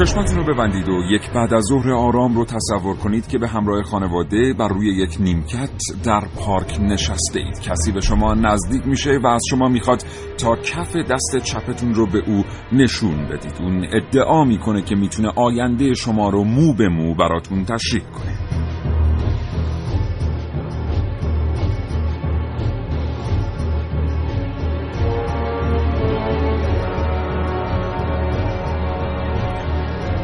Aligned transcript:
چشمتون 0.00 0.36
رو 0.36 0.54
ببندید 0.54 0.88
و 0.88 1.02
یک 1.10 1.30
بعد 1.34 1.54
از 1.54 1.64
ظهر 1.64 1.92
آرام 1.92 2.34
رو 2.34 2.44
تصور 2.44 2.96
کنید 2.96 3.26
که 3.26 3.38
به 3.38 3.48
همراه 3.48 3.82
خانواده 3.82 4.54
بر 4.58 4.68
روی 4.68 4.96
یک 4.96 5.16
نیمکت 5.20 5.70
در 6.04 6.20
پارک 6.36 6.80
نشسته 6.80 7.40
اید. 7.40 7.60
کسی 7.60 7.92
به 7.92 8.00
شما 8.00 8.34
نزدیک 8.34 8.86
میشه 8.86 9.18
و 9.24 9.26
از 9.26 9.42
شما 9.50 9.68
می‌خواد 9.68 10.04
تا 10.38 10.56
کف 10.56 10.96
دست 10.96 11.36
چپتون 11.44 11.94
رو 11.94 12.06
به 12.06 12.18
او 12.26 12.44
نشون 12.72 13.26
بدید. 13.26 13.54
اون 13.60 13.86
ادعا 13.92 14.44
می‌کنه 14.44 14.82
که 14.82 14.94
می‌تونه 14.94 15.28
آینده 15.36 15.94
شما 15.94 16.28
رو 16.28 16.44
مو 16.44 16.74
به 16.74 16.88
مو 16.88 17.14
براتون 17.14 17.64
تشریح 17.64 18.02
کنه. 18.02 18.49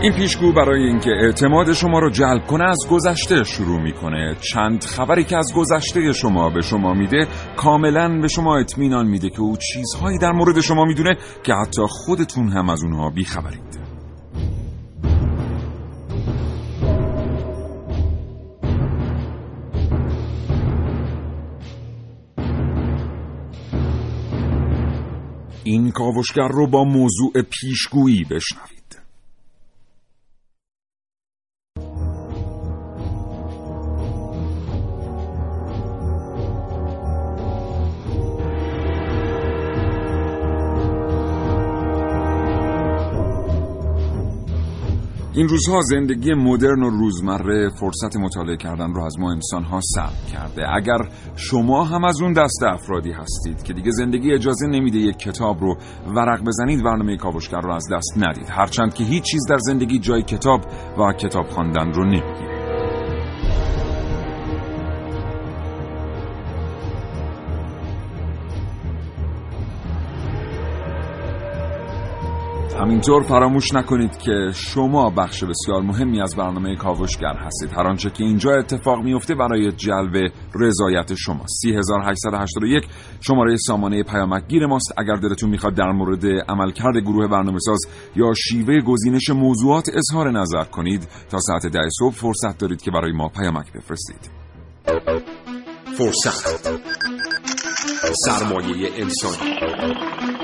این 0.07 0.15
پیشگو 0.15 0.53
برای 0.53 0.83
اینکه 0.83 1.11
اعتماد 1.11 1.73
شما 1.73 1.99
رو 1.99 2.11
جلب 2.11 2.47
کنه 2.47 2.65
از 2.65 2.79
گذشته 2.91 3.45
شروع 3.45 3.83
می‌کنه. 3.83 4.37
چند 4.41 4.85
خبری 4.85 5.25
که 5.25 5.37
از 5.37 5.53
گذشته 5.57 6.13
شما 6.13 6.51
به 6.51 6.63
شما 6.63 6.95
میده 6.95 7.27
کاملا 7.57 8.19
به 8.23 8.29
شما 8.29 8.57
اطمینان 8.57 9.07
میده 9.07 9.31
که 9.31 9.41
او 9.41 9.57
چیزهایی 9.57 10.19
در 10.19 10.33
مورد 10.33 10.61
شما 10.61 10.85
می‌دونه 10.85 11.17
که 11.43 11.55
حتی 11.55 11.83
خودتون 11.89 12.48
هم 12.48 12.71
از 12.71 12.85
اونها 12.85 13.11
بیخبرید. 13.11 13.81
این 25.65 25.91
کاوشگر 25.91 26.48
رو 26.48 26.67
با 26.67 26.85
موضوع 26.85 27.33
پیشگویی 27.51 28.25
بشنوید. 28.25 28.86
این 45.36 45.48
روزها 45.48 45.80
زندگی 45.80 46.35
مدرن 46.35 46.83
و 46.83 46.91
روزمره 46.91 47.69
فرصت 47.69 48.17
مطالعه 48.17 48.57
کردن 48.57 48.95
رو 48.95 49.05
از 49.05 49.19
ما 49.19 49.33
انسان 49.33 49.64
ها 49.64 49.80
سلب 49.83 50.27
کرده. 50.33 50.74
اگر 50.74 50.98
شما 51.36 51.85
هم 51.85 52.05
از 52.05 52.23
اون 52.23 52.33
دست 52.33 52.63
افرادی 52.63 53.13
هستید 53.13 53.63
که 53.63 53.73
دیگه 53.73 53.91
زندگی 53.91 54.33
اجازه 54.33 54.67
نمیده 54.67 54.98
یک 54.98 55.17
کتاب 55.17 55.61
رو 55.61 55.77
ورق 56.14 56.45
بزنید 56.45 56.85
برنامه 56.85 57.17
کاوشگر 57.17 57.61
رو 57.61 57.73
از 57.73 57.89
دست 57.92 58.14
ندید. 58.17 58.47
هرچند 58.48 58.95
که 58.95 59.05
هیچ 59.05 59.23
چیز 59.23 59.47
در 59.48 59.58
زندگی 59.58 59.98
جای 59.98 60.23
کتاب 60.23 60.61
و 60.98 61.13
کتاب 61.13 61.47
خواندن 61.47 61.92
رو 61.92 62.05
نمی‌گیره. 62.05 62.55
همینطور 72.86 73.23
فراموش 73.23 73.74
نکنید 73.74 74.19
که 74.19 74.51
شما 74.55 75.11
بخش 75.11 75.45
بسیار 75.45 75.83
مهمی 75.83 76.23
از 76.23 76.36
برنامه 76.36 76.77
کاوشگر 76.77 77.35
هستید. 77.35 77.73
هر 77.73 77.86
آنچه 77.86 78.11
که 78.11 78.24
اینجا 78.24 78.51
اتفاق 78.51 79.05
میفته 79.05 79.35
برای 79.35 79.73
جلب 79.73 80.33
رضایت 80.55 81.14
شما. 81.14 81.45
3881 81.47 82.85
شماره 83.20 83.57
سامانه 83.57 84.02
پیامک 84.02 84.48
گیر 84.48 84.67
ماست. 84.67 84.92
اگر 84.98 85.14
دلتون 85.14 85.51
می‌خواد 85.51 85.74
در 85.74 85.92
مورد 85.92 86.27
عملکرد 86.27 86.97
گروه 86.97 87.29
برنامه 87.29 87.58
ساز 87.58 87.80
یا 88.17 88.33
شیوه 88.35 88.80
گزینش 88.80 89.30
موضوعات 89.30 89.89
اظهار 89.95 90.30
نظر 90.30 90.64
کنید 90.64 91.08
تا 91.30 91.39
ساعت 91.39 91.67
ده 91.67 91.89
صبح 91.98 92.14
فرصت 92.14 92.58
دارید 92.58 92.83
که 92.83 92.91
برای 92.91 93.13
ما 93.13 93.29
پیامک 93.29 93.73
بفرستید. 93.73 94.30
فرصت. 95.98 96.70
سرمایه 98.27 98.91
انسانی. 98.97 100.36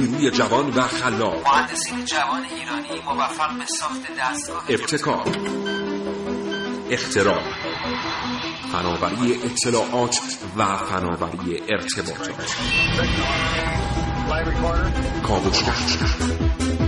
نیروی 0.00 0.30
جوان 0.30 0.66
و 0.66 0.80
خلاق. 0.80 1.48
مهندسین 1.48 2.04
جوان 2.04 2.44
ایرانی 2.44 3.02
موفق 3.04 3.58
به 3.58 3.66
ساخت 3.66 4.02
دستگاه 4.20 4.64
ابتکار. 4.68 5.28
اختراع. 6.90 7.42
فناوری 8.72 9.34
اطلاعات 9.44 10.20
و 10.56 10.76
فناوری 10.76 11.62
ارتباطات. 11.68 12.56
کاوشگر. 15.22 16.79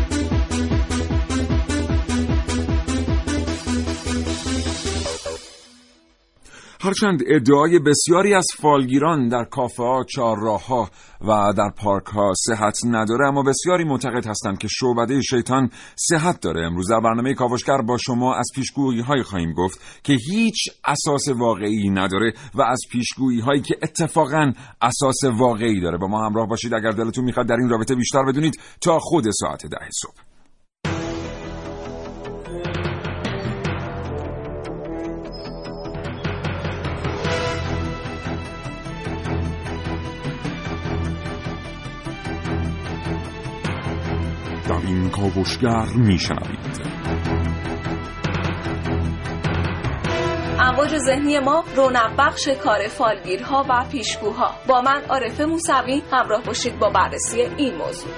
هرچند 6.85 7.23
ادعای 7.27 7.79
بسیاری 7.79 8.35
از 8.35 8.47
فالگیران 8.57 9.29
در 9.29 9.45
کافه 9.45 9.83
ها، 9.83 10.05
چهارراه 10.05 10.67
ها 10.67 10.91
و 11.21 11.53
در 11.57 11.71
پارک 11.77 12.07
ها 12.07 12.33
صحت 12.47 12.79
نداره 12.85 13.29
اما 13.29 13.43
بسیاری 13.43 13.85
معتقد 13.85 14.27
هستند 14.27 14.59
که 14.59 14.69
شعبده 14.69 15.23
شیطان 15.23 15.71
صحت 15.97 16.41
داره. 16.41 16.67
امروز 16.67 16.91
در 16.91 17.01
برنامه 17.01 17.35
کاوشگر 17.35 17.83
با 17.83 17.97
شما 17.97 18.35
از 18.35 18.47
پیشگویی 18.55 19.01
های 19.01 19.23
خواهیم 19.23 19.53
گفت 19.53 19.81
که 20.03 20.13
هیچ 20.31 20.57
اساس 20.85 21.29
واقعی 21.29 21.91
نداره 21.91 22.33
و 22.55 22.63
از 22.63 22.81
پیشگویی 22.91 23.41
هایی 23.41 23.61
که 23.61 23.75
اتفاقا 23.83 24.53
اساس 24.83 25.25
واقعی 25.25 25.81
داره. 25.81 25.99
با 25.99 26.07
ما 26.07 26.27
همراه 26.27 26.49
باشید. 26.49 26.75
اگر 26.75 26.91
دلتون 26.91 27.25
می‌خواد 27.25 27.49
در 27.49 27.57
این 27.57 27.69
رابطه 27.69 27.95
بیشتر 27.95 28.25
بدونید 28.29 28.61
تا 28.81 28.99
خود 28.99 29.25
ساعت 29.31 29.67
ده 29.67 29.89
صبح. 30.03 30.32
این 44.93 45.11
کاوشگر 45.11 45.87
میشنوید 45.97 46.83
امواج 50.61 50.99
ذهنی 50.99 51.39
ما 51.39 51.65
رونق 51.77 52.17
بخش 52.19 52.49
کار 52.49 52.89
فالگیرها 52.89 53.67
و 53.69 53.85
پیشگوها. 53.93 54.55
با 54.69 54.81
من 54.81 55.03
عارف 55.09 55.41
موسوی 55.41 56.03
همراه 56.13 56.43
باشید 56.43 56.79
با 56.79 56.91
بررسی 56.91 57.41
این 57.41 57.75
موضوع. 57.77 58.11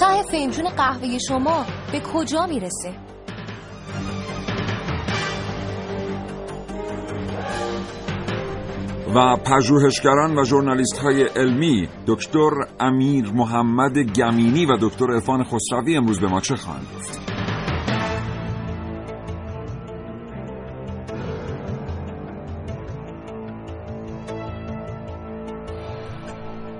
ته 0.00 0.22
فنجون 0.22 0.68
قهوه 0.68 1.18
شما 1.18 1.66
به 1.92 2.00
کجا 2.00 2.46
می‌رسه؟ 2.46 3.05
و 9.14 9.36
پژوهشگران 9.36 10.38
و 10.38 10.44
ژورنالیست 10.44 10.98
های 10.98 11.22
علمی 11.22 11.88
دکتر 12.06 12.50
امیر 12.80 13.32
محمد 13.34 13.98
گمینی 13.98 14.66
و 14.66 14.76
دکتر 14.80 15.12
عرفان 15.12 15.44
خسروی 15.44 15.96
امروز 15.96 16.20
به 16.20 16.26
ما 16.26 16.40
چه 16.40 16.56
خواهند 16.56 16.86
گفت؟ 16.96 17.20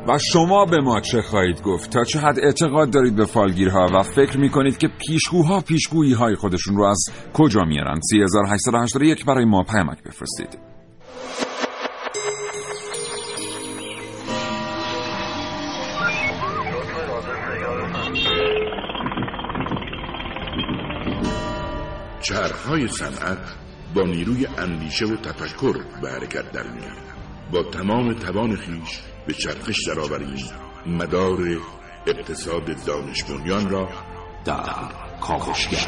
و 0.08 0.18
شما 0.18 0.64
به 0.64 0.80
ما 0.80 1.00
چه 1.00 1.22
خواهید 1.22 1.62
گفت؟ 1.62 1.90
تا 1.90 2.04
چه 2.04 2.18
حد 2.18 2.38
اعتقاد 2.38 2.90
دارید 2.90 3.16
به 3.16 3.24
فالگیرها 3.24 3.86
و 3.94 4.02
فکر 4.02 4.38
می‌کنید 4.38 4.78
که 4.78 4.88
پیشگوها 4.88 5.60
پیشگویی 5.60 6.12
های 6.12 6.34
خودشون 6.34 6.76
رو 6.76 6.84
از 6.84 7.04
کجا 7.34 7.60
میارن 7.60 8.00
3881 8.10 9.24
برای 9.24 9.44
ما 9.44 9.62
پیامک 9.62 10.02
بفرستید. 10.02 10.75
چرخهای 22.66 22.88
صنعت 22.88 23.38
با 23.94 24.02
نیروی 24.02 24.46
اندیشه 24.46 25.06
و 25.06 25.16
تفکر 25.16 25.84
به 26.02 26.10
حرکت 26.10 26.52
در 26.52 26.64
با 27.52 27.62
تمام 27.62 28.14
توان 28.14 28.56
خیش 28.56 29.00
به 29.26 29.32
چرخش 29.32 29.86
درآوریم. 29.86 30.50
مدار 30.86 31.38
اقتصاد 32.06 32.84
دانش 32.84 33.24
بنیان 33.24 33.70
را 33.70 33.88
در 34.44 34.62
کاوشگر. 35.20 35.86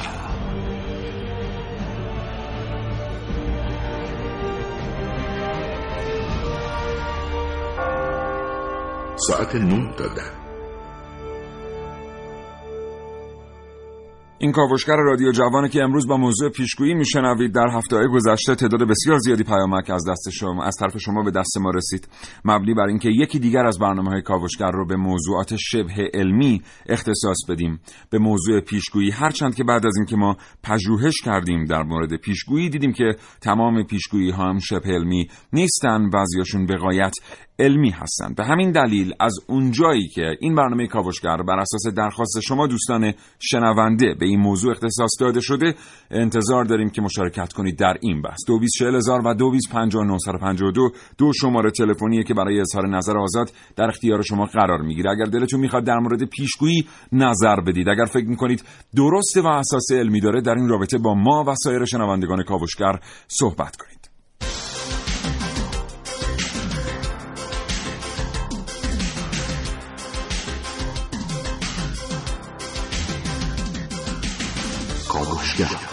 ساعت 9.17 9.55
9 9.55 9.95
تا 9.97 10.07
ده. 10.07 10.48
این 14.41 14.53
کاوشگر 14.53 14.97
رادیو 14.97 15.33
جوانه 15.33 15.69
که 15.69 15.83
امروز 15.83 16.09
با 16.09 16.17
موضوع 16.17 16.51
پیشگویی 16.51 16.95
میشنوید 16.95 17.55
در 17.55 17.69
هفته 17.73 18.07
گذشته 18.07 18.55
تعداد 18.55 18.89
بسیار 18.89 19.19
زیادی 19.19 19.45
پیامک 19.45 19.91
از 19.91 20.05
دست 20.09 20.31
شما 20.31 20.65
از 20.65 20.77
طرف 20.81 20.99
شما 20.99 21.23
به 21.23 21.31
دست 21.31 21.59
ما 21.61 21.71
رسید. 21.71 22.09
مبنی 22.45 22.75
بر 22.75 22.87
اینکه 22.87 23.09
یکی 23.09 23.39
دیگر 23.39 23.67
از 23.67 23.79
برنامه 23.79 24.11
های 24.11 24.23
کاوشگر 24.23 24.71
رو 24.71 24.87
به 24.87 24.97
موضوعات 24.97 25.57
شبه 25.57 26.11
علمی 26.15 26.63
اختصاص 26.89 27.37
بدیم. 27.49 27.81
به 28.11 28.19
موضوع 28.19 28.61
پیشگویی 28.61 29.11
هرچند 29.11 29.55
که 29.55 29.65
بعد 29.65 29.87
از 29.87 29.97
اینکه 29.97 30.17
ما 30.17 30.37
پژوهش 30.63 31.21
کردیم 31.25 31.65
در 31.65 31.83
مورد 31.83 32.17
پیشگویی 32.17 32.69
دیدیم 32.69 32.93
که 32.93 33.17
تمام 33.41 33.83
پیشگویی 33.83 34.31
ها 34.31 34.45
هم 34.45 34.59
شبه 34.59 34.89
علمی 34.89 35.29
نیستن 35.53 36.11
بعضیاشون 36.11 36.67
به 36.67 36.77
غایت 36.77 37.15
علمی 37.59 37.91
هستند 37.91 38.37
به 38.37 38.45
همین 38.45 38.73
دلیل 38.73 39.15
از 39.21 39.35
اونجایی 39.49 40.09
که 40.09 40.37
این 40.41 40.55
برنامه 40.55 40.87
کاوشگر 40.87 41.37
بر 41.37 41.59
اساس 41.59 41.95
درخواست 41.97 42.41
شما 42.41 42.67
دوستان 42.67 43.13
شنونده 43.39 44.15
به 44.21 44.27
این 44.29 44.41
موضوع 44.41 44.71
اختصاص 44.71 45.11
داده 45.21 45.41
شده 45.41 45.75
انتظار 46.11 46.65
داریم 46.65 46.91
که 46.91 47.03
مشارکت 47.03 47.53
کنید 47.53 47.79
در 47.79 47.97
این 48.01 48.23
بحث. 48.23 48.39
دو 48.47 48.61
و 49.25 49.35
دو 49.35 50.91
دو 51.19 51.33
شماره 51.33 51.71
تلفنی 51.71 52.25
که 52.25 52.35
برای 52.35 52.61
اظهار 52.61 52.89
نظر 52.89 53.19
آزاد 53.19 53.53
در 53.77 53.89
اختیار 53.89 54.23
شما 54.23 54.45
قرار 54.45 54.83
می‌گیره. 54.83 55.11
اگر 55.11 55.25
دلتون 55.25 55.61
می‌خواد 55.61 55.85
در 55.85 55.99
مورد 55.99 56.25
پیشگویی 56.25 56.87
نظر 57.13 57.61
بدید 57.61 57.89
اگر 57.89 58.05
فکر 58.05 58.27
می‌کنید 58.27 58.65
درسته 58.97 59.41
و 59.43 59.47
اساس 59.47 59.93
علمی 59.93 60.21
داره 60.21 60.41
در 60.41 60.55
این 60.55 60.69
رابطه 60.69 60.99
با 60.99 61.15
ما 61.15 61.45
و 61.47 61.55
سایر 61.65 61.85
شنوندگان 61.85 62.43
کاوشگر 62.43 63.01
صحبت 63.29 63.77
کنید. 63.77 63.98
Yeah. 75.59 75.88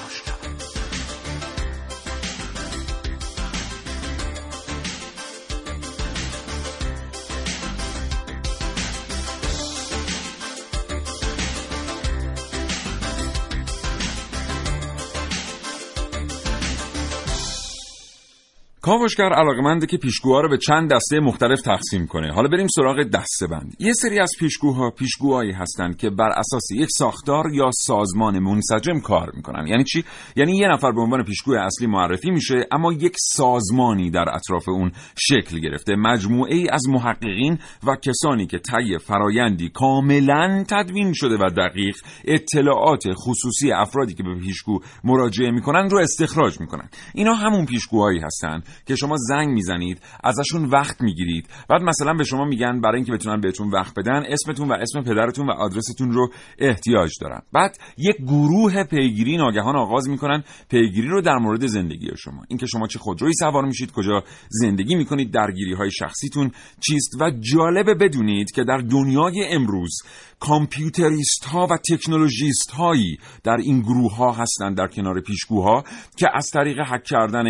کاوشگر 18.86 19.30
علاقمنده 19.34 19.86
که 19.86 19.98
پیشگوها 19.98 20.42
رو 20.42 20.50
به 20.50 20.58
چند 20.58 20.92
دسته 20.94 21.20
مختلف 21.20 21.62
تقسیم 21.62 22.08
کنه. 22.08 22.34
حالا 22.34 22.48
بریم 22.48 22.68
سراغ 22.68 23.04
دسته 23.04 23.48
بند 23.48 23.76
یه 23.80 23.94
سری 23.94 24.20
از 24.20 24.32
پیشگوها 24.40 24.90
پیشگوهایی 24.90 25.52
هستند 25.52 25.98
که 25.98 26.10
بر 26.10 26.30
اساس 26.30 26.72
یک 26.72 26.90
ساختار 26.92 27.46
یا 27.54 27.70
سازمان 27.74 28.40
منسجم 28.40 29.00
کار 29.00 29.32
می‌کنن. 29.36 29.68
یعنی 29.68 29.84
چی؟ 29.84 30.04
یعنی 30.36 30.58
یه 30.58 30.68
نفر 30.68 30.92
به 30.92 31.02
عنوان 31.02 31.24
پیشگوی 31.24 31.58
اصلی 31.58 31.88
معرفی 31.88 32.32
میشه 32.32 32.68
اما 32.72 32.94
یک 32.94 33.14
سازمانی 33.18 34.12
در 34.12 34.26
اطراف 34.36 34.70
اون 34.70 34.92
شکل 35.18 35.60
گرفته. 35.60 35.96
مجموعه 35.96 36.56
ای 36.56 36.70
از 36.70 36.90
محققین 36.90 37.60
و 37.88 37.96
کسانی 37.96 38.48
که 38.48 38.58
طی 38.58 38.98
فرایندی 38.98 39.70
کاملا 39.70 40.64
تدوین 40.70 41.14
شده 41.14 41.36
و 41.36 41.50
دقیق 41.50 41.96
اطلاعات 42.26 43.04
خصوصی 43.14 43.72
افرادی 43.72 44.14
که 44.14 44.24
به 44.24 44.40
پیشگو 44.40 44.80
مراجعه 45.04 45.52
می‌کنن 45.52 45.90
رو 45.90 45.98
استخراج 46.00 46.60
می‌کنن. 46.60 46.90
اینا 47.14 47.34
همون 47.34 47.66
پیشگوهایی 47.66 48.20
هستن. 48.20 48.64
که 48.86 48.96
شما 48.96 49.16
زنگ 49.18 49.50
می‌زنید 49.50 50.02
ازشون 50.24 50.66
وقت 50.66 51.02
می‌گیرید. 51.02 51.50
بعد 51.70 51.82
مثلا 51.82 52.14
به 52.14 52.24
شما 52.24 52.46
میگن 52.46 52.82
برای 52.82 52.96
اینکه 52.96 53.12
بتونن 53.12 53.42
بهتون 53.42 53.70
وقت 53.70 54.00
بدن 54.00 54.24
اسمتون 54.28 54.68
و 54.68 54.74
اسم 54.74 55.02
پدرتون 55.02 55.48
و 55.48 55.52
آدرستون 55.52 56.12
رو 56.12 56.30
احتیاج 56.60 57.12
دارن. 57.22 57.42
بعد 57.54 57.78
یک 57.98 58.16
گروه 58.16 58.84
پیگیری 58.84 59.38
ناگهان 59.38 59.76
آغاز 59.76 60.10
می‌کنن 60.10 60.44
پیگیری 60.70 61.08
رو 61.08 61.22
در 61.22 61.38
مورد 61.38 61.68
زندگی 61.68 62.08
شما. 62.18 62.44
اینکه 62.50 62.66
شما 62.66 62.88
چه 62.88 63.00
خودرویی 63.00 63.34
سوار 63.34 63.66
میشید 63.66 63.92
کجا 63.92 64.24
زندگی 64.50 64.96
می‌کنید 64.96 65.34
درگیری 65.34 65.74
های 65.74 65.92
شخصیتون 65.92 66.52
چیست 66.80 67.22
و 67.22 67.32
جالبه 67.40 67.94
بدونید 67.94 68.52
که 68.52 68.64
در 68.64 68.78
دنیای 68.78 69.48
امروز 69.50 69.98
کامپیوتریست 70.40 71.46
ها 71.46 71.68
و 71.72 71.78
تکنولوژیست 71.90 72.72
هایی 72.72 73.18
در 73.44 73.58
این 73.58 73.82
گروه 73.82 74.16
ها 74.16 74.32
هستند 74.32 74.78
در 74.78 74.88
کنار 74.88 75.22
پیشگوها 75.22 75.84
که 76.18 76.28
از 76.34 76.52
طریق 76.52 76.80
حک 76.80 77.04
کردن 77.04 77.46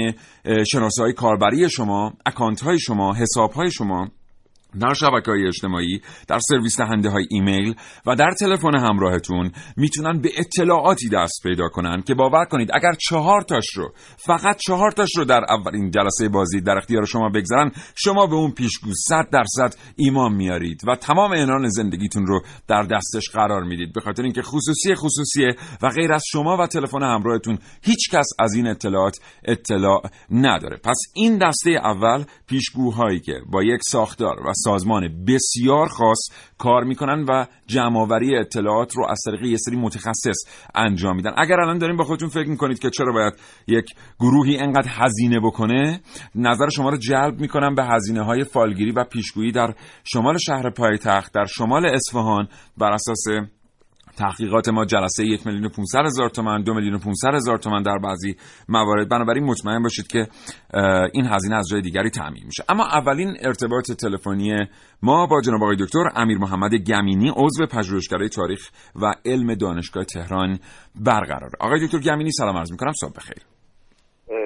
شناسه 0.72 1.02
های 1.02 1.14
کاربری 1.14 1.70
شما 1.70 2.14
اکانت 2.26 2.62
های 2.62 2.80
شما 2.80 3.14
حساب 3.14 3.52
های 3.52 3.72
شما 3.72 4.08
در 4.80 4.94
شبکه 4.94 5.32
های 5.32 5.48
اجتماعی 5.48 6.02
در 6.28 6.40
سرویس 6.50 6.78
دهنده 6.78 7.10
های 7.10 7.26
ایمیل 7.30 7.76
و 8.06 8.16
در 8.16 8.32
تلفن 8.40 8.76
همراهتون 8.76 9.52
می‌تونن 9.78 10.22
به 10.22 10.30
اطلاعاتی 10.38 11.10
دست 11.10 11.44
پیدا 11.44 11.68
کنن 11.70 12.02
که 12.02 12.14
باور 12.14 12.46
کنید 12.46 12.70
اگر 12.74 12.94
چهار 13.10 13.42
تاش 13.42 13.66
رو 13.76 13.94
فقط 14.18 14.58
چهار 14.68 14.92
تاش 14.92 15.10
رو 15.18 15.26
در 15.26 15.42
اولین 15.50 15.92
جلسه 15.92 16.30
بازی 16.30 16.62
در 16.62 16.78
اختیار 16.78 17.06
شما 17.06 17.30
بگذارن 17.30 17.72
شما 17.96 18.28
به 18.28 18.36
اون 18.36 18.52
پیشگو 18.52 18.92
صد 19.08 19.28
درصد 19.32 19.76
ایمان 19.96 20.34
میارید 20.34 20.82
و 20.88 20.96
تمام 20.96 21.32
انان 21.32 21.70
زندگیتون 21.70 22.26
رو 22.26 22.42
در 22.68 22.84
دستش 22.84 23.30
قرار 23.30 23.64
می‌دید. 23.64 23.94
به 23.94 24.02
خاطر 24.02 24.24
اینکه 24.24 24.42
خصوصی 24.42 24.96
خصوصیه 24.96 25.56
و 25.82 25.90
غیر 25.90 26.14
از 26.14 26.24
شما 26.32 26.58
و 26.58 26.68
تلفن 26.68 27.04
همراهتون 27.04 27.58
هیچ 27.82 28.10
کس 28.12 28.26
از 28.40 28.54
این 28.54 28.68
اطلاعات 28.68 29.20
اطلاع 29.46 30.02
نداره. 30.32 30.78
پس 30.84 30.98
این 31.16 31.38
دسته 31.38 31.70
اول 31.70 32.24
پیشگوهایی 32.48 33.20
که 33.20 33.34
با 33.52 33.64
یک 33.64 33.80
ساختار 33.84 34.48
و 34.48 34.54
سازمان 34.66 35.26
بسیار 35.28 35.88
خاص 35.88 36.20
کار 36.58 36.84
می‌کنن 36.84 37.26
و 37.30 37.46
جمعآوری 37.68 38.38
اطلاعات 38.38 38.96
رو 38.96 39.06
از 39.10 39.22
طریق 39.26 39.42
یه 39.42 39.58
سری 39.58 39.76
متخصص 39.76 40.38
انجام 40.76 41.16
میدن. 41.16 41.32
اگر 41.38 41.60
الان 41.60 41.78
داریم 41.78 41.98
با 41.98 42.04
خودتون 42.04 42.30
فکر 42.30 42.50
می‌کنید 42.50 42.80
که 42.80 42.90
چرا 42.90 43.14
باید 43.14 43.34
یک 43.68 43.86
گروهی 44.20 44.58
انقدر 44.58 44.90
هزینه 44.90 45.40
بکنه 45.40 46.02
نظر 46.36 46.70
شما 46.70 46.90
رو 46.90 46.98
جلب 46.98 47.40
می‌کنم 47.40 47.76
به 47.76 47.84
هزینه 47.84 48.24
های 48.24 48.44
فالگیری 48.44 48.92
و 48.92 49.04
پیشگویی 49.04 49.52
در 49.52 49.74
شمال 50.04 50.38
شهر 50.38 50.70
پایتخت 50.70 51.34
در 51.34 51.46
شمال 51.46 51.86
اصفهان 51.86 52.48
بر 52.78 52.92
اساس 52.92 53.24
تحقیقات 54.18 54.70
ما 54.70 54.86
جلسه 54.86 55.26
یک 55.26 55.48
میلیون 55.48 55.66
و 55.66 56.00
هزار 56.06 56.30
تومن 56.30 56.64
دو 56.64 56.74
میلیون 56.74 56.96
و 56.96 57.00
هزار 57.34 57.58
تومن 57.58 57.82
در 57.82 57.98
بعضی 57.98 58.36
موارد. 58.70 59.10
بنابراین 59.10 59.44
مطمئن 59.44 59.84
باشید 59.84 60.08
که 60.08 60.28
این 61.14 61.26
هزینه 61.26 61.56
از 61.56 61.68
جای 61.72 61.82
دیگری 61.82 62.10
تعمین 62.10 62.44
میشه. 62.46 62.64
اما 62.70 62.86
اولین 62.86 63.38
ارتباط 63.42 63.92
تلفنی 63.92 64.68
ما 65.04 65.28
با 65.28 65.42
جناب 65.42 65.64
آقای 65.64 65.76
دکتر 65.80 66.04
امیر 66.16 66.38
محمد 66.38 66.76
گمینی 66.76 67.34
عضو 67.36 67.66
پژوهشگرای 67.66 68.30
تاریخ 68.30 68.70
و 68.96 69.14
علم 69.26 69.54
دانشگاه 69.54 70.04
تهران 70.04 70.60
برقرار. 70.96 71.50
آقای 71.60 71.86
دکتر 71.86 72.00
گمینی 72.00 72.32
سلام 72.32 72.58
عرض 72.58 72.72
می‌کنم. 72.72 72.94
صبح 72.94 73.14
بخیر. 73.18 73.38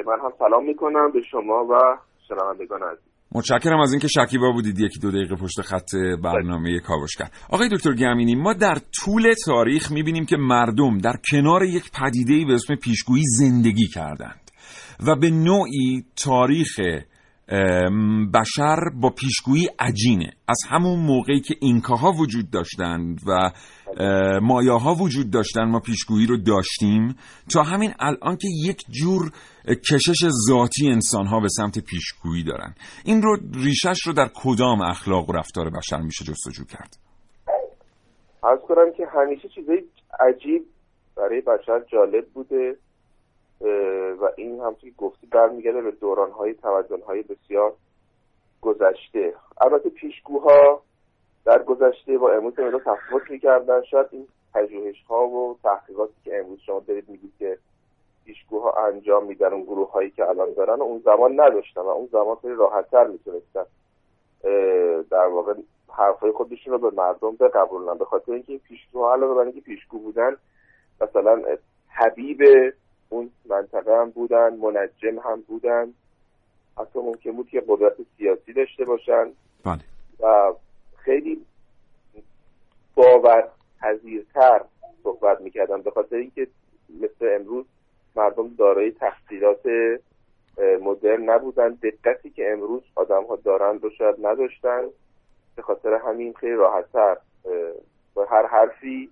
من 0.07 0.19
هم 0.23 0.31
سلام 0.39 0.65
می‌کنم 0.65 1.11
به 1.13 1.19
شما 1.31 1.65
و 1.71 1.97
شنوندگان 2.27 2.83
عزیز. 2.83 3.08
متشکرم 3.31 3.79
از 3.79 3.91
اینکه 3.91 4.07
شکیبا 4.07 4.51
بودید. 4.51 4.79
یکی 4.79 4.99
دو 4.99 5.11
دقیقه 5.11 5.35
پشت 5.35 5.61
خط 5.61 5.95
برنامه 6.23 6.79
کاوشگر. 6.79 7.29
آقای 7.49 7.69
دکتر 7.69 7.93
گمینی 7.93 8.35
ما 8.35 8.53
در 8.53 8.77
طول 8.99 9.33
تاریخ 9.45 9.91
می‌بینیم 9.91 10.25
که 10.25 10.37
مردم 10.37 10.97
در 10.97 11.15
کنار 11.31 11.63
یک 11.63 11.91
پدیده 11.91 12.45
به 12.45 12.53
اسم 12.53 12.75
پیشگویی 12.75 13.23
زندگی 13.37 13.87
کردند 13.87 14.51
و 14.99 15.15
به 15.15 15.29
نوعی 15.29 16.05
تاریخ 16.15 16.79
بشر 18.33 18.79
با 19.01 19.09
پیشگویی 19.09 19.67
عجینه. 19.79 20.31
از 20.47 20.57
همون 20.69 20.99
موقعی 20.99 21.39
که 21.39 21.55
اینکاها 21.61 22.11
وجود 22.11 22.51
داشتند 22.51 23.21
و 23.27 23.51
مایاها 24.41 24.93
وجود 24.93 25.31
داشتن 25.31 25.63
ما 25.63 25.79
پیشگویی 25.79 26.25
رو 26.25 26.37
داشتیم 26.37 27.15
تا 27.53 27.63
همین 27.63 27.93
الان 27.99 28.37
که 28.37 28.47
یک 28.65 28.81
جور 28.89 29.31
کشش 29.67 30.27
ذاتی 30.47 30.87
انسان 30.91 31.25
ها 31.25 31.39
به 31.39 31.47
سمت 31.47 31.79
پیشگویی 31.79 32.43
دارن. 32.43 32.75
این 33.05 33.21
رو 33.21 33.37
ریشش 33.53 34.01
رو 34.05 34.13
در 34.13 34.29
کدام 34.35 34.81
اخلاق 34.81 35.29
و 35.29 35.33
رفتار 35.33 35.69
بشر 35.69 36.01
میشه 36.01 36.25
جستجو 36.25 36.65
کرد؟ 36.65 36.97
از 38.43 38.59
کنم 38.67 38.91
که 38.97 39.05
همیشه 39.15 39.47
چیزای 39.55 39.83
عجیب 40.19 40.65
برای 41.17 41.41
بشر 41.41 41.79
جالب 41.91 42.25
بوده. 42.33 42.75
و 44.21 44.29
این 44.35 44.59
هم 44.59 44.75
که 44.75 44.91
گفتی 44.97 45.27
برمیگرده 45.27 45.81
به 45.81 45.91
دورانهای 45.91 46.55
های 47.07 47.23
بسیار 47.23 47.73
گذشته. 48.61 49.33
البته 49.61 49.89
پیشگوها 49.89 50.81
در 51.45 51.63
گذشته 51.63 52.17
با 52.17 52.31
امروز 52.31 52.59
رو 52.59 52.79
تفاوت 52.79 53.29
می‌کردن. 53.29 53.81
شاید 53.81 54.07
این 54.11 54.27
پژوهش 54.53 55.03
ها 55.09 55.27
و 55.27 55.57
تحقیقاتی 55.63 56.13
که 56.23 56.39
امروز 56.39 56.59
شما 56.59 56.79
دارید 56.79 57.09
میگید 57.09 57.33
که 57.39 57.57
پیشگوها 58.25 58.71
انجام 58.87 59.25
میدن 59.25 59.53
اون 59.53 59.63
گروه 59.63 59.91
هایی 59.91 60.09
که 60.09 60.29
الان 60.29 60.53
دارن 60.53 60.81
اون 60.81 61.01
زمان 61.05 61.39
نداشتن 61.39 61.81
و 61.81 61.87
اون 61.87 62.09
زمان 62.11 62.35
خیلی 62.35 62.55
راحتتر 62.55 63.07
می‌تونستن 63.07 63.65
در 65.11 65.27
واقع 65.27 65.53
حرفای 65.89 66.31
خودشون 66.31 66.73
رو 66.73 66.79
به 66.79 66.95
مردم 66.95 67.35
بقبولن. 67.35 67.97
به 67.97 68.05
خاطر 68.05 68.31
اینکه 68.31 68.51
این 68.51 68.59
پیشگوها 68.59 69.13
علاوه 69.13 69.35
بر 69.35 69.41
اینکه 69.41 69.61
پیشگو 69.61 69.99
بودن 69.99 70.37
مثلا 71.01 71.41
حبیب 71.89 72.41
اون 73.09 73.31
منطقه 73.45 73.97
هم 73.97 74.09
بودن 74.09 74.53
منجم 74.53 75.19
هم 75.19 75.41
بودن. 75.41 75.93
حتی 76.77 76.99
ممکن 76.99 77.31
بود 77.31 77.49
که 77.49 77.63
قدرت 77.67 77.95
سیاسی 78.17 78.53
داشته 78.53 78.85
باشن. 78.85 79.31
بله. 79.65 79.79
و 80.19 80.53
خیلی 80.97 81.45
باور 82.95 83.47
پذیرتر 83.81 84.61
صحبت 85.03 85.41
می‌کردن. 85.41 85.81
به 85.81 85.91
خاطر 85.91 86.15
اینکه 86.15 86.47
مثل 86.89 87.37
امروز 87.39 87.65
مردم 88.15 88.55
دارای 88.57 88.91
تحصیلات 88.91 89.61
مدرن 90.81 91.29
نبودن. 91.29 91.69
دقتی 91.69 92.29
که 92.29 92.51
امروز 92.51 92.83
آدم 92.95 93.23
ها 93.23 93.35
دارن 93.35 93.79
رو 93.79 93.89
شاید 93.89 94.15
نداشتن. 94.25 94.83
به 95.55 95.61
خاطر 95.61 95.93
همین 95.93 96.33
خیلی 96.33 96.53
راحتتر 96.53 97.17
با 98.13 98.25
هر 98.25 98.45
حرفی 98.45 99.09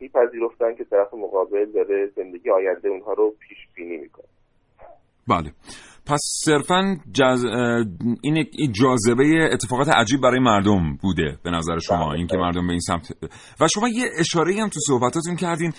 میپذیرفتن 0.00 0.74
که 0.78 0.84
طرف 0.84 1.14
مقابل 1.14 1.72
داره 1.72 2.10
زندگی 2.16 2.50
آینده 2.50 2.88
اونها 2.88 3.12
رو 3.12 3.34
پیش 3.48 3.58
بینی 3.74 3.96
می‌کنه. 3.96 4.26
بله. 5.28 5.52
پس 6.06 6.20
صرفا 6.44 6.96
جز... 7.12 7.44
این 8.22 8.46
جاذبه 8.72 9.48
اتفاقات 9.52 9.88
عجیب 9.88 10.20
برای 10.20 10.40
مردم 10.40 10.96
بوده 11.02 11.38
به 11.42 11.50
نظر 11.50 11.78
شما 11.78 12.06
بله، 12.08 12.18
اینکه 12.18 12.36
بله. 12.36 12.46
مردم 12.46 12.66
به 12.66 12.72
این 12.72 12.80
سمت 12.80 13.12
و 13.60 13.68
شما 13.74 13.88
یه 13.88 14.04
اشاره 14.18 14.54
هم 14.54 14.68
تو 14.68 14.80
صحبتاتون 14.86 15.36
کردین 15.36 15.72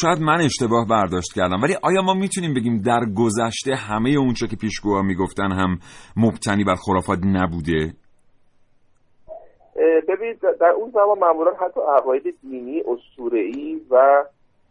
شاید 0.00 0.20
من 0.20 0.40
اشتباه 0.40 0.86
برداشت 0.88 1.32
کردم 1.34 1.62
ولی 1.62 1.74
آیا 1.82 2.02
ما 2.02 2.14
می‌تونیم 2.14 2.54
بگیم 2.54 2.78
در 2.78 3.00
گذشته 3.16 3.74
همه 3.74 4.10
اونچه 4.10 4.46
که 4.46 4.56
پیشگوها 4.56 5.02
می‌گفتن 5.02 5.52
هم 5.52 5.78
مبتنی 6.16 6.64
بر 6.64 6.74
خرافات 6.74 7.18
نبوده؟ 7.24 7.94
ببینید 10.18 10.40
در 10.40 10.70
اون 10.70 10.90
زمان 10.90 11.18
معمولا 11.18 11.50
حتی 11.50 11.80
عقاید 11.80 12.34
دینی 12.42 12.80
اسطوره‌ای 12.80 13.80
و 13.90 14.24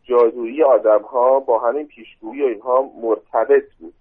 جادویی 0.04 0.64
آدم 0.64 1.02
ها 1.02 1.40
با 1.40 1.60
همین 1.60 1.88
پیشگویی 1.88 2.44
و 2.44 2.46
اینها 2.46 2.90
مرتبط 3.02 3.64
بود. 3.80 3.94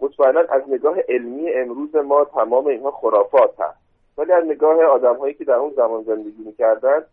مطمئنا 0.00 0.40
از 0.40 0.62
نگاه 0.68 0.96
علمی 1.08 1.52
امروز 1.52 1.96
ما 1.96 2.24
تمام 2.24 2.66
اینها 2.66 2.90
خرافات 2.90 3.60
هست. 3.60 3.78
ولی 4.18 4.32
از 4.32 4.44
نگاه 4.44 4.82
آدم 4.84 5.16
هایی 5.16 5.34
که 5.34 5.44
در 5.44 5.54
اون 5.54 5.72
زمان 5.76 6.02
زندگی 6.02 6.42
می‌کردن 6.46 7.04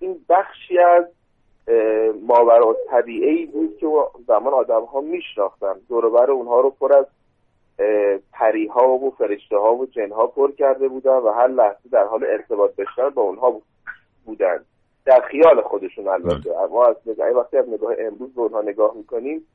این 0.00 0.24
بخشی 0.28 0.78
از 0.78 1.04
ماورا 2.22 2.76
طبیعی 2.90 3.46
بود 3.46 3.76
که 3.78 3.86
زمان 4.26 4.52
آدم 4.52 4.84
ها 4.84 5.00
میشناختن 5.00 5.74
دوربر 5.88 6.30
اونها 6.30 6.60
رو 6.60 6.70
پر 6.70 6.96
از 6.96 7.06
پریها 8.32 8.88
و 8.88 9.10
فرشته 9.10 9.56
ها 9.56 9.74
و 9.74 9.86
جن 9.86 10.12
ها 10.12 10.26
پر 10.26 10.52
کرده 10.52 10.88
بودن 10.88 11.16
و 11.16 11.30
هر 11.30 11.48
لحظه 11.48 11.88
در 11.92 12.04
حال 12.04 12.24
ارتباط 12.24 12.76
داشتن 12.76 13.08
با 13.08 13.22
اونها 13.22 13.62
بودن 14.24 14.64
در 15.04 15.20
خیال 15.20 15.62
خودشون 15.62 16.08
البته 16.08 16.50
بله. 16.50 16.66
ما 16.70 16.86
از 16.86 16.96
نگاه 17.06 17.28
وقتی 17.28 17.56
از 17.56 17.68
نگاه 17.68 17.94
امروز 17.98 18.34
به 18.34 18.40
اونها 18.40 18.60
نگاه 18.60 18.94
می‌کنیم 18.96 19.46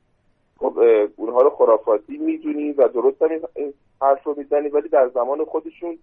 خب 0.60 0.79
اونها 1.15 1.41
رو 1.41 1.50
خرافاتی 1.50 2.17
می‌دونیم 2.17 2.75
و 2.77 2.88
درست 2.88 3.22
هم 3.22 3.29
این 3.55 3.74
حرف 4.01 4.24
رو 4.24 4.36
می‌زنیم 4.38 4.74
ولی 4.74 4.89
در 4.89 5.08
زمان 5.08 5.46
خودشون 5.46 5.98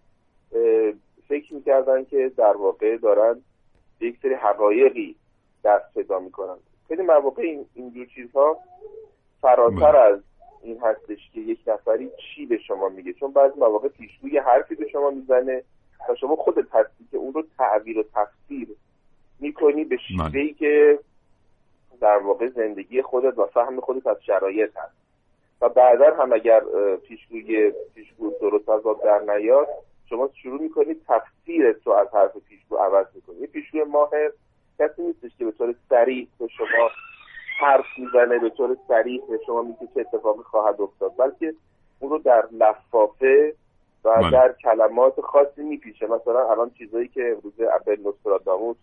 فکر 1.29 1.55
می‌کردن 1.55 2.05
که 2.05 2.33
در 2.37 2.57
واقع 2.57 2.97
دارن 2.97 3.41
یک 4.01 4.19
سری 4.23 4.35
حقایقی 4.35 5.17
دست 5.65 5.95
پیدا 5.95 6.19
می‌کنن 6.19 6.57
خیلی 6.89 7.03
مواقع 7.03 7.43
این 7.43 7.67
اینجور 7.75 8.07
چیزها 8.07 8.59
فراتر 9.41 9.93
بله. 9.93 9.99
از 9.99 10.21
این 10.63 10.81
هستش 10.81 11.31
که 11.35 11.41
یک 11.41 11.59
نفری 11.67 12.11
چی 12.35 12.47
به 12.47 12.59
شما 12.59 12.89
میگه؟ 12.89 13.13
چون 13.13 13.33
بعضی 13.33 13.61
مواقع 13.61 13.89
پیشگوی 13.89 14.39
حرفی 14.39 14.75
به 14.75 14.89
شما 14.89 15.11
می‌زنه. 15.11 15.63
و 16.09 16.15
شما 16.15 16.37
خودت 16.37 16.75
هستی 16.75 17.07
که 17.11 17.17
اون 17.17 17.33
رو 17.33 17.45
تعبیر 17.59 17.99
و 17.99 18.05
تفسیر 18.15 18.69
می‌کنی 19.41 19.85
به. 19.85 19.97
شیوهی 19.97 20.55
که 20.55 20.99
در 22.01 22.17
واقع 22.17 22.49
زندگی 22.49 23.03
خودت 23.03 23.39
و 23.39 23.47
فهم 23.47 23.81
خودت 23.81 24.07
از 24.07 24.17
شرایط 24.27 24.77
هست. 24.77 24.97
و 25.61 25.69
بعدا 25.69 26.15
هم 26.15 26.33
اگر 26.33 26.61
پیشگوی 27.09 27.73
پیشگو 27.95 28.33
درست 28.41 28.69
از 28.69 28.83
در 29.05 29.35
نیاد 29.37 29.69
شما 30.09 30.31
شروع 30.43 30.63
می‌کنید 30.63 31.03
تفسیرت 31.09 31.87
رو 31.87 31.93
از 31.93 32.09
حرف 32.13 32.37
پیشگو 32.49 32.77
عوض 32.77 33.07
می‌کنید 33.15 33.51
پیشگوی 33.51 33.85
ماهر 33.85 34.31
کسی 34.79 35.03
نیستش 35.03 35.31
که 35.39 35.45
به 35.45 35.51
طور 35.51 35.75
سریع 35.89 36.29
به 36.39 36.49
شما 36.49 36.91
حرف 37.61 37.87
می‌زنه 37.99 38.39
به 38.39 38.51
طور 38.51 38.77
سریع 38.89 39.23
به 39.29 39.39
شما 39.47 39.63
میگه 39.63 39.89
چه 39.95 40.01
اتفاقی 40.01 40.43
خواهد 40.43 40.81
افتاد 40.81 41.13
بلکه 41.19 41.55
اون 42.01 42.11
رو 42.11 42.19
در 42.19 42.43
لفافه 42.53 43.55
و 44.05 44.17
بله. 44.17 44.31
در 44.31 44.55
کلمات 44.63 45.21
خاصی 45.21 45.63
میپیشه 45.63 46.07
مثلا 46.07 46.51
الان 46.51 46.71
چیزایی 46.71 47.09
که 47.09 47.21
امروز 47.21 47.53
ابل 47.61 48.01
نوستراداموس 48.05 48.77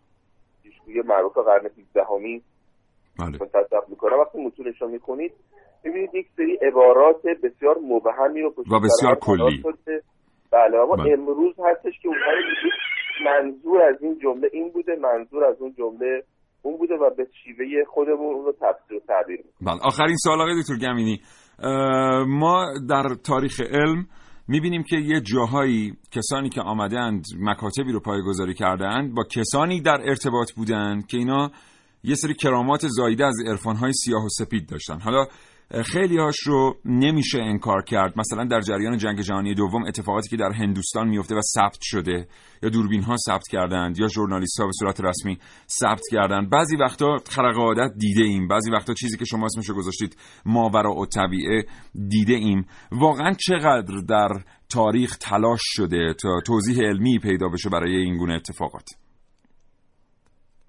پیشگوی 0.64 1.02
معروف 1.02 1.38
قرن 1.38 1.66
18 1.66 2.04
همی 2.04 2.42
بله. 3.20 3.38
متصف 3.42 3.90
می‌کنه 3.90 4.16
وقتی 4.16 4.46
متونش 4.46 4.82
رو 4.82 4.88
می‌خونید 4.88 5.34
می‌بینید 5.84 6.16
یک 6.16 6.28
سری 6.38 6.56
عبارات 6.56 7.22
بسیار 7.44 7.78
مبهمی 7.78 8.42
رو 8.42 8.50
و 8.50 8.80
بسیار 8.80 9.16
کلی. 9.16 9.64
بله 10.52 10.78
اما 10.78 10.96
بله. 10.96 11.14
امروز 11.14 11.56
هستش 11.60 12.00
که 12.02 12.08
اونها 12.08 12.32
منظور 13.26 13.82
از 13.82 13.96
این 14.02 14.20
جمله 14.20 14.50
این 14.54 14.70
بوده 14.70 14.96
منظور 14.96 15.46
از 15.46 15.62
اون 15.62 15.74
جمله 15.78 16.24
اون 16.62 16.78
بوده 16.78 16.94
و 16.94 17.10
به 17.18 17.28
شیوه 17.44 17.66
خودمون 17.94 18.46
رو 18.46 18.54
تفسیر 18.62 18.98
و 18.98 19.00
تعبیر 19.08 19.39
بله. 19.62 19.80
آخرین 19.82 20.16
سوال 20.18 20.42
آقای 20.42 20.62
دکتر 20.62 20.78
گمینی. 20.78 21.22
ما 22.28 22.66
در 22.89 23.04
تاریخ 23.24 23.62
علم 23.62 24.08
می‌بینیم 24.48 24.84
که 24.84 24.98
یه 24.98 25.22
جاهایی 25.22 25.94
کسانی 26.12 26.50
که 26.50 26.62
آمدند 26.62 27.25
مکاتبی 27.39 27.92
رو 27.92 28.00
پایگذاری 28.00 28.54
کردند 28.54 29.16
با 29.16 29.24
کسانی 29.24 29.82
در 29.82 30.01
ارتباط 30.04 30.51
بودند 30.51 31.08
که 31.08 31.18
اینا 31.18 31.51
یه 32.04 32.16
سری 32.16 32.34
کرامات 32.34 32.88
زایده 32.88 33.25
از 33.25 33.36
عرفانهای 33.48 33.94
سیاه 33.94 34.25
و 34.25 34.30
سپید 34.30 34.70
داشتن. 34.70 35.00
حالا 35.00 35.25
خیلی 35.72 36.18
هاش 36.18 36.40
رو 36.46 36.76
نمیشه 36.86 37.40
انکار 37.40 37.82
کرد. 37.82 38.14
مثلا 38.18 38.46
در 38.46 38.62
جریان 38.62 38.98
جنگ 38.98 39.22
جهانی 39.22 39.56
دوم 39.56 39.84
اتفاقاتی 39.84 40.30
که 40.30 40.38
در 40.38 40.52
هندوستان 40.52 41.08
میفته 41.08 41.36
و 41.36 41.42
ثبت 41.42 41.80
شده. 41.82 42.28
یا 42.64 42.70
دوربین 42.70 43.02
ها 43.02 43.16
ثبت 43.28 43.48
کردند 43.52 44.00
یا 44.00 44.08
ژورنالیست 44.08 44.60
ها 44.60 44.66
به 44.66 44.72
صورت 44.80 45.02
رسمی 45.02 45.38
ثبت 45.68 46.02
کردند. 46.12 46.50
بعضی 46.50 46.78
وقتا 46.78 47.18
خرق 47.30 47.58
عادت 47.58 47.94
دیده 47.98 48.24
ایم. 48.24 48.48
بعضی 48.48 48.72
وقتا 48.72 48.94
چیزی 48.94 49.18
که 49.18 49.26
شما 49.26 49.46
اسمشو 49.46 49.74
گذاشتید 49.76 50.18
ماورا 50.46 50.92
و 50.92 51.06
طبیعه 51.06 51.64
دیده 51.94 52.34
ایم. 52.34 52.66
واقعا 52.92 53.34
چقدر 53.48 54.02
در 54.10 54.30
تاریخ 54.74 55.18
تلاش 55.18 55.62
شده 55.64 56.14
تا 56.22 56.30
توضیح 56.46 56.88
علمی 56.88 57.20
پیدا 57.20 57.50
بشه 57.50 57.70
برای 57.70 57.96
این 57.96 58.18
گونه 58.18 58.34
اتفاقات؟ 58.34 58.86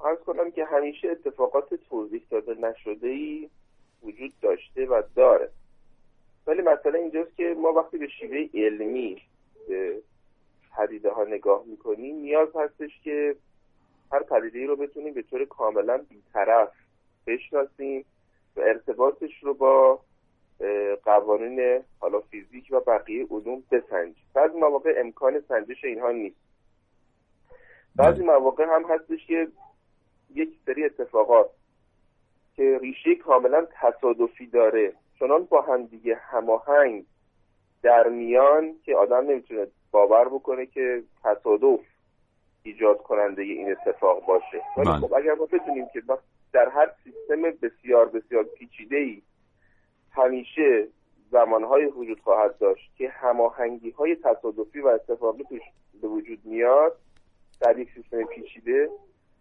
عرض 0.04 0.18
کنم 0.26 0.50
که 0.50 0.64
همیشه 0.72 1.08
اتفاقات 1.08 1.68
توضیح 1.88 2.22
داده 2.30 2.52
نشده 2.52 3.08
ای 3.08 3.50
وجود 4.02 4.32
و 4.90 5.02
داره. 5.16 5.50
ولی 6.46 6.62
مسئله 6.62 6.98
اینجاست 6.98 7.36
که 7.36 7.56
ما 7.58 7.72
وقتی 7.72 7.98
به 7.98 8.08
شیوه 8.08 8.48
علمی 8.54 9.22
به 9.68 10.02
پدیده 10.76 11.10
ها 11.10 11.24
نگاه 11.24 11.64
می‌کنیم 11.66 12.16
نیاز 12.16 12.48
هستش 12.56 13.00
که 13.04 13.36
هر 14.12 14.22
پدیده 14.22 14.66
رو 14.66 14.76
بتونیم 14.76 15.14
به 15.14 15.22
طور 15.22 15.44
کاملا 15.44 15.98
بیطرف 15.98 16.72
بشناسیم 17.26 18.04
و 18.56 18.60
ارتباطش 18.60 19.42
رو 19.42 19.54
با 19.54 20.00
قوانین 21.04 21.84
حالا 21.98 22.20
فیزیک 22.20 22.68
و 22.70 22.80
بقیه 22.80 23.26
علوم 23.30 23.62
بسنجیم. 23.70 24.24
بعضی 24.34 24.58
مواقع 24.58 24.94
امکان 24.98 25.40
سنجش 25.48 25.84
اینها 25.84 26.10
نیست. 26.10 26.36
بعضی 27.96 28.22
مواقع 28.22 28.64
هم 28.64 28.84
هستش 28.84 29.26
که 29.26 29.48
یک 30.34 30.58
سری 30.66 30.84
اتفاقات 30.84 31.50
که 32.56 32.78
ریشه 32.82 33.14
کاملا 33.14 33.66
تصادفی 33.80 34.46
داره 34.46 34.92
چنان 35.18 35.44
با 35.44 35.60
هم 35.60 35.84
دیگه 35.84 36.14
هماهنگ 36.14 37.04
در 37.82 38.08
میان 38.08 38.74
که 38.84 38.96
آدم 38.96 39.30
نمی‌تونه 39.30 39.66
باور 39.90 40.28
بکنه 40.28 40.66
که 40.66 41.02
تصادف 41.24 41.80
ایجاد 42.62 43.02
کننده 43.02 43.42
این 43.42 43.70
اتفاق 43.70 44.26
باشه 44.26 44.62
ولی 44.76 44.88
بله. 44.88 45.00
خب 45.00 45.14
اگر 45.14 45.34
ما 45.34 45.46
بدونیم 45.46 45.86
که 45.92 46.02
در 46.52 46.68
هر 46.68 46.90
سیستم 47.04 47.42
بسیار 47.42 48.08
بسیار 48.08 48.44
پیچیده 48.44 48.96
ای 48.96 49.22
همیشه 50.12 50.88
زمانهای 51.30 51.84
وجود 51.84 52.20
خواهد 52.20 52.58
داشت 52.58 52.90
که 52.96 53.08
هماهنگی 53.08 53.90
های 53.90 54.16
تصادفی 54.16 54.80
و 54.80 54.86
اتفاقی 54.88 55.44
توش 55.44 55.62
به 56.02 56.08
وجود 56.08 56.38
میاد 56.44 56.96
در 57.60 57.78
یک 57.78 57.88
سیستم 57.94 58.24
پیچیده 58.24 58.90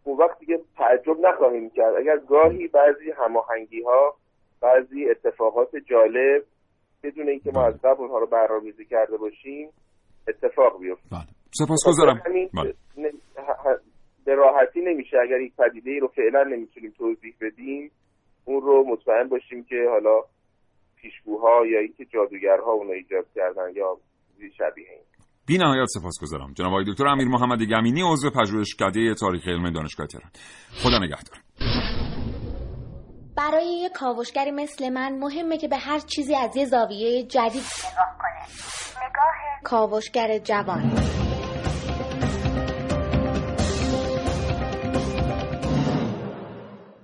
اون 0.03 0.18
وقت 0.18 0.39
دیگه 0.39 0.60
تعجب 0.77 1.20
نخواهیم 1.20 1.70
کرد. 1.70 1.96
اگر 1.96 2.18
گاهی 2.18 2.68
بعضی 2.68 3.12
هماهنگی 3.18 3.82
ها 3.82 4.15
بعضی 4.62 5.10
اتفاقات 5.10 5.75
جالب 5.75 6.44
بدون 7.03 7.29
اینکه 7.29 7.51
ما 7.51 7.65
از 7.65 7.82
قبل 7.82 8.01
اونها 8.01 8.18
رو 8.20 8.27
برنامه‌ریزی 8.27 8.86
کرده 8.86 9.18
باشیم 9.18 9.70
اتفاق 10.27 10.79
بیفته. 10.79 11.10
بله. 11.12 11.27
سپاسگزارم 11.51 12.22
همین 12.25 12.50
بله. 12.53 12.74
نه- 12.98 13.12
ه- 13.36 13.65
ه- 13.65 13.79
به 14.25 14.36
راحتی 14.36 14.82
نمیشه. 14.82 15.18
اگر 15.18 15.41
یک 15.41 15.56
پدیده 15.56 15.91
ای 15.91 16.00
رو 16.00 16.08
فعلا 16.08 16.44
نمی‌تونیم 16.44 16.94
توضیح 16.98 17.36
بدیم 17.41 17.91
اون 18.46 18.62
رو 18.62 18.84
مطمئن 18.88 19.27
باشیم 19.27 19.63
که 19.63 19.88
حالا 19.89 20.24
پیشگوها 20.96 21.65
یا 21.65 21.79
اینکه 21.79 22.06
جادوگرها 22.06 22.72
اون 22.72 22.88
رو 22.88 22.94
ایجاد 22.94 23.25
کردن 23.36 23.72
یا 23.75 23.98
شبیه 24.58 24.89
این. 24.89 25.09
بی 25.50 25.58
نهایت 25.58 25.86
سپاسگزارم. 25.88 26.53
جناب 26.53 26.72
آقای 26.72 26.86
دکتر 26.88 27.08
امیر 27.08 27.27
محمد 27.27 27.63
گمینی 27.63 28.01
عضو 28.01 28.29
پژوهشکده 28.29 29.13
تاریخ 29.13 29.48
علم 29.48 29.70
دانشگاه 29.70 30.08
تهران. 30.08 30.32
خدا 30.84 30.98
نگهدار. 30.98 31.39
برای 33.38 33.79
یه 33.82 33.89
کاوشگری 33.89 34.51
مثل 34.51 34.89
من 34.89 35.20
مهمه 35.20 35.58
که 35.58 35.68
به 35.68 35.77
هر 35.77 36.00
چیزی 36.00 36.36
از 36.36 36.56
یه 36.56 36.65
زاویه 36.65 37.24
جدید 37.24 37.62
نگاه 37.91 38.18
کنه. 38.20 38.41
نگاه 39.10 39.63
کاوشگر 39.63 40.38
جوان. 40.38 40.82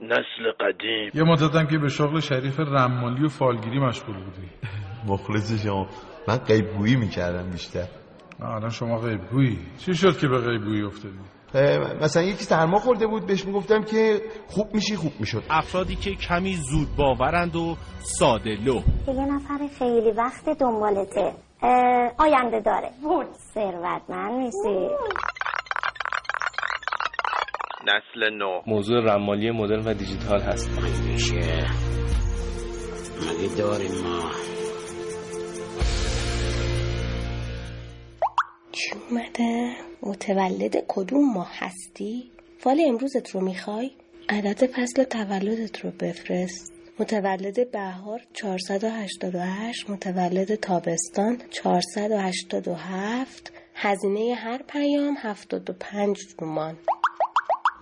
نسل 0.01 0.51
قدیم. 0.59 1.11
یه 1.13 1.23
مدتم 1.23 1.67
که 1.67 1.77
به 1.77 1.89
شغل 1.89 2.19
شریف 2.19 2.59
رمالی 2.59 3.25
و 3.25 3.29
فالگیری 3.29 3.79
مشغول 3.79 4.15
بودی. 4.15 4.49
مخلص 5.07 5.63
شما. 5.63 5.87
من 6.27 6.37
قیبگویی 6.37 6.95
می‌کردم 6.95 7.51
بیشتر. 7.51 8.04
الان 8.41 8.69
شما 8.69 8.97
غیبگویی. 8.97 9.59
چی 9.77 9.93
شد 9.95 10.17
که 10.17 10.27
به 10.27 10.37
غیبگویی 10.37 10.81
افتادی؟ 10.81 11.17
مثلا 12.01 12.23
یکی 12.23 12.43
سرما 12.43 12.79
خورده 12.79 13.07
بود 13.07 13.27
بهش 13.27 13.45
می‌گفتم 13.45 13.83
که 13.83 14.21
خوب 14.47 14.73
میشی 14.73 14.95
خوب 14.95 15.11
می‌شد. 15.19 15.43
افرادی 15.49 15.95
که 15.95 16.15
کمی 16.15 16.55
زود 16.55 16.87
باورند 16.97 17.55
و 17.55 17.75
ساده 17.99 18.55
لو 18.65 18.73
یه 19.07 19.25
نفر 19.25 19.67
خیلی 19.79 20.11
وقت 20.11 20.49
دنبالته. 20.59 21.33
آینده 22.17 22.59
داره. 22.59 22.89
ثروتمند 23.53 24.33
میشی 24.33 24.89
نسل 27.87 28.33
نو. 28.37 28.61
موضوع 28.67 29.01
رمالی 29.13 29.51
مدرن 29.51 29.87
و 29.87 29.93
دیجیتال 29.93 30.41
هست. 30.41 30.79
میشه. 31.07 31.35
مگه 33.21 33.55
داریم 33.57 33.91
ما. 33.91 34.54
چی 38.85 38.91
اومده؟ 39.09 39.71
متولد 40.01 40.83
کدوم 40.87 41.33
ماه 41.33 41.51
هستی؟ 41.53 42.31
فال 42.59 42.81
امروزت 42.87 43.29
رو 43.29 43.41
می‌خوای؟ 43.41 43.91
عدد 44.29 44.65
فصل 44.65 45.03
تولدت 45.03 45.79
رو 45.79 45.91
بفرست 45.91 46.73
متولد 46.99 47.71
بهار 47.71 48.21
488 48.33 49.89
متولد 49.89 50.55
تابستان 50.55 51.41
487 51.51 53.51
هزینه 53.75 54.35
هر 54.35 54.61
پیام 54.67 55.15
75 55.19 56.17
تومان 56.37 56.77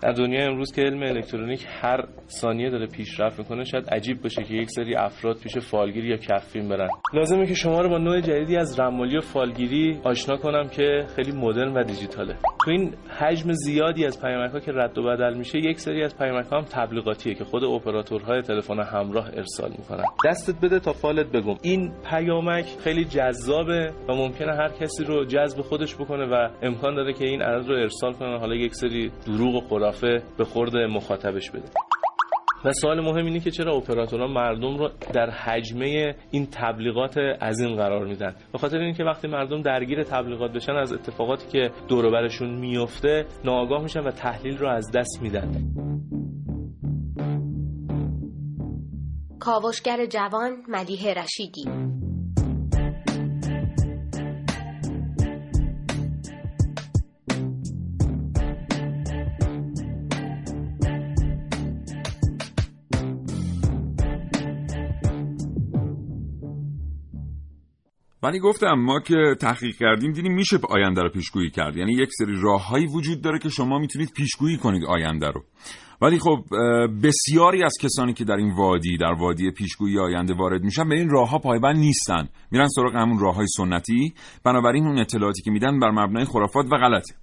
در 0.04 0.12
دنیا 0.12 0.46
امروز 0.46 0.72
که 0.72 0.82
علم 0.82 1.04
الکترونیک 1.04 1.66
هر 1.82 2.06
ثانیه 2.30 2.70
داره 2.70 2.88
پیشرفت 2.88 3.40
می‌کنه 3.40 3.64
شاید 3.64 3.90
عجیب 3.90 4.22
باشه 4.22 4.44
که 4.44 4.54
یک 4.54 4.70
سری 4.70 4.96
افراد 4.96 5.38
پیش 5.38 5.58
فالگیری 5.58 6.08
یا 6.08 6.18
کفین 6.18 6.70
برن. 6.70 6.88
لازمه 7.14 7.46
که 7.46 7.54
شما 7.54 7.82
رو 7.82 7.90
با 7.90 7.98
نوع 7.98 8.22
جدیدی 8.22 8.58
از 8.58 8.80
رمالی 8.80 9.18
و 9.18 9.22
فالگیری 9.22 10.00
آشنا 10.04 10.38
کنم 10.38 10.68
که 10.68 11.06
خیلی 11.16 11.32
مدرن 11.32 11.74
و 11.74 11.84
دیجیتاله. 11.84 12.34
تو 12.66 12.72
این 12.72 12.94
حجم 13.20 13.52
زیادی 13.52 14.06
از 14.06 14.22
پیامک 14.22 14.52
ها 14.52 14.60
که 14.60 14.72
رد 14.72 14.98
و 14.98 15.04
بدل 15.04 15.34
میشه 15.34 15.60
یک 15.60 15.80
سری 15.80 16.04
از 16.04 16.18
پیامک 16.18 16.46
ها 16.46 16.58
هم 16.58 16.66
تبلیغاتیه 16.66 17.34
که 17.34 17.44
خود 17.44 17.64
اپراتورهای 17.64 18.42
تلفن 18.42 18.80
همراه 18.80 19.30
ارسال 19.34 19.72
می‌کنن. 19.80 20.04
دستت 20.26 20.56
بده 20.66 20.80
تا 20.80 20.94
فالت 20.94 21.26
بگم. 21.26 21.56
این 21.62 21.92
پیامک 22.10 22.66
خیلی 22.84 23.06
جذابه 23.06 23.92
و 24.10 24.14
ممکنه 24.14 24.54
هر 24.56 24.70
کسی 24.70 25.04
رو 25.04 25.26
جذب 25.26 25.62
خودش 25.62 25.96
بکنه 25.96 26.26
و 26.26 26.50
امکان 26.62 26.96
داره 26.96 27.14
که 27.14 27.26
این 27.26 27.42
عدد 27.42 27.68
رو 27.68 27.76
ارسال 27.76 28.14
کنه. 28.14 28.40
حالا 28.40 28.56
یک 28.56 28.76
سری 28.76 29.12
دروغ 29.26 29.56
و 29.56 29.62
خرافه 29.94 30.24
به 30.38 30.46
خورد 30.46 30.76
مخاطبش 30.76 31.52
بده. 31.52 31.70
و 32.66 32.74
سوال 32.74 33.02
مهم 33.02 33.26
اینه 33.26 33.40
که 33.40 33.52
چرا 33.52 33.76
اپراتورها 33.76 34.28
مردم 34.28 34.78
رو 34.78 34.90
در 35.14 35.30
حجمه 35.30 36.16
این 36.32 36.48
تبلیغات 36.52 37.18
عظیم 37.18 37.76
قرار 37.76 38.06
میدن؟ 38.06 38.36
به 38.52 38.58
خاطر 38.58 38.78
اینکه 38.78 39.04
وقتی 39.04 39.28
مردم 39.28 39.62
درگیر 39.62 40.04
تبلیغات 40.04 40.52
بشن 40.52 40.72
از 40.72 40.94
اتفاقاتی 40.94 41.48
که 41.48 41.72
دور 41.88 42.12
برشون 42.12 42.60
میفته 42.60 43.26
ناآگاه 43.46 43.84
میشن 43.84 44.00
و 44.00 44.12
تحلیل 44.12 44.58
رو 44.58 44.68
از 44.68 44.92
دست 44.92 45.22
میدن. 45.22 45.52
کاوشگر 49.40 50.06
جوان 50.06 50.52
ملیه 50.68 51.14
رشیدی 51.14 51.66
ولی 68.24 68.40
گفتم 68.40 68.74
ما 68.74 69.00
که 69.00 69.36
تحقیق 69.40 69.76
کردیم 69.76 70.12
دیدیم 70.12 70.34
میشه 70.34 70.60
آینده 70.70 71.02
رو 71.02 71.10
پیشگویی 71.10 71.50
کرد. 71.50 71.78
یعنی 71.78 71.94
یک 71.94 72.10
سری 72.18 72.42
راههایی 72.42 72.86
وجود 72.86 73.22
داره 73.22 73.40
که 73.40 73.50
شما 73.50 73.80
می‌تونید 73.80 74.12
پیشگویی 74.16 74.58
کنید 74.58 74.86
آینده 74.86 75.28
رو. 75.28 75.44
ولی 76.02 76.20
خب 76.20 76.44
بسیاری 77.04 77.64
از 77.64 77.74
کسانی 77.82 78.14
که 78.14 78.24
در 78.24 78.36
این 78.36 78.56
وادی 78.56 78.98
در 78.98 79.14
وادی 79.14 79.52
پیشگویی 79.52 80.00
آینده 80.00 80.34
وارد 80.34 80.64
میشن 80.64 80.90
به 80.90 80.96
این 80.96 81.10
راهها 81.10 81.40
پایبند 81.40 81.76
نیستن. 81.76 82.30
میرن 82.52 82.68
سراغ 82.68 82.96
همون 82.96 83.20
راههای 83.20 83.48
سنتی. 83.48 84.14
بنابراین 84.44 84.88
اون 84.88 85.00
اطلاعاتی 85.00 85.42
که 85.42 85.52
میدن 85.52 85.80
بر 85.80 85.92
مبنای 85.92 86.26
خرافات 86.26 86.66
و 86.72 86.78
غلطه. 86.78 87.16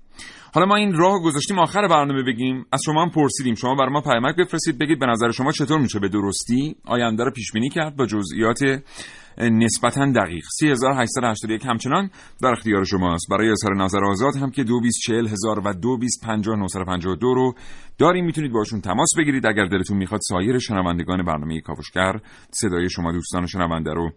حالا 0.54 0.66
ما 0.66 0.76
این 0.76 0.94
راه 0.94 1.22
گذاشتیم 1.22 1.58
آخر 1.58 1.88
برنامه 1.88 2.22
بگیم. 2.22 2.64
از 2.72 2.80
شما 2.84 3.02
هم 3.02 3.10
پرسیدیم. 3.10 3.54
شما 3.54 3.74
برای 3.74 3.92
ما 3.92 4.00
پیامک 4.00 4.36
بفرستید 4.36 4.78
بگید 4.78 4.98
به 4.98 5.06
نظر 5.06 5.30
شما 5.30 5.52
چطور 5.52 5.80
میشه 5.80 5.98
به 5.98 6.08
درستی 6.08 6.76
آینده 6.86 7.24
رو 7.24 7.30
پیش 7.32 7.52
بینی 7.52 7.68
کرد 7.68 7.96
با 7.96 8.06
جزئیات 8.06 8.82
نسبتا 9.38 10.12
دقیق. 10.12 10.44
3881 10.60 11.66
همچنان 11.66 12.10
در 12.42 12.48
اختیار 12.48 12.84
شماست. 12.84 13.26
برای 13.30 13.50
اظهار 13.50 13.76
نظر 13.76 14.04
آزاد 14.04 14.36
هم 14.36 14.50
که 14.50 14.64
2240 14.64 15.26
هزار 15.26 15.58
و 15.58 15.72
2250 15.72 17.16
رو 17.20 17.54
داریم. 17.98 18.24
می‌تونید 18.24 18.52
باشون 18.52 18.80
تماس 18.80 19.08
بگیرید. 19.18 19.46
اگر 19.46 19.64
دلتون 19.64 19.96
می‌خواد 19.96 20.20
سایر 20.28 20.58
شنوندگان 20.58 21.24
برنامه 21.24 21.60
کاوشگر 21.60 22.20
صدای 22.50 22.90
شما 22.90 23.12
دوستان 23.12 23.46
شنونده 23.46 23.92
رو 23.92 24.10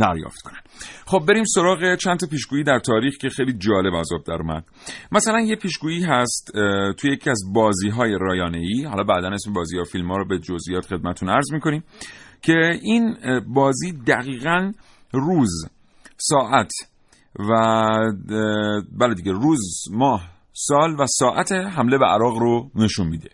دریافت 0.00 0.40
کنن. 0.44 0.60
خب 1.06 1.24
بریم 1.28 1.44
سراغ 1.44 1.94
چند 1.94 2.18
تا 2.18 2.26
پیشگویی 2.26 2.64
در 2.64 2.78
تاریخ 2.78 3.16
که 3.16 3.28
خیلی 3.28 3.52
جالب 3.52 3.94
آب 3.94 4.24
در 4.26 4.34
اومد. 4.34 4.64
مثلا 5.12 5.40
یه 5.40 5.56
پیشگویی 5.56 6.04
هست 6.04 6.50
توی 6.98 7.12
یکی 7.12 7.30
از 7.30 7.42
بازی 7.54 7.88
های 7.88 8.18
رایانه 8.20 8.58
ای 8.58 8.84
حالا 8.84 9.04
بعدا 9.04 9.28
اسم 9.28 9.52
بازی 9.52 9.78
ها 9.78 9.84
فیلم 9.84 10.10
ها 10.10 10.16
رو 10.16 10.28
به 10.28 10.38
جزئیات 10.38 10.86
خدمتون 10.86 11.28
عرض 11.28 11.52
می‌کنیم. 11.52 11.84
که 12.42 12.78
این 12.82 13.16
بازی 13.46 13.92
دقیقا 13.92 14.72
روز 15.12 15.66
ساعت 16.16 16.72
و 17.38 17.52
بله 18.98 19.14
دیگه 19.14 19.32
روز 19.32 19.84
ماه 19.90 20.28
سال 20.52 20.96
و 20.98 21.06
ساعت 21.06 21.52
حمله 21.52 21.98
به 21.98 22.06
عراق 22.06 22.38
رو 22.38 22.70
نشون 22.74 23.08
میده. 23.08 23.30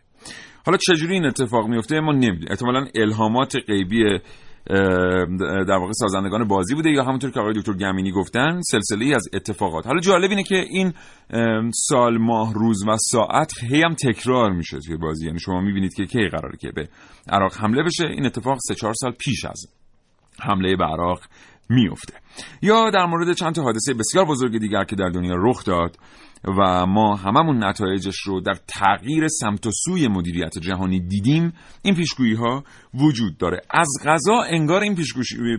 حالا 0.66 0.78
چجوری 0.78 1.14
این 1.14 1.26
اتفاق 1.26 1.66
میفته؟ 1.68 2.00
ما 2.00 2.12
نمی‌دونیم. 2.12 2.46
احتمالا 2.50 2.86
الهامات 2.94 3.56
غیبی 3.68 4.18
در 5.68 5.76
واقع 5.78 5.92
سازندگان 5.92 6.48
بازی 6.48 6.74
بوده 6.74 6.90
یا 6.90 7.04
همونطور 7.04 7.30
که 7.30 7.40
آقای 7.40 7.52
دکتر 7.52 7.72
گمینی 7.72 8.12
گفتن 8.12 8.60
سلسله 8.60 9.04
ای 9.04 9.14
از 9.14 9.28
اتفاقات. 9.34 9.86
حالا 9.86 10.00
جالب 10.00 10.30
اینه 10.30 10.42
که 10.42 10.64
این 10.70 10.92
سال 11.74 12.18
ماه 12.18 12.54
روز 12.54 12.84
و 12.88 12.96
ساعت 13.10 13.52
هی 13.70 13.82
هم 13.82 13.94
تکرار 13.94 14.52
میشه 14.52 14.78
توی 14.78 14.96
بازی. 14.96 15.26
یعنی 15.26 15.38
شما 15.38 15.60
می‌بینید 15.60 15.94
که 15.94 16.06
کی 16.06 16.28
قراره 16.28 16.56
که 16.60 16.72
به 16.74 16.88
عراق 17.28 17.56
حمله 17.56 17.82
بشه. 17.82 18.06
این 18.06 18.26
اتفاق 18.26 18.58
سه 18.68 18.74
چهار 18.74 18.94
سال 18.94 19.12
پیش 19.12 19.44
از 19.44 19.66
حمله 20.40 20.76
به 20.76 20.84
عراق 20.84 21.20
میفته 21.70 22.14
یا 22.62 22.90
در 22.90 23.06
مورد 23.06 23.32
چند 23.32 23.54
تا 23.54 23.62
حادثه 23.62 23.94
بسیار 23.94 24.24
بزرگ 24.24 24.58
دیگر 24.58 24.84
که 24.84 24.96
در 24.96 25.08
دنیا 25.08 25.34
رخ 25.36 25.64
داد. 25.64 25.96
و 26.44 26.86
ما 26.86 27.16
هممون 27.16 27.64
نتایجش 27.64 28.20
رو 28.26 28.40
در 28.40 28.54
تغییر 28.66 29.28
سمت 29.28 29.66
و 29.66 29.70
سوی 29.70 30.08
مدیریت 30.08 30.58
جهانی 30.58 31.00
دیدیم. 31.00 31.52
این 31.82 31.94
پیشگویی 31.94 32.34
ها 32.34 32.64
وجود 32.94 33.38
داره. 33.38 33.60
از 33.70 33.88
غذا 34.04 34.42
انگار 34.42 34.82
این 34.82 34.94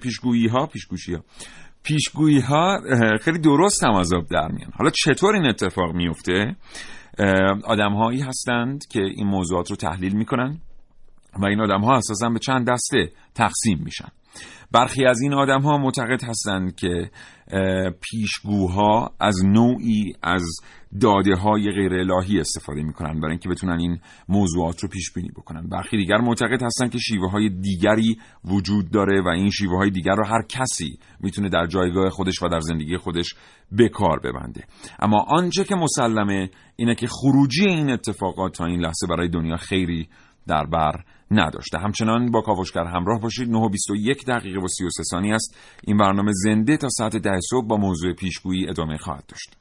پیشگویی 0.01 0.47
ها 0.47 0.67
پیشگویی 0.67 1.15
ها 1.15 1.23
پیشگویی 1.83 2.39
ها 2.39 2.79
خیلی 3.21 3.39
درست 3.39 3.83
هم 3.83 3.93
از 3.93 4.09
در 4.31 4.47
میان. 4.47 4.71
حالا 4.73 4.89
چطور 4.89 5.35
این 5.35 5.45
اتفاق 5.45 5.95
میفته؟ 5.95 6.55
آدم 7.63 7.93
هایی 7.93 8.21
هستند 8.21 8.87
که 8.89 9.01
این 9.01 9.27
موضوعات 9.27 9.69
رو 9.69 9.75
تحلیل 9.75 10.15
می‌کنن 10.15 10.57
و 11.41 11.45
این 11.45 11.61
آدم 11.61 11.81
ها 11.81 11.97
اساسا 11.97 12.29
به 12.29 12.39
چند 12.39 12.69
دسته 12.69 13.11
تقسیم 13.35 13.81
میشن. 13.83 14.07
برخی 14.71 15.05
از 15.05 15.21
این 15.21 15.33
آدم 15.33 15.61
ها 15.61 15.77
معتقد 15.77 16.23
هستند 16.23 16.75
که 16.75 17.11
پیشگوها 18.01 19.11
از 19.19 19.45
نوعی 19.45 20.13
از 20.23 20.43
داده 21.01 21.35
های 21.35 21.71
غیر 21.71 21.93
الهی 21.93 22.39
استفاده 22.39 22.83
می‌کنن 22.83 23.19
برای 23.19 23.31
اینکه 23.31 23.49
بتونن 23.49 23.79
این 23.79 23.99
موضوعات 24.29 24.83
رو 24.83 24.89
پیش 24.89 25.13
بینی 25.13 25.29
بکنن. 25.29 25.67
برخی 25.67 25.97
دیگر 25.97 26.17
معتقد 26.17 26.63
هستند 26.63 26.91
که 26.91 26.97
شیوه 26.97 27.31
های 27.31 27.49
دیگری 27.49 28.17
وجود 28.45 28.91
داره 28.91 29.21
و 29.21 29.27
این 29.27 29.49
شیوه 29.49 29.77
های 29.77 29.89
دیگر 29.89 30.15
رو 30.15 30.25
هر 30.25 30.41
کسی 30.49 30.99
می‌تونه 31.19 31.49
در 31.49 31.65
جایگاه 31.65 32.09
خودش 32.09 32.43
و 32.43 32.47
در 32.47 32.59
زندگی 32.59 32.97
خودش 32.97 33.35
به 33.71 33.89
کار 33.89 34.19
ببنده. 34.19 34.63
اما 34.99 35.25
آنچه 35.27 35.63
که 35.63 35.75
مسلمه 35.75 36.49
اینه 36.75 36.95
که 36.95 37.07
خروجی 37.07 37.67
این 37.67 37.91
اتفاقات 37.91 38.53
تا 38.53 38.65
این 38.65 38.79
لحظه 38.79 39.07
برای 39.09 39.29
دنیا 39.29 39.57
خیری 39.57 40.07
در 40.47 40.65
بر 40.65 41.03
نداشته. 41.31 41.77
همچنان 41.77 42.31
با 42.31 42.41
کاوشگر 42.41 42.83
همراه 42.83 43.21
باشید. 43.21 43.49
9 43.49 43.69
21 43.69 44.25
دقیقه 44.25 44.59
و 44.59 44.67
33 44.67 45.03
ثانیه 45.03 45.35
است. 45.35 45.57
این 45.83 45.97
برنامه 45.97 46.31
زنده 46.33 46.77
تا 46.77 46.89
ساعت 46.89 47.17
ده 47.17 47.39
صبح 47.49 47.67
با 47.67 47.77
موضوع 47.77 48.13
پیشگویی 48.13 48.69
ادامه 48.69 48.97
خواهد 48.97 49.23
داشت. 49.27 49.55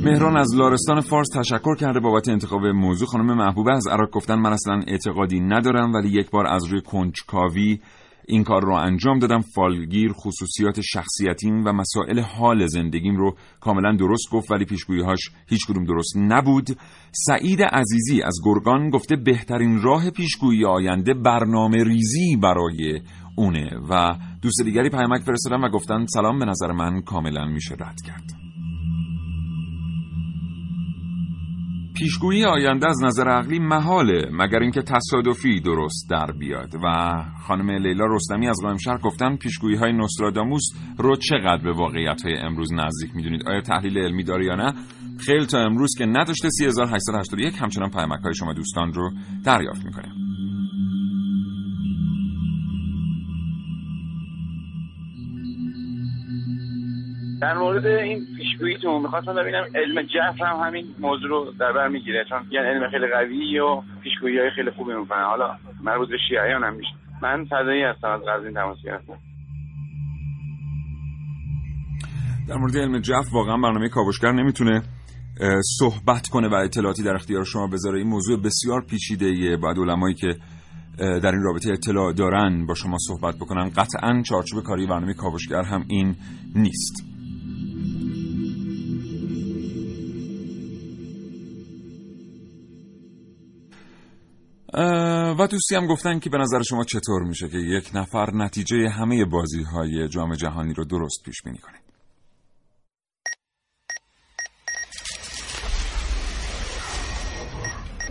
مهران 0.07 0.37
از 0.37 0.55
لارستان 0.55 1.01
فارس 1.01 1.29
تشکر 1.35 1.77
کرده 1.77 2.01
بابت 2.01 2.29
انتخاب 2.29 2.67
موضوع. 2.67 3.09
خانم 3.09 3.37
محبوبه 3.37 3.73
از 3.73 3.87
عراق 3.87 4.11
گفتن 4.11 4.35
من 4.35 4.53
اصلا 4.53 4.83
اعتقادی 4.87 5.41
ندارم 5.41 5.95
ولی 5.95 6.09
یک 6.09 6.31
بار 6.31 6.47
از 6.47 6.65
روی 6.65 6.81
کنجکاوی 6.81 7.81
این 8.29 8.45
کار 8.45 8.63
رو 8.65 8.73
انجام 8.73 9.19
دادم. 9.19 9.41
فالگیر 9.41 10.13
خصوصیات 10.13 10.81
شخصیتیم 10.81 11.65
و 11.65 11.73
مسائل 11.73 12.21
حال 12.21 12.67
زندگیم 12.67 13.17
رو 13.17 13.37
کاملا 13.61 13.97
درست 13.97 14.31
گفت 14.33 14.51
ولی 14.51 14.65
پیشگوییهاش 14.65 15.31
هیچ 15.49 15.67
کدوم 15.67 15.85
درست 15.85 16.17
نبود. 16.17 16.79
سعید 17.13 17.63
عزیزی 17.63 18.23
از 18.23 18.35
گرگان 18.45 18.91
گفته 18.91 19.17
بهترین 19.17 19.83
راه 19.83 20.11
پیشگویی 20.11 20.65
آینده 20.65 21.15
برنامه 21.15 21.85
ریزی 21.85 22.37
برای 22.37 23.01
اونه 23.37 23.71
و 23.91 24.15
دوست 24.43 24.63
دیگری 24.65 24.91
پیامک 24.91 25.23
فرستادم 25.23 25.65
و 25.65 25.69
گفتن 25.69 26.07
سلام 26.07 26.39
به 26.39 26.45
نظر 26.45 26.73
من 26.73 27.01
کاملا 27.01 27.45
میشه 27.45 27.75
رد 27.75 28.01
کرد. 28.07 28.56
پیشگویی 31.97 32.45
آینده 32.45 32.89
از 32.89 33.03
نظر 33.05 33.29
عقلی 33.29 33.59
محاله 33.59 34.29
مگر 34.33 34.59
اینکه 34.59 34.83
تصادفی 34.83 35.61
درست 35.61 36.11
در 36.11 36.33
بیاد. 36.39 36.75
و 36.85 37.15
خانم 37.47 37.71
لیلا 37.71 38.05
رستمی 38.07 38.49
از 38.49 38.59
قائم 38.63 38.77
شهر 38.77 38.99
گفتن 38.99 39.37
پیشگویی 39.37 39.77
های 39.77 39.93
نوستراداموس 39.93 40.63
رو 40.99 41.17
چقدر 41.17 41.63
به 41.63 41.73
واقعیت 41.73 42.23
های 42.25 42.37
امروز 42.37 42.73
نزدیک 42.73 43.17
می‌دونید؟ 43.17 43.49
آیا 43.49 43.61
تحلیل 43.61 43.99
علمی 43.99 44.25
داره 44.25 44.47
یا 44.47 44.55
نه؟ 44.55 44.73
خیلی 45.27 45.47
تا 45.47 45.59
امروز 45.59 45.91
که 45.99 46.07
نداشته 46.07 46.49
3881 46.51 47.55
همچنان 47.61 47.91
پیامک 47.91 48.21
های 48.25 48.35
شما 48.35 48.53
دوستان 48.53 48.93
رو 48.93 49.11
دریافت 49.45 49.85
می‌کنه 49.85 50.26
در 57.47 57.59
مورد 57.59 57.87
این 57.87 58.27
پیشگوییتون 58.37 59.03
می‌خواستم 59.03 59.35
ببینم 59.35 59.65
علم 59.75 60.03
جف 60.03 60.43
هم 60.43 60.67
همین 60.67 60.87
موضوع 60.99 61.29
رو 61.29 61.53
در 61.61 61.73
بر 61.73 61.89
می‌گیره. 61.89 62.25
چون 62.29 62.39
یعنی 62.51 62.67
علم 62.67 62.91
خیلی 62.91 63.07
قوی 63.07 63.59
و 63.59 63.83
پیشگویی 64.03 64.39
های 64.39 64.51
خیلی 64.57 64.71
خوبی 64.71 64.95
می‌کنه 64.95 65.25
حالا 65.25 65.57
مربوط 65.83 66.09
به 66.09 66.17
شیعیان 66.29 66.65
هم 66.65 66.75
میشه. 66.75 66.91
من 67.23 67.45
فدایی 67.45 67.83
هستم 67.83 68.09
از 68.09 68.21
قزوین 68.29 68.55
تماس 68.55 68.79
گرفتم 68.85 69.19
در 72.49 72.55
مورد 72.55 72.77
علم 72.77 72.99
جف 72.99 73.33
واقعا 73.33 73.57
برنامه 73.57 73.89
کاوشگر 73.89 74.33
نمی‌تونه 74.33 74.83
صحبت 75.79 76.29
کنه 76.29 76.49
و 76.49 76.55
اطلاعاتی 76.55 77.03
در 77.03 77.15
اختیار 77.15 77.45
شما 77.45 77.67
بذاره. 77.67 77.99
این 77.99 78.09
موضوع 78.09 78.43
بسیار 78.43 78.85
پیچیده 78.91 79.27
ایه 79.27 79.57
بعد 79.57 79.79
علمایی 79.79 80.15
که 80.15 80.35
در 80.99 81.33
این 81.33 81.43
رابطه 81.43 81.73
اطلاع 81.73 82.13
دارن 82.13 82.67
با 82.67 82.75
شما 82.75 82.97
صحبت 82.99 83.35
بکنن. 83.37 83.69
قطعا 83.69 84.23
چارچوب 84.29 84.63
کاری 84.63 84.87
برنامه 84.87 85.15
کاوشگر 85.15 85.63
هم 85.63 85.85
این 85.89 86.17
نیست. 86.55 87.16
و 95.39 95.49
دوستی 95.51 95.75
هم 95.75 95.87
گفتن 95.87 96.19
که 96.19 96.31
به 96.31 96.39
نظر 96.39 96.63
شما 96.63 96.85
چطور 96.85 97.23
میشه 97.23 97.49
که 97.49 97.59
یک 97.59 97.91
نفر 97.95 98.31
نتیجه 98.35 98.89
همه 98.89 99.25
بازی 99.25 99.63
های 99.63 100.09
جام 100.09 100.35
جهانی 100.35 100.75
رو 100.75 100.85
درست 100.85 101.23
پیش 101.25 101.43
بینی 101.45 101.59
کنه؟ 101.59 101.81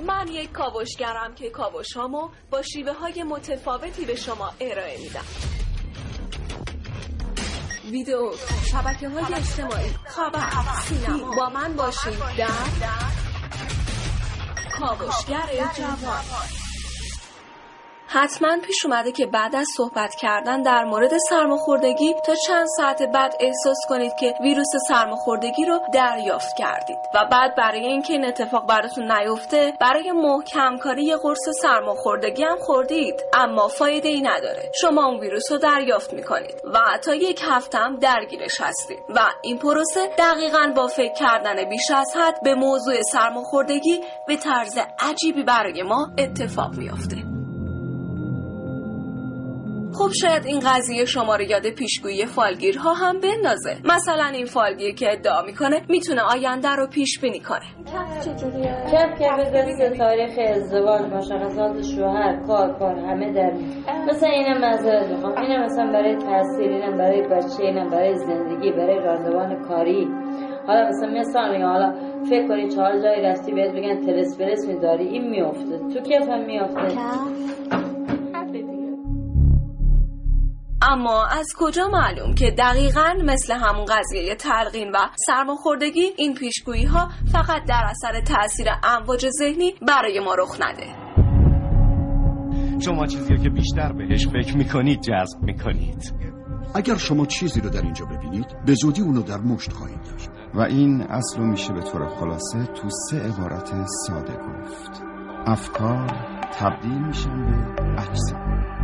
من 0.08 0.28
یک 0.28 0.51
کاوشگرم 0.51 1.36
که 1.36 1.49
کاوشامو 1.49 2.30
با 2.51 2.62
شیوه 2.62 2.93
های 2.93 3.23
متفاوتی 3.23 4.06
به 4.06 4.15
شما 4.15 4.54
ارائه 4.60 4.97
میدم. 5.01 5.25
ویدیو 7.91 8.32
شبکه 8.71 9.10
های 9.10 9.34
اجتماعی. 9.34 9.89
خبر 10.06 10.49
سینما 10.82 11.36
با 11.36 11.49
من 11.49 11.75
باشید 11.75 12.19
در 12.38 13.25
کاوشگر 14.80 15.50
جوان. 15.78 16.64
حتما 18.15 18.58
پیش 18.65 18.86
اومده 18.86 19.12
که 19.12 19.25
بعد 19.25 19.56
از 19.56 19.67
صحبت 19.78 20.15
کردن 20.15 20.62
در 20.62 20.84
مورد 20.84 21.12
سرماخوردگی 21.30 22.13
تا 22.25 22.36
چند 22.47 22.67
ساعت 22.78 23.04
بعد 23.04 23.34
احساس 23.39 23.78
کنید 23.89 24.12
که 24.19 24.34
ویروس 24.41 24.67
سرماخوردگی 24.88 25.65
رو 25.65 25.80
دریافت 25.93 26.56
کردید. 26.58 26.97
و 27.15 27.25
بعد 27.32 27.56
برای 27.56 27.86
اینکه 27.86 28.13
این 28.13 28.25
اتفاق 28.25 28.67
براتون 28.67 29.12
نیفته 29.12 29.73
برای 29.80 30.12
محکم 30.12 30.78
کاری 30.78 31.04
یه 31.04 31.17
قرص 31.17 31.49
سرماخوردگی 31.62 32.43
هم 32.43 32.58
خوردید 32.60 33.15
اما 33.34 33.67
فایده 33.67 34.10
ای 34.10 34.21
نداره. 34.21 34.71
شما 34.82 35.06
اون 35.06 35.19
ویروس 35.19 35.51
رو 35.51 35.58
دریافت 35.58 36.13
می‌کنید 36.13 36.56
و 36.73 36.80
تا 37.04 37.15
یک 37.15 37.41
هفته 37.43 37.78
هم 37.78 37.95
درگیرش 37.95 38.62
هستید. 38.62 38.99
و 39.10 39.19
این 39.41 39.58
پروسه 39.58 40.10
دقیقا 40.17 40.73
با 40.75 40.88
فکر 40.88 41.13
کردن 41.13 41.69
بیش 41.69 41.91
از 41.91 42.13
حد 42.15 42.43
به 42.43 42.56
موضوع 42.56 43.01
سرماخوردگی 43.01 44.01
به 44.28 44.36
طرز 44.38 44.78
عجیبی 44.99 45.43
برای 45.43 45.84
ما 45.84 46.08
اتفاق 46.17 46.75
میافته. 46.78 47.35
خب 49.98 50.12
شاید 50.22 50.46
این 50.46 50.60
قضیه 50.60 51.06
شما 51.06 51.36
رو 51.36 51.42
یاد 51.42 51.70
پیشگویی 51.70 52.26
فالگیرها 52.26 52.94
هم 52.94 53.20
بندازه. 53.20 53.78
مثلا 53.86 54.26
این 54.34 54.46
فالگیر 54.46 54.96
که 54.96 55.12
ادعا 55.12 55.42
می‌کنه 55.42 55.82
می‌تونه 55.90 56.22
آینده 56.22 56.70
رو 56.70 56.88
پیش 56.88 57.20
بینی 57.20 57.40
کنه. 57.40 57.68
کف 58.92 59.20
که 59.20 59.28
بذاری 59.52 59.98
تاریخ 59.98 60.40
ازدواج 60.56 61.02
مشخصات 61.02 61.82
شوهر 61.82 62.36
کار 62.48 62.80
کار 62.80 62.96
همه 62.96 63.34
در 63.34 63.54
مثلا 64.10 64.30
اینم 64.30 64.62
معذرت 64.62 65.08
می‌خوام. 65.08 65.38
اینم 65.38 65.64
مثلا 65.64 65.92
برای 65.92 66.16
تحصیل 66.16 66.72
اینم 66.72 66.98
برای 66.98 67.22
بچه 67.22 67.64
اینم 67.64 67.90
برای 67.90 68.16
زندگی 68.16 68.72
برای 68.72 69.00
راندوان 69.00 69.68
کاری. 69.68 70.08
حالا 70.68 70.88
مثلا 70.90 71.10
مثلا 71.10 71.68
حالا 71.68 71.94
فکر 72.30 72.48
کنی 72.48 72.70
چهار 72.70 73.02
جایی 73.02 73.22
رفتی 73.22 73.52
بهت 73.52 73.72
بگن 73.72 74.06
تلس 74.06 74.38
برس 74.38 74.68
میداری. 74.68 75.08
این 75.08 75.30
میافته 75.30 75.78
تو 75.78 76.00
کف 76.10 76.30
هم 76.30 76.46
میافته 76.46 76.82
اما 80.88 81.26
از 81.26 81.48
کجا 81.58 81.88
معلوم 81.88 82.36
که 82.36 82.52
دقیقا 82.52 83.13
مثل 83.24 83.54
همون 83.54 83.86
قضیه 83.86 84.36
تلقین 84.36 84.91
و 84.91 84.98
سرماخوردگی 85.28 86.12
این 86.17 86.34
پیشگویی 86.34 86.86
ها 86.86 87.10
فقط 87.32 87.62
در 87.67 87.84
اثر 87.89 88.21
تاثیر 88.21 88.67
امواج 88.84 89.30
ذهنی 89.30 89.74
برای 89.88 90.19
ما 90.19 90.36
رخ 90.36 90.62
نده؟ 90.62 91.06
شما 92.80 93.08
چیزی 93.08 93.38
که 93.38 93.50
بیشتر 93.50 93.93
بهش 93.93 94.28
فکر 94.28 94.58
می‌کنید 94.58 95.02
جذب 95.02 95.43
می‌کنید. 95.43 96.13
اگر 96.76 96.98
شما 96.98 97.26
چیزی 97.26 97.62
رو 97.62 97.69
در 97.69 97.82
اینجا 97.82 98.06
ببینید 98.06 98.45
به 98.65 98.74
زودی 98.74 99.02
اونو 99.02 99.21
در 99.21 99.38
مشت 99.38 99.74
خواهید 99.74 100.04
داشت. 100.12 100.30
و 100.54 100.62
این 100.62 101.02
اصل 101.02 101.39
میشه 101.41 101.74
به 101.74 101.82
طور 101.82 102.08
خلاصه 102.08 102.65
تو 102.65 102.89
سه 102.89 103.17
عبارت 103.19 103.74
ساده 104.08 104.34
گفت. 104.34 105.04
افکار 105.45 106.08
تبدیل 106.60 107.06
میشن 107.06 107.45
به 107.45 108.02
اجسام 108.02 108.75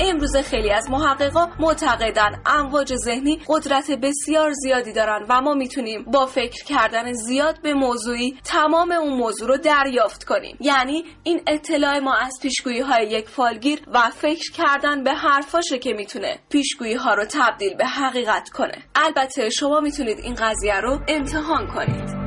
امروز 0.00 0.36
خیلی 0.36 0.70
از 0.70 0.90
محققا 0.90 1.48
معتقدن 1.58 2.42
امواج 2.46 2.94
ذهنی 2.96 3.40
قدرت 3.48 3.90
بسیار 3.90 4.52
زیادی 4.52 4.92
دارن 4.92 5.26
و 5.28 5.40
ما 5.40 5.54
می‌تونیم 5.54 6.04
با 6.04 6.26
فکر 6.26 6.64
کردن 6.64 7.12
زیاد 7.12 7.62
به 7.62 7.74
موضوعی 7.74 8.38
تمام 8.44 8.92
اون 8.92 9.18
موضوع 9.18 9.48
رو 9.48 9.56
دریافت 9.56 10.24
کنیم. 10.24 10.56
یعنی 10.60 11.04
این 11.22 11.42
اطلاع 11.46 11.98
ما 11.98 12.14
از 12.14 12.38
پیشگویی 12.42 12.80
های 12.80 13.06
یک 13.06 13.28
فالگیر 13.28 13.80
و 13.86 14.10
فکر 14.10 14.52
کردن 14.52 15.04
به 15.04 15.12
حرفاشه 15.12 15.78
که 15.78 15.92
می‌تونه 15.92 16.38
پیشگویی 16.50 16.94
ها 16.94 17.14
رو 17.14 17.24
تبدیل 17.24 17.74
به 17.76 17.86
حقیقت 17.86 18.48
کنه. 18.48 18.84
البته 18.94 19.50
شما 19.50 19.80
می‌تونید 19.80 20.18
این 20.18 20.34
قضیه 20.34 20.80
رو 20.80 21.00
امتحان 21.08 21.66
کنید. 21.66 22.23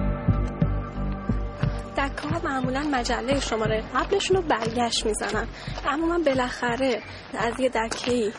دکه 1.97 2.27
معمولا 2.43 2.79
مجله 2.79 3.39
شماره 3.39 3.83
قبلشون 3.95 4.37
رو 4.37 4.43
برگشت 4.43 5.05
می‌زنن. 5.05 5.47
اما 5.87 6.07
من 6.07 6.23
بالاخره 6.23 7.01
از 7.37 7.59
یه 7.59 7.69
دکه 7.69 8.33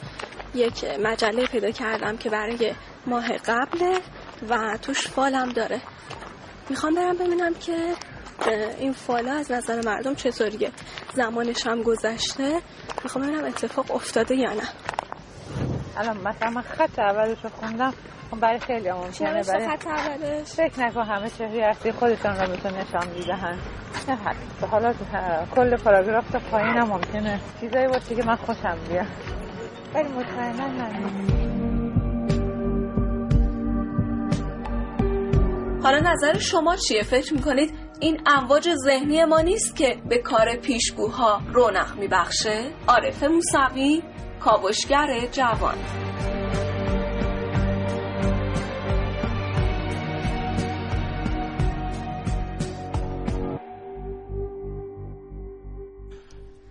یک 0.54 0.84
مجله 0.84 1.46
پیدا 1.46 1.70
کردم 1.70 2.16
که 2.16 2.30
برای 2.30 2.74
ماه 3.06 3.28
قبله 3.28 4.00
و 4.48 4.76
توش 4.82 5.08
فالم 5.08 5.52
داره. 5.52 5.80
می‌خوام 6.70 6.94
برم 6.94 7.16
ببینم 7.16 7.54
که 7.54 7.94
این 8.78 8.92
فالا 8.92 9.32
از 9.32 9.52
نظر 9.52 9.82
مردم 9.86 10.14
چطوریه. 10.14 10.70
زمانش 11.14 11.66
هم 11.66 11.82
گذشته. 11.82 12.62
می‌خوام 13.04 13.24
ببینم 13.24 13.44
اتفاق 13.44 13.94
افتاده 13.94 14.34
یا 14.34 14.52
نه. 14.52 14.68
الان 15.96 16.16
مثلا 16.16 16.50
من 16.50 16.62
خط 16.62 16.98
اولش 16.98 17.38
رو 17.44 17.50
خوندم. 17.50 17.94
خب 18.30 18.40
برای 18.40 18.58
خیلی 18.58 18.90
ممکنه 18.90 19.42
برای 19.42 20.44
فکر 20.44 20.80
نکن 20.80 21.02
همه 21.02 21.30
چهره 21.30 21.66
اصلی 21.66 21.92
خودشان 21.92 22.36
رو 22.36 22.46
بهتون 22.46 22.72
نشان 22.72 23.08
می‌دهن. 23.14 23.58
به 24.60 24.66
حالا 24.66 24.94
کل 25.54 25.76
پاراگراف 25.76 26.30
تا 26.30 26.38
پایین 26.50 26.76
هم 26.76 26.88
ممکنه. 26.88 27.40
چیزایی 27.60 27.88
باشه 27.88 28.14
که 28.14 28.22
من 28.26 28.36
خوشم 28.36 28.78
بیاد. 28.88 29.06
ولی 29.94 30.08
مطمئنا 30.08 30.66
نه 30.66 30.88
حالا 35.82 35.98
نظر 35.98 36.38
شما 36.38 36.76
چیه؟ 36.76 37.02
فکر 37.02 37.34
می‌کنید 37.34 37.74
این 38.00 38.20
امواج 38.26 38.74
ذهنی 38.74 39.24
ما 39.24 39.40
نیست 39.40 39.76
که 39.76 39.96
به 40.08 40.18
کار 40.18 40.56
پیشگوها 40.56 41.40
رونق 41.52 41.98
میبخشه؟ 41.98 42.70
عارف 42.88 43.24
موسوی 43.24 44.02
کاوشگر 44.40 45.26
جوان. 45.32 45.78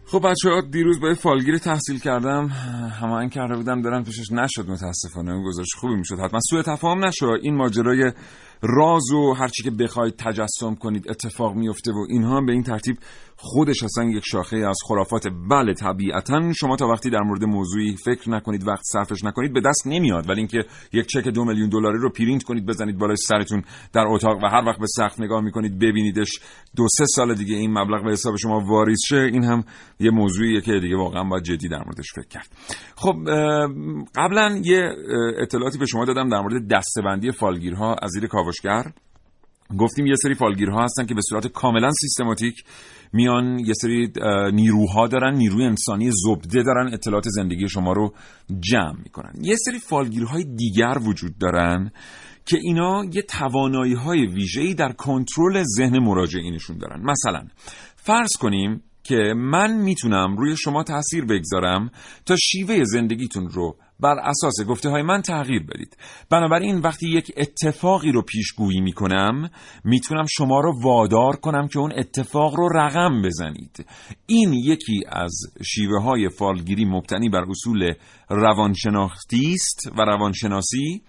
خب 0.10 0.20
بچه 0.30 0.50
ها 0.50 0.62
دیروز 0.62 1.00
با 1.00 1.13
فالگیر 1.13 1.58
تحصیل 1.58 2.00
کردم. 2.00 2.48
همه 3.02 3.30
کرده 3.30 3.56
بودم 3.56 3.82
دارم 3.82 4.04
پیشش 4.04 4.32
نشد 4.32 4.70
متاسفانه. 4.70 5.32
اون 5.32 5.43
گزارش 5.43 5.76
خوبی 5.76 5.96
می‌شد. 5.96 6.20
حتما 6.20 6.39
سوء 6.39 6.62
تفاهم 6.62 7.06
نشد. 7.06 7.39
این 7.41 7.56
ماجرای 7.56 8.12
راز 8.62 9.12
و 9.12 9.34
هرچی 9.34 9.63
که 9.63 9.72
بخواید 9.72 10.15
تجسم 10.17 10.76
کنید 10.76 11.10
اتفاق 11.10 11.56
میفته 11.56 11.91
و 11.91 12.06
اینها 12.10 12.41
به 12.41 12.52
این 12.52 12.63
ترتیب 12.63 12.98
خودش 13.39 13.84
اصلا 13.84 14.04
یک 14.04 14.24
شاخه 14.26 14.58
از 14.58 14.78
خرافات. 14.88 15.28
بله 15.50 15.74
طبیعتا 15.74 16.54
شما 16.54 16.76
تا 16.76 16.88
وقتی 16.88 17.10
در 17.10 17.22
مورد 17.22 17.43
موضوعی 17.43 17.96
فکر 18.06 18.30
نکنید 18.30 18.67
وقت 18.67 18.84
صرفش 18.84 19.24
نکنید 19.24 19.54
به 19.54 19.62
دست 19.62 19.88
نمیاد. 19.88 20.30
ولی 20.30 20.38
اینکه 20.38 20.65
یک 20.93 21.06
چک 21.06 21.28
دو 21.28 21.46
میلیون 21.46 21.70
دلاری 21.70 21.98
رو 21.98 22.10
پرینت 22.10 22.43
کنید 22.43 22.65
بزنید 22.65 22.98
بالای 22.98 23.15
سرتون 23.15 23.63
در 23.93 24.06
اتاق 24.08 24.43
و 24.43 24.48
هر 24.48 24.65
وقت 24.65 24.80
به 24.80 24.88
سخت 24.88 25.22
نگاه 25.22 25.41
می‌کنید 25.41 25.80
ببینیدش 25.80 26.39
دو 26.76 26.88
سه 26.98 27.06
سال 27.06 27.36
دیگه 27.36 27.56
این 27.56 27.80
مبلغ 27.80 28.04
به 28.04 28.12
حساب 28.12 28.36
شما 28.36 28.60
واریز 28.60 29.00
شه 29.08 29.30
این 29.34 29.43
هم 29.43 29.63
یه 30.00 30.12
موضوعیه 30.12 30.62
که 30.62 30.72
دیگه 30.72 30.98
واقعا 30.98 31.24
باید 31.24 31.43
جدی 31.43 31.67
در 31.67 31.84
موردش 31.86 32.13
فکر 32.15 32.28
کرد. 32.28 32.48
خب 32.96 33.15
قبلا 34.15 34.62
یه 34.63 34.89
اطلاعاتی 35.41 35.78
به 35.78 35.86
شما 35.86 36.06
دادم 36.06 36.30
در 36.30 36.41
مورد 36.41 36.67
دستبندی 36.67 37.32
فالگیرها. 37.32 37.96
از 38.02 38.12
زیر 38.12 38.28
کاوشگر 38.47 38.91
گفتیم 39.79 40.05
یه 40.05 40.15
سری 40.15 40.33
فالگیرها 40.33 40.83
هستن 40.83 41.05
که 41.05 41.13
به 41.13 41.21
صورت 41.29 41.47
کاملا 41.47 41.91
سیستماتیک 41.91 42.63
میان 43.13 43.60
یه 43.60 43.73
سری 43.81 44.12
نیروها 44.53 45.07
دارن 45.07 45.36
نیروی 45.36 45.63
انسانی 45.63 46.12
زبده 46.13 46.63
دارن 46.63 46.93
اطلاعات 46.93 47.23
زندگی 47.27 47.69
شما 47.69 47.93
رو 47.93 48.13
جمع 48.60 48.99
می‌کنن. 49.03 49.33
یه 49.41 49.55
سری 49.55 49.79
فالگیرهای 49.79 50.43
دیگر 50.43 50.97
وجود 51.01 51.38
دارن 51.38 51.91
که 52.45 52.57
اینا 52.62 53.05
یه 53.13 53.21
توانایی 53.21 53.93
های 53.93 54.25
ویژه‌ای 54.25 54.73
در 54.73 54.91
کنترل 54.91 55.63
ذهن 55.77 55.99
مراجعینشون 55.99 56.77
دارن. 56.77 57.01
مثلا 57.05 57.47
فرض 57.95 58.29
کنیم 58.39 58.83
که 59.03 59.33
من 59.36 59.77
می‌تونم 59.77 60.38
روی 60.38 60.57
شما 60.57 60.83
تاثیر 60.83 61.25
بگذارم 61.25 61.89
تا 62.25 62.36
شیوه 62.36 62.83
زندگیتون 62.83 63.49
رو 63.49 63.77
بر 63.99 64.15
اساس 64.19 64.67
گفته 64.67 64.89
های 64.89 65.01
من 65.01 65.21
تغییر 65.21 65.63
بدید. 65.63 65.97
بنابراین 66.29 66.79
وقتی 66.79 67.10
یک 67.10 67.33
اتفاقی 67.38 68.12
رو 68.12 68.21
پیشگویی 68.21 68.81
می 68.81 68.93
کنم 68.93 69.49
می‌تونم 69.83 70.25
شما 70.38 70.60
رو 70.60 70.81
وادار 70.83 71.36
کنم 71.36 71.67
که 71.67 71.79
اون 71.79 71.93
اتفاق 71.97 72.55
رو 72.55 72.69
رقم 72.69 73.21
بزنید. 73.21 73.86
این 74.25 74.53
یکی 74.53 75.03
از 75.10 75.33
شیوه 75.65 76.01
های 76.01 76.29
فالگیری 76.29 76.86
مبتنی 76.86 77.29
بر 77.29 77.45
اصول 77.49 77.93
روانشناختی 78.29 79.53
است 79.53 79.91
و 79.97 80.01
روانشناسی 80.01 81.01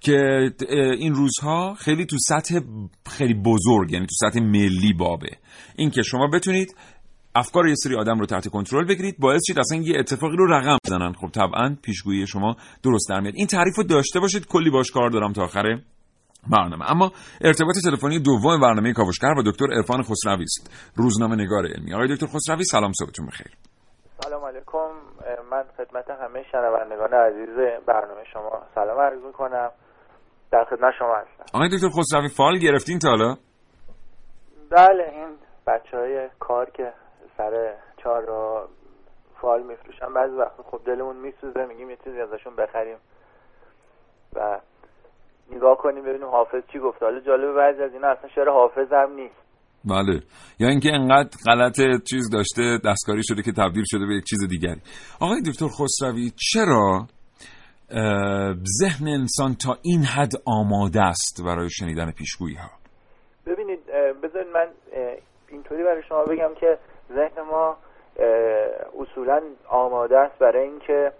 که 0.00 0.50
این 0.98 1.14
روزها 1.14 1.74
خیلی 1.74 2.06
تو 2.06 2.16
سطح 2.18 2.60
خیلی 3.06 3.34
بزرگ 3.34 3.92
یعنی 3.92 4.06
تو 4.06 4.14
سطح 4.14 4.40
ملی 4.40 4.92
بابه. 4.92 5.30
این 5.76 5.90
که 5.90 6.02
شما 6.02 6.28
بتونید 6.34 6.74
افکار 7.36 7.68
یه 7.68 7.74
سری 7.74 7.96
آدم 7.96 8.18
رو 8.18 8.26
تحت 8.26 8.48
کنترل 8.48 8.86
بگیرید. 8.88 9.16
باعث 9.18 9.40
شید 9.46 9.58
اصلا 9.58 9.78
یه 9.78 9.98
اتفاقی 9.98 10.36
رو 10.36 10.46
رقم 10.46 10.78
بزنن. 10.86 11.12
خب 11.12 11.28
طبعا 11.28 11.76
پیشگویی 11.82 12.26
شما 12.26 12.56
درست 12.84 13.08
در 13.10 13.20
میاد. 13.20 13.34
این 13.36 13.46
تعریف 13.46 13.76
رو 13.76 13.84
داشته 13.84 14.20
باشید. 14.20 14.46
کلی 14.46 14.70
باش 14.70 14.90
کار 14.90 15.10
دارم 15.10 15.32
تا 15.32 15.42
آخر 15.42 15.78
برنامه. 16.50 16.90
اما 16.90 17.12
ارتباط 17.40 17.74
تلفنی 17.84 18.18
دوم 18.18 18.60
برنامه 18.60 18.92
کاوشگر 18.92 19.34
با 19.34 19.42
دکتر 19.46 19.66
عرفان 19.72 20.02
خسروی 20.02 20.42
است. 20.42 20.92
روزنامه 20.96 21.36
نگار 21.36 21.66
علمی. 21.66 21.94
آقای 21.94 22.08
دکتر 22.14 22.26
خسروی 22.26 22.64
سلام 22.64 22.92
صبحتون 22.92 23.26
بخیر. 23.26 23.52
سلام 24.20 24.44
علیکم. 24.44 24.90
من 25.50 25.64
خدمت 25.76 26.10
همه 26.10 26.42
شنوندگان 26.52 27.14
عزیز 27.14 27.56
برنامه 27.86 28.24
شما 28.32 28.62
سلام 28.74 29.00
عرض 29.00 29.22
می‌کنم. 29.26 29.70
در 30.52 30.64
خدمت 30.70 30.92
شما 30.98 31.14
هستم. 31.16 31.44
آقای 31.54 31.68
دکتر 31.68 31.88
خسروی 31.88 32.28
فال 32.28 32.58
گرفتین 32.58 32.98
تا 32.98 33.08
حالا؟ 33.08 33.36
بله 34.70 35.04
این 35.12 35.28
بچه 35.66 35.96
های 35.96 36.28
کار 36.38 36.70
که 36.70 36.92
سر 37.36 37.74
چهار 38.02 38.22
را 38.24 38.68
فال 39.40 39.62
میفروشن 39.62 40.14
بعضی 40.14 40.34
وقت 40.34 40.52
خب 40.70 40.80
دلمون 40.86 41.16
میسوزه 41.16 41.66
میگیم 41.66 41.90
یه 41.90 41.96
چیزی 42.04 42.20
ازشون 42.20 42.56
بخریم 42.56 42.96
و 44.36 44.60
نگاه 45.50 45.76
کنیم 45.76 46.04
ببینیم 46.04 46.28
حافظ 46.28 46.62
چی 46.72 46.78
گفت 46.78 47.02
حالا 47.02 47.20
جالب 47.20 47.56
بعضی 47.56 47.82
از 47.82 47.92
اینا 47.92 48.08
اصلا 48.08 48.30
شعر 48.34 48.48
حافظ 48.48 48.92
هم 48.92 49.12
نیست. 49.12 49.46
بله. 49.84 50.22
یا 50.58 50.68
اینکه 50.68 50.92
انقدر 50.92 51.30
غلط 51.46 51.80
چیز 52.10 52.30
داشته 52.30 52.78
دستکاری 52.84 53.22
شده 53.24 53.42
که 53.42 53.52
تبدیل 53.52 53.84
شده 53.86 54.06
به 54.06 54.14
یک 54.14 54.24
چیز 54.24 54.48
دیگری. 54.48 54.80
آقای 55.20 55.40
دکتر 55.40 55.66
خسروی 55.68 56.32
چرا 56.52 57.06
ذهن 58.80 59.08
انسان 59.08 59.54
تا 59.54 59.78
این 59.82 60.02
حد 60.02 60.32
آماده 60.46 61.00
است 61.00 61.42
برای 61.46 61.70
شنیدن 61.70 62.10
پیشگویی 62.10 62.54
ها 62.54 62.70
ببینید 63.46 63.86
بذارید 64.22 64.48
من 64.54 64.68
اینطوری 65.48 65.84
برای 65.84 66.02
شما 66.08 66.24
بگم 66.24 66.54
که 66.60 66.78
ذهن 67.14 67.42
ما 67.50 67.76
اصولا 69.00 69.42
آماده 69.68 70.18
است 70.18 70.38
برای 70.38 70.62
اینکه 70.62 71.12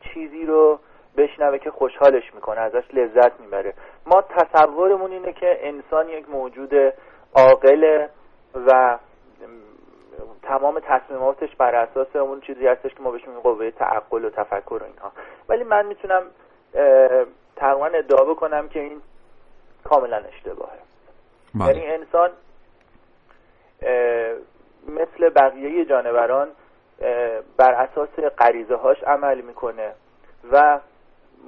چیزی 0.00 0.46
رو 0.46 0.78
بشنوه 1.16 1.58
که 1.58 1.70
خوشحالش 1.70 2.34
می‌کنه 2.34 2.60
ازش 2.60 2.84
لذت 2.92 3.40
می‌بره. 3.40 3.74
ما 4.06 4.22
تصورمون 4.22 5.12
اینه 5.12 5.32
که 5.32 5.58
انسان 5.68 6.08
یک 6.08 6.28
موجود 6.28 6.74
عاقل 7.34 8.06
و 8.66 8.98
تمام 10.42 10.80
تصمیماتش 10.80 11.56
بر 11.56 11.74
اساس 11.74 12.16
اون 12.16 12.40
چیزی 12.40 12.66
هستش 12.66 12.94
که 12.94 13.02
ما 13.02 13.10
بهش 13.10 13.28
میگیم 13.28 13.40
قوه 13.40 13.70
تعقل 13.70 14.24
و 14.24 14.30
تفکر 14.30 14.74
و 14.82 14.84
اینها. 14.84 15.12
ولی 15.48 15.64
من 15.64 15.86
می‌تونم 15.86 16.22
تقریبا 17.56 17.86
ادعا 17.86 18.24
بکنم 18.24 18.68
که 18.68 18.80
این 18.80 19.02
کاملا 19.84 20.16
اشتباهه. 20.16 20.78
یعنی 21.54 21.86
انسان 21.86 22.30
مثل 24.88 25.28
بقیه 25.28 25.84
جانوران 25.84 26.48
بر 27.56 27.72
اساس 27.72 28.08
غریزه 28.38 28.76
هاش 28.76 29.04
عمل 29.04 29.40
می‌کنه. 29.40 29.92
و 30.52 30.78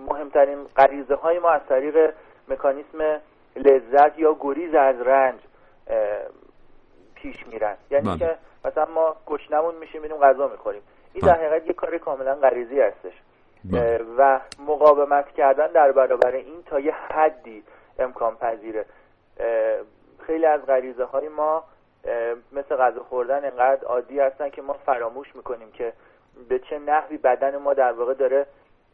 مهمترین 0.08 0.64
غریزه 0.76 1.14
های 1.14 1.38
ما 1.38 1.50
از 1.50 1.60
طریق 1.68 2.14
مکانیسم 2.48 3.20
لذت 3.56 4.18
یا 4.18 4.36
گریز 4.40 4.74
از 4.74 5.00
رنج 5.00 5.40
پیش 7.14 7.46
میرن. 7.46 7.76
یعنی 7.90 8.08
بله. 8.08 8.18
که 8.18 8.36
مثلا 8.64 8.86
ما 8.94 9.16
گشنمون 9.26 9.74
میشیم 9.74 10.02
میریم 10.02 10.16
غذا 10.16 10.48
می‌خوریم. 10.48 10.82
این 11.12 11.26
در 11.26 11.34
حقیقت 11.34 11.66
یه 11.66 11.72
کار 11.72 11.98
کاملا 11.98 12.34
غریزی 12.34 12.80
هستش. 12.80 13.12
بله. 13.64 14.00
و 14.18 14.40
مقاومت 14.66 15.32
کردن 15.32 15.66
در 15.66 15.92
برابر 15.92 16.32
این 16.32 16.62
تا 16.66 16.80
یه 16.80 16.92
حدی 16.92 17.64
امکان 17.98 18.36
پذیره 18.36 18.84
خیلی 20.26 20.46
از 20.46 20.66
غریزه 20.66 21.04
های 21.04 21.28
ما 21.28 21.64
مثل 22.52 22.76
غذا 22.76 23.02
خوردن 23.02 23.44
انقدر 23.44 23.84
عادی 23.84 24.20
هستن 24.20 24.50
که 24.50 24.62
ما 24.62 24.72
فراموش 24.72 25.36
می‌کنیم 25.36 25.72
که 25.72 25.92
به 26.48 26.58
چه 26.58 26.78
نحوی 26.78 27.16
بدن 27.16 27.56
ما 27.56 27.74
در 27.74 27.92
واقع 27.92 28.14
داره 28.14 28.46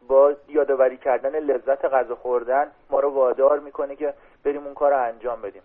با 0.09 0.35
یادآوری 0.49 0.97
کردن 0.97 1.38
لذت 1.38 1.85
غذا 1.85 2.14
خوردن 2.14 2.71
ما 2.90 3.01
رو 3.01 3.11
وادار 3.11 3.59
می‌کنه 3.59 3.97
که 3.97 4.14
بریم 4.44 4.64
اون 4.64 4.75
کار 4.75 4.90
رو 4.90 5.03
انجام 5.03 5.42
بدیم. 5.42 5.62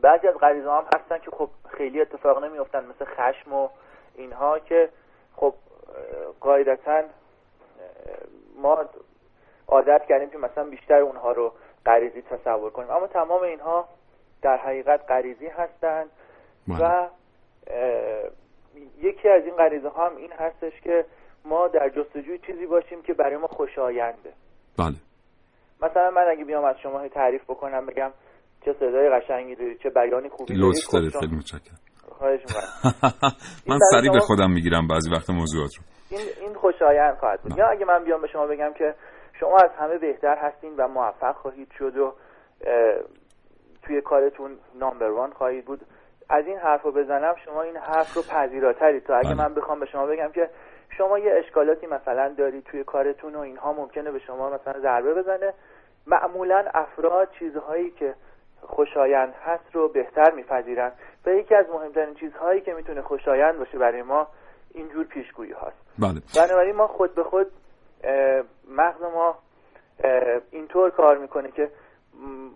بعضی 0.00 0.28
از 0.28 0.34
غریزه 0.34 0.70
هم 0.70 0.84
هستن 0.94 1.18
که 1.18 1.30
خب 1.30 1.50
خیلی 1.70 2.00
اتفاق 2.00 2.44
نمیافتن 2.44 2.84
مثل 2.84 3.04
خشم 3.04 3.52
و 3.52 3.68
اینها 4.14 4.58
که 4.58 4.88
خب 5.36 5.54
قاعدتا 6.40 7.02
ما 8.56 8.84
عادت 9.68 10.06
کردیم 10.06 10.30
که 10.30 10.38
مثلا 10.38 10.64
بیشتر 10.64 11.00
اونها 11.00 11.32
رو 11.32 11.52
غریزی 11.86 12.22
تصور 12.22 12.70
کنیم. 12.70 12.90
اما 12.90 13.06
تمام 13.06 13.42
اینها 13.42 13.88
در 14.42 14.56
حقیقت 14.56 15.00
غریزی 15.08 15.46
هستند 15.46 16.10
و 16.68 17.08
یکی 18.98 19.28
از 19.28 19.44
این 19.44 19.54
غریزه 19.54 19.88
ها 19.88 20.06
هم 20.06 20.16
این 20.16 20.32
هستش 20.32 20.80
که 20.84 21.04
ما 21.44 21.68
در 21.68 21.88
جستجوی 21.88 22.38
چیزی 22.38 22.66
باشیم 22.66 23.02
که 23.02 23.14
برای 23.14 23.36
ما 23.36 23.46
خوشاینده. 23.46 24.32
بله. 24.78 24.96
مثلا 25.82 26.10
من 26.10 26.26
اگه 26.30 26.44
بیام 26.44 26.64
از 26.64 26.76
شما 26.82 27.08
تعریف 27.08 27.44
بکنم 27.44 27.86
بگم 27.86 28.10
چه 28.64 28.72
صدای 28.72 29.08
قشنگی 29.08 29.54
داری 29.54 29.78
چه 29.78 29.90
بیانی 29.90 30.28
خوبی 30.28 30.54
داری. 30.54 30.68
لطف 30.68 30.92
دارید 30.92 31.12
خیلی 31.20 31.36
متشکرم. 31.36 31.78
من 33.68 33.78
سریع 33.92 34.12
به 34.12 34.20
خودم 34.20 34.50
می‌گیرم 34.50 34.86
بعضی 34.86 35.10
وقت 35.10 35.30
موضوعات 35.30 35.70
رو. 35.76 35.82
این 36.10 36.28
این 36.40 36.54
خوشایند 36.54 37.16
خواهد 37.16 37.42
بود. 37.42 37.58
یا 37.58 37.66
اگه 37.66 37.84
من 37.84 38.04
بیام 38.04 38.22
به 38.22 38.28
شما 38.28 38.46
بگم 38.46 38.72
که 38.78 38.94
شما 39.40 39.56
از 39.56 39.70
همه 39.78 39.98
بهتر 39.98 40.36
هستین 40.38 40.76
و 40.76 40.88
موفق 40.88 41.36
خواهید 41.36 41.68
شد 41.78 41.96
و 41.96 42.14
توی 43.82 44.00
کارتون 44.00 44.58
نامبر 44.74 45.10
وان 45.10 45.32
خواهید 45.32 45.64
بود 45.64 45.80
از 46.28 46.46
این 46.46 46.58
حرف 46.58 46.82
رو 46.82 46.92
بزنم 46.92 47.34
شما 47.44 47.62
این 47.62 47.76
حرف 47.76 48.14
رو 48.14 48.22
پذیراتری 48.22 49.00
تا 49.00 49.16
اگه 49.16 49.34
من 49.34 49.54
بخوام 49.54 49.80
به 49.80 49.86
شما 49.86 50.06
بگم 50.06 50.30
که 50.32 50.50
شما 50.90 51.18
یه 51.18 51.32
اشکالاتی 51.32 51.86
مثلا 51.86 52.28
داری 52.28 52.62
توی 52.62 52.84
کارتون 52.84 53.34
و 53.34 53.38
اینها 53.38 53.72
ممکنه 53.72 54.10
به 54.10 54.18
شما 54.18 54.50
مثلا 54.50 54.80
ضربه 54.80 55.14
بزنه. 55.14 55.54
معمولا 56.06 56.64
افراد 56.74 57.28
چیزهایی 57.38 57.90
که 57.90 58.14
خوشایند 58.60 59.34
هست 59.44 59.64
رو 59.72 59.88
بهتر 59.88 60.30
میپذیرن 60.30 60.92
و 61.26 61.30
یکی 61.30 61.54
از 61.54 61.66
مهمترین 61.70 62.14
چیزهایی 62.14 62.60
که 62.60 62.74
می‌تونه 62.74 63.02
خوشایند 63.02 63.58
باشه 63.58 63.78
برای 63.78 64.02
ما 64.02 64.26
اینجور 64.74 65.04
پیشگویی 65.04 65.52
هاست. 65.52 65.76
بله. 65.98 66.46
بنابراین 66.46 66.76
ما 66.76 66.86
خود 66.86 67.14
به 67.14 67.24
خود 67.24 67.46
مغز 68.68 69.02
ما 69.02 69.38
اینطور 70.50 70.90
کار 70.90 71.18
می‌کنه 71.18 71.50
که 71.50 71.70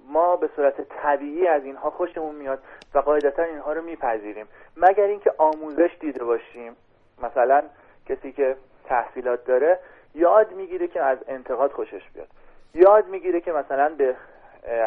ما 0.08 0.36
به 0.36 0.50
صورت 0.56 0.80
طبیعی 0.88 1.46
از 1.46 1.64
اینها 1.64 1.90
خوشمون 1.90 2.34
میاد 2.34 2.62
و 2.94 2.98
قاعدتا 2.98 3.42
اینها 3.42 3.72
رو 3.72 3.82
میپذیریم. 3.82 4.46
مگر 4.76 5.04
اینکه 5.04 5.34
آموزش 5.38 5.90
دیده 6.00 6.24
باشیم. 6.24 6.76
مثلا 7.22 7.62
کسی 8.08 8.32
که 8.32 8.56
تحصیلات 8.84 9.44
داره 9.44 9.78
یاد 10.14 10.52
می‌گیره 10.52 10.88
که 10.88 11.02
از 11.02 11.18
انتقاد 11.28 11.72
خوشش 11.72 12.10
بیاد. 12.14 12.28
یاد 12.74 13.08
می‌گیره 13.08 13.40
که 13.40 13.52
مثلا 13.52 13.94
به 13.98 14.16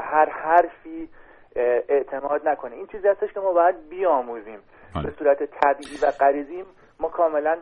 هر 0.02 0.30
حرفی 0.30 1.10
اعتماد 1.56 2.48
نکنه. 2.48 2.76
این 2.76 2.88
چیزی 2.88 3.08
هستش 3.08 3.34
که 3.34 3.40
ما 3.40 3.54
باید 3.54 3.90
بیاموزیم. 3.90 4.60
به 5.04 5.14
صورت 5.20 5.44
طبیعی 5.44 5.98
و 6.02 6.12
غریزیم 6.12 6.66
ما 7.00 7.10
کاملا 7.10 7.58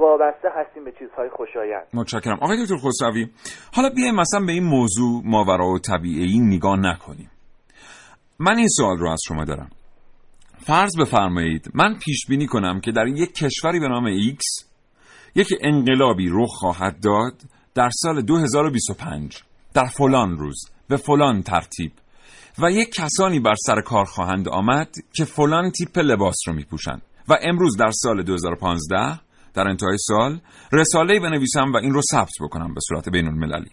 وابسته 0.00 0.48
هستیم 0.56 0.84
به 0.84 0.92
چیزهای 0.98 1.28
خوشایند. 1.28 1.86
متشکرم. 1.94 2.38
آقای 2.40 2.62
دکتر 2.62 2.76
خسروی 2.76 3.28
حالا 3.74 3.90
بیایم 3.90 4.14
مثلا 4.14 4.40
به 4.46 4.52
این 4.52 4.64
موضوع 4.64 5.22
ماورا 5.24 5.66
و 5.66 5.78
طبیعی 5.78 6.38
نگاه 6.38 6.76
نکنیم. 6.80 7.30
من 8.38 8.56
این 8.56 8.68
سوال 8.68 8.98
رو 8.98 9.10
از 9.10 9.20
شما 9.28 9.44
دارم. 9.44 9.70
فرض 10.66 10.96
بفرمایید 11.00 11.70
من 11.74 11.98
پیش 11.98 12.26
بینی 12.26 12.46
کنم 12.46 12.80
که 12.80 12.92
در 12.92 13.06
یک 13.06 13.34
کشوری 13.34 13.80
به 13.80 13.88
نام 13.88 14.04
X 14.14 14.64
یک 15.34 15.48
انقلابی 15.60 16.28
رخ 16.32 16.50
خواهد 16.50 17.00
داد 17.00 17.34
در 17.74 17.90
سال 17.92 18.22
2025 18.22 19.42
در 19.74 19.86
فلان 19.86 20.38
روز 20.38 20.70
به 20.88 20.96
فلان 20.96 21.42
ترتیب. 21.42 21.92
و 22.58 22.70
یک 22.70 22.94
کسانی 22.94 23.40
بر 23.40 23.54
سر 23.66 23.80
کار 23.80 24.04
خواهند 24.04 24.48
آمد 24.48 24.88
که 25.12 25.24
فلان 25.24 25.70
تیپ 25.70 25.98
لباس 25.98 26.36
رو 26.46 26.54
میپوشند. 26.54 27.02
و 27.30 27.36
امروز 27.42 27.76
در 27.76 27.90
سال 27.90 28.22
2015 28.22 29.20
در 29.54 29.68
انتهای 29.68 29.96
سال 29.98 30.40
رساله 30.72 31.20
بنویسم 31.20 31.72
و 31.72 31.76
این 31.76 31.92
رو 31.92 32.00
ثبت 32.12 32.32
بکنم 32.40 32.74
به 32.74 32.80
صورت 32.88 33.08
بین 33.08 33.26
المللی. 33.26 33.70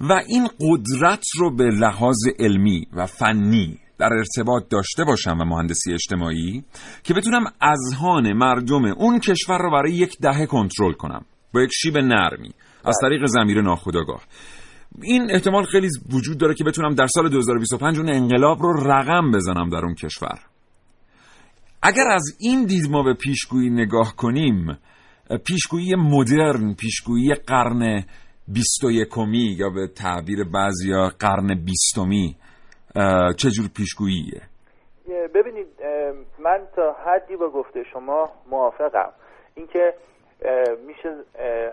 و 0.00 0.12
این 0.28 0.48
قدرت 0.60 1.24
رو 1.38 1.56
به 1.56 1.64
لحاظ 1.64 2.16
علمی 2.38 2.86
و 2.92 3.06
فنی 3.06 3.78
در 3.98 4.10
ارتباط 4.12 4.68
داشته 4.70 5.04
باشم 5.04 5.38
و 5.40 5.44
مهندسی 5.44 5.92
اجتماعی 5.92 6.64
که 7.02 7.14
بتونم 7.14 7.44
اذهان 7.60 8.32
مردم 8.32 8.84
اون 8.84 9.20
کشور 9.20 9.58
رو 9.58 9.70
برای 9.70 9.92
یک 9.92 10.18
دهه 10.20 10.46
کنترل 10.46 10.92
کنم. 10.92 11.24
با 11.54 11.62
یک 11.62 11.70
شیب 11.72 11.98
نرمی. 11.98 12.50
از 12.84 12.98
طریق 13.02 13.26
زمیر 13.26 13.62
ناخودآگاه. 13.62 14.22
این 15.02 15.30
احتمال 15.30 15.64
خیلی 15.64 15.88
وجود 16.12 16.38
داره 16.38 16.54
که 16.54 16.64
بتونم 16.64 16.94
در 16.94 17.06
سال 17.06 17.28
2025 17.28 17.98
اون 17.98 18.08
انقلاب 18.10 18.62
رو 18.62 18.90
رقم 18.90 19.30
بزنم 19.30 19.68
در 19.70 19.84
اون 19.84 19.94
کشور. 19.94 20.38
اگر 21.88 22.08
از 22.14 22.24
این 22.40 22.66
دید 22.66 22.90
ما 22.90 23.02
به 23.02 23.14
پیشگویی 23.14 23.70
نگاه 23.70 24.14
کنیم 24.16 24.78
پیشگویی 25.46 25.94
مدرن 25.98 26.74
پیشگویی 26.74 27.34
قرن 27.34 28.04
بیست 28.48 28.84
و 28.84 28.90
یکمی 28.90 29.56
یا 29.58 29.70
به 29.70 29.86
تعبیر 29.86 30.44
بعضیا 30.44 31.10
قرن 31.18 31.64
بیستمی 31.64 32.36
چجور 33.36 33.68
پیشگوییه؟ 33.76 34.40
ببینید 35.34 35.66
من 36.38 36.58
تا 36.76 36.96
حدی 37.06 37.36
با 37.36 37.50
گفته 37.50 37.84
شما 37.92 38.30
موافقم. 38.50 39.12
اینکه 39.54 39.94
میشه 40.86 41.16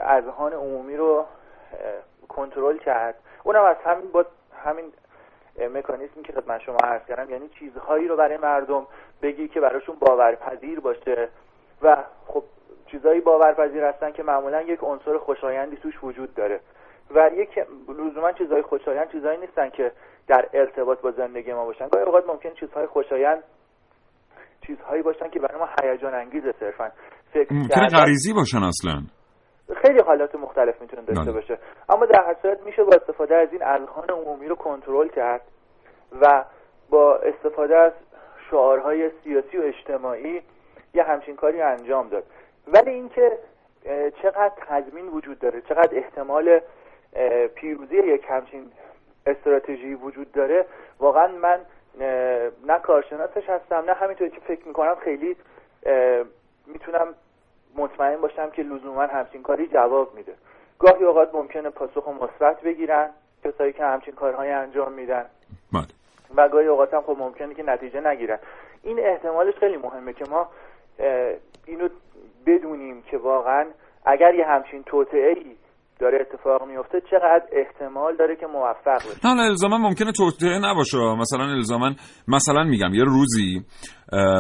اذهان 0.02 0.54
عمومی 0.54 0.95
رو 0.95 1.26
کنترل 2.28 2.78
کرد. 2.86 3.15
اونم 3.43 3.63
از 3.63 3.78
همین 3.86 4.12
با 4.12 4.26
همین 4.65 4.86
مکانیزمی 5.60 6.24
که 6.24 6.34
خدمت 6.34 6.62
شما 6.62 6.78
عرض 6.84 7.06
کردم 7.08 7.32
یعنی 7.32 7.50
چیزهایی 7.60 8.08
رو 8.08 8.16
برای 8.18 8.38
مردم 8.38 8.88
بگی 9.22 9.48
که 9.48 9.60
براشون 9.60 9.96
باورپذیر 10.00 10.80
باشه. 10.80 11.30
و 11.82 12.04
خب 12.28 12.44
چیزهایی 12.92 13.22
باورپذیر 13.22 13.84
هستن 13.84 14.12
که 14.12 14.24
معمولا 14.24 14.62
یک 14.62 14.80
عنصر 14.84 15.18
خوشایندی 15.18 15.78
توش 15.78 16.04
وجود 16.04 16.36
داره. 16.36 16.60
و 17.16 17.30
یک 17.36 17.50
لزوما 17.89 18.32
چیزهای 18.32 18.62
خوشایند 18.62 19.12
چیزهایی 19.12 19.38
نیستن 19.39 19.70
که 19.70 19.92
در 20.28 20.50
ارتباط 20.54 21.02
با 21.02 21.12
زندگی 21.12 21.54
ما 21.54 21.66
باشن. 21.66 21.88
گاهی 21.88 22.06
اوقات 22.06 22.28
ممکن 22.28 22.50
چیزهای 22.60 22.88
خوشایند 22.88 23.44
چیزهایی 24.68 25.02
باشن 25.02 25.30
که 25.30 25.39
برای 25.39 25.60
ما 25.60 25.70
هیجان 25.82 26.13
انگیزه 26.13 26.54
صرفا. 26.60 26.92
فکر 27.34 27.54
ممکنه 27.54 27.88
غریزی 27.88 28.34
باشن 28.34 28.63
اصلا. 28.63 29.02
خیلی 29.76 29.99
حالات 29.99 30.36
مختلف 30.36 30.82
می‌تونه 30.82 31.02
داشته 31.02 31.32
باشه. 31.32 31.58
اما 31.89 32.06
در 32.06 32.23
هر 32.23 32.36
صورت 32.41 32.62
میشه 32.62 32.84
با 32.84 32.91
استفاده 32.95 33.36
از 33.36 33.47
این 33.52 33.63
اذهان 33.63 34.10
عمومی 34.10 34.47
رو 34.47 34.56
کنترل 34.56 35.08
کرد 35.08 35.41
و 36.21 36.43
با 36.89 37.15
استفاده 37.15 37.78
از 37.78 37.91
شعارهای 38.49 39.12
سیاسی 39.23 39.58
و 39.58 39.62
اجتماعی 39.62 40.41
یه 40.93 41.04
همچین 41.04 41.36
کاری 41.36 41.62
انجام 41.62 42.10
داد. 42.10 42.23
ولی 42.67 42.91
اینکه 42.91 43.38
چقدر 44.21 44.52
تضمین 44.67 45.08
وجود 45.08 45.39
داره 45.39 45.62
چقدر 45.62 45.97
احتمال 45.97 46.60
پیروزی 47.56 47.95
یک 47.95 48.26
همچین 48.30 48.71
استراتژی 49.26 49.93
وجود 49.93 50.32
داره 50.32 50.65
واقعا 50.99 51.28
من 51.28 51.60
نه 52.65 52.80
کارشناسش 52.80 53.49
هستم 53.49 53.84
نه 53.86 53.93
همینطوری 53.93 54.30
که 54.30 54.39
فکر 54.39 54.67
می‌کنم 54.67 54.95
خیلی 54.95 55.36
می‌تونم 56.67 57.15
مطمئن 57.76 58.22
باشم 58.22 58.50
که 58.50 58.64
لزوما 58.64 59.02
همچین 59.02 59.44
کاری 59.44 59.68
جواب 59.68 60.16
میده. 60.16 60.34
گاهی 60.80 61.04
اوقات 61.04 61.36
ممکنه 61.36 61.70
پاسخ 61.70 62.08
مثبت 62.08 62.62
بگیرن 62.62 63.10
کسایی 63.44 63.74
که 63.74 63.84
همچین 63.84 64.14
کارهایی 64.14 64.52
انجام 64.52 64.92
میدن. 64.92 65.26
و 66.36 66.50
گاهی 66.50 66.68
اوقات 66.68 66.94
هم 66.94 67.02
خب 67.02 67.16
ممکنه 67.20 67.54
که 67.54 67.64
نتیجه 67.64 68.08
نگیرن. 68.08 68.40
این 68.84 69.00
احتمالش 69.00 69.56
خیلی 69.56 69.78
مهمه 69.78 70.14
که 70.14 70.26
ما 70.30 70.48
اینو 71.66 71.90
بدونیم 72.46 73.02
که 73.02 73.18
واقعا 73.18 73.66
اگر 74.06 74.34
یه 74.34 74.46
همچین 74.46 74.84
توطعه 74.84 75.30
ای 75.30 75.56
داره 75.99 76.17
اتفاق 76.21 76.67
میفته 76.67 77.01
چقدر 77.12 77.45
احتمال 77.51 78.17
داره 78.17 78.36
که 78.36 78.45
موفق 78.47 78.95
بشه. 78.95 79.36
نه 79.36 79.41
الزاما 79.41 79.77
ممکنه 79.77 80.12
توطعه 80.12 80.60
نباشه. 80.60 80.97
مثلا 80.97 81.43
الزاما 81.43 81.91
مثلا 82.27 82.63
میگم 82.63 82.93
یه 82.93 83.03
روزی 83.03 83.62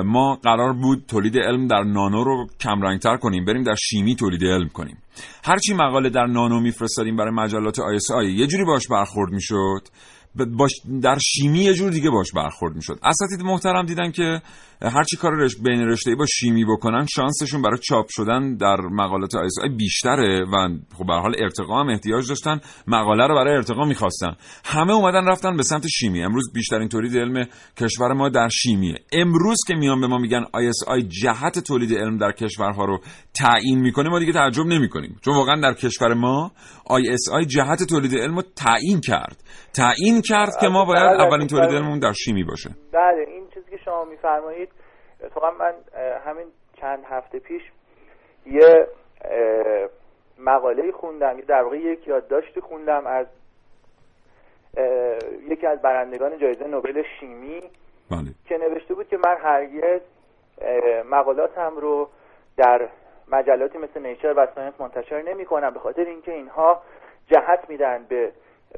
ما 0.05 0.35
قرار 0.43 0.73
بود 0.73 1.05
تولید 1.09 1.37
علم 1.37 1.67
در 1.67 1.83
نانو 1.83 2.23
رو 2.23 2.47
کمرنگتر 2.63 3.17
کنیم 3.17 3.45
بریم 3.45 3.63
در 3.63 3.75
شیمی 3.75 4.15
تولید 4.15 4.43
علم 4.43 4.69
کنیم. 4.73 4.97
هرچی 5.45 5.73
مقاله 5.73 6.09
در 6.09 6.25
نانو 6.25 6.59
میفرستادیم 6.59 7.15
برای 7.15 7.31
مجلات 7.31 7.79
آی 8.15 8.33
یه 8.33 8.47
جوری 8.47 8.65
باش 8.65 8.87
برخورد 8.87 9.31
می‌شد. 9.31 9.81
باش 10.35 10.71
در 11.01 11.17
شیمی 11.19 11.59
یه 11.59 11.73
جور 11.73 11.91
دیگه 11.91 12.09
باش 12.09 12.31
برخورد 12.31 12.75
می‌شد. 12.75 12.99
اساتید 13.03 13.41
محترم 13.41 13.85
دیدن 13.85 14.11
که 14.11 14.41
هرچی 14.81 15.17
کار 15.17 15.31
رش... 15.35 15.55
بین 15.55 15.81
رشته 15.81 16.15
با 16.15 16.25
شیمی 16.25 16.65
بکنن 16.65 17.05
شانسشون 17.05 17.61
برای 17.61 17.77
چاپ 17.77 18.05
شدن 18.09 18.55
در 18.55 18.77
مقالات 18.81 19.35
آیس 19.35 19.53
آی 19.63 19.69
بیشتره 19.69 20.45
و 20.45 20.69
خب 20.97 21.05
به 21.07 21.13
حال 21.13 21.35
ارتقا 21.39 21.79
هم 21.79 21.89
احتیاج 21.89 22.29
داشتن. 22.29 22.59
مقاله 22.87 23.27
رو 23.27 23.35
برای 23.35 23.55
ارتقا 23.55 23.85
می‌خواستن. 23.85 24.35
همه 24.65 24.93
اومدن 24.93 25.25
رفتن 25.27 25.57
به 25.57 25.63
سمت 25.63 25.87
شیمی. 25.87 26.23
امروز 26.23 26.53
بیشترین 26.53 26.87
تولید 26.87 27.17
علم 27.17 27.45
کشور 27.77 28.13
ما 28.13 28.29
در 28.29 28.49
شیمیه. 28.49 28.95
امروز 29.11 29.57
که 29.67 29.75
میان 29.75 30.01
به 30.01 30.07
ما 30.07 30.17
میگن 30.17 30.43
آیس 30.53 30.75
آی 30.87 31.03
جهت 31.03 31.59
تولید 31.59 31.93
علم 31.93 32.17
در 32.17 32.31
کشورها 32.31 32.85
رو 32.85 33.01
تعیین 33.33 33.79
می‌کنه 33.79 34.09
ما 34.09 34.19
دیگه 34.19 34.33
تعجب 34.33 34.65
نمی‌کنیم. 34.65 35.19
چون 35.25 35.35
واقعا 35.35 35.61
در 35.61 35.73
کشور 35.73 36.13
ما 36.13 36.51
آی 36.85 37.45
جهت 37.47 37.83
تولید 37.83 38.15
علم 38.15 38.35
رو 38.35 38.43
تعیین 38.55 39.01
کرد. 39.01 39.43
تعیین 39.73 40.21
کرد 40.29 40.49
که 40.61 40.67
ما 40.67 40.85
باید 40.85 41.03
بله، 41.03 41.23
اولین 41.23 41.47
تولید 41.47 41.69
بله. 41.69 41.77
علممون 41.77 41.99
در 41.99 42.11
شیمی 42.11 42.43
باشه 42.43 42.69
بله 42.93 43.25
این 43.27 43.47
چیزی 43.53 43.71
که 43.71 43.77
شما 43.77 44.05
میفرمایید 44.05 44.69
اتفاقا 45.23 45.51
من 45.51 45.73
همین 46.25 46.47
چند 46.81 47.03
هفته 47.09 47.39
پیش 47.39 47.61
یه 48.45 48.87
مقاله 50.39 50.91
خوندم 50.91 51.37
یه 51.39 51.45
در 51.45 51.63
واقع 51.63 51.77
یک 51.77 52.07
یادداشتی 52.07 52.61
خوندم 52.61 53.07
از 53.07 53.27
یکی 55.49 55.67
از 55.67 55.81
برندگان 55.81 56.37
جایزه 56.37 56.67
نوبل 56.67 57.03
شیمی 57.19 57.59
بله. 58.11 58.29
که 58.45 58.57
نوشته 58.57 58.93
بود 58.93 59.07
که 59.07 59.17
من 59.17 59.37
هرگز 59.43 60.01
مقالاتم 61.09 61.77
رو 61.77 62.09
در 62.57 62.89
مجلاتی 63.31 63.77
مثل 63.77 64.01
نیچر 64.01 64.33
و 64.37 64.47
ساینس 64.55 64.73
منتشر 64.79 65.21
نمی 65.21 65.45
کنم 65.45 65.73
به 65.73 65.79
خاطر 65.79 66.01
اینکه 66.01 66.31
اینها 66.31 66.81
جهت 67.27 67.69
میدن 67.69 68.05
به 68.09 68.31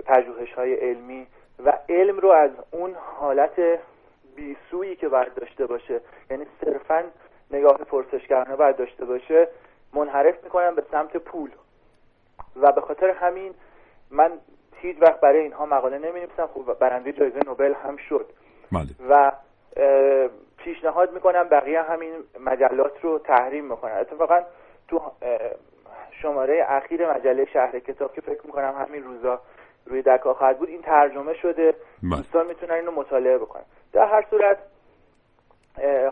پژوهش 0.05 0.53
های 0.53 0.73
علمی 0.73 1.27
و 1.65 1.73
علم 1.89 2.19
رو 2.19 2.29
از 2.29 2.51
اون 2.71 2.95
حالت 3.19 3.79
بیسویی 4.35 4.95
که 4.95 5.09
باید 5.09 5.33
داشته 5.33 5.65
باشه 5.65 6.01
یعنی 6.29 6.45
صرفا 6.61 7.03
نگاه 7.51 7.77
پرسشگرانه 7.77 8.55
باید 8.55 8.75
داشته 8.75 9.05
باشه 9.05 9.47
منحرف 9.93 10.43
می‌کنن 10.43 10.75
به 10.75 10.83
سمت 10.91 11.17
پول. 11.17 11.51
و 12.55 12.71
به 12.71 12.81
خاطر 12.81 13.09
همین 13.09 13.53
من 14.11 14.31
هیچ 14.75 14.97
وقت 15.01 15.19
برای 15.19 15.39
اینها 15.39 15.65
مقاله 15.65 15.97
نمی 15.97 16.19
نویسم 16.19 16.47
خب 16.53 16.79
برنده 16.79 17.11
جایزه 17.11 17.39
نوبل 17.45 17.73
هم 17.73 17.97
شد. 17.97 18.25
بله. 18.71 18.85
و 19.09 19.31
پیشنهاد 20.57 21.13
می‌کنم 21.13 21.43
بقیه 21.43 21.81
همین 21.81 22.13
مجلات 22.39 23.01
رو 23.01 23.19
تحریم 23.19 23.65
می‌کنن 23.65 23.97
اتفاقا 23.97 24.41
تو 24.87 25.01
شماره 26.11 26.65
اخیر 26.69 27.13
مجله 27.13 27.45
شهر 27.45 27.79
کتاب 27.79 28.13
که 28.13 28.21
فکر 28.21 28.45
می‌کنم 28.45 28.85
همین 28.87 29.03
روزا 29.03 29.41
روی 29.85 30.01
دکا 30.01 30.33
خواهد 30.33 30.59
بود 30.59 30.69
این 30.69 30.81
ترجمه 30.81 31.33
شده 31.33 31.75
بله. 32.03 32.17
دوستان 32.17 32.47
می‌تونن 32.47 32.73
اینو 32.73 32.91
مطالعه 32.91 33.37
بکنن 33.37 33.63
در 33.93 34.05
هر 34.07 34.25
صورت 34.29 34.57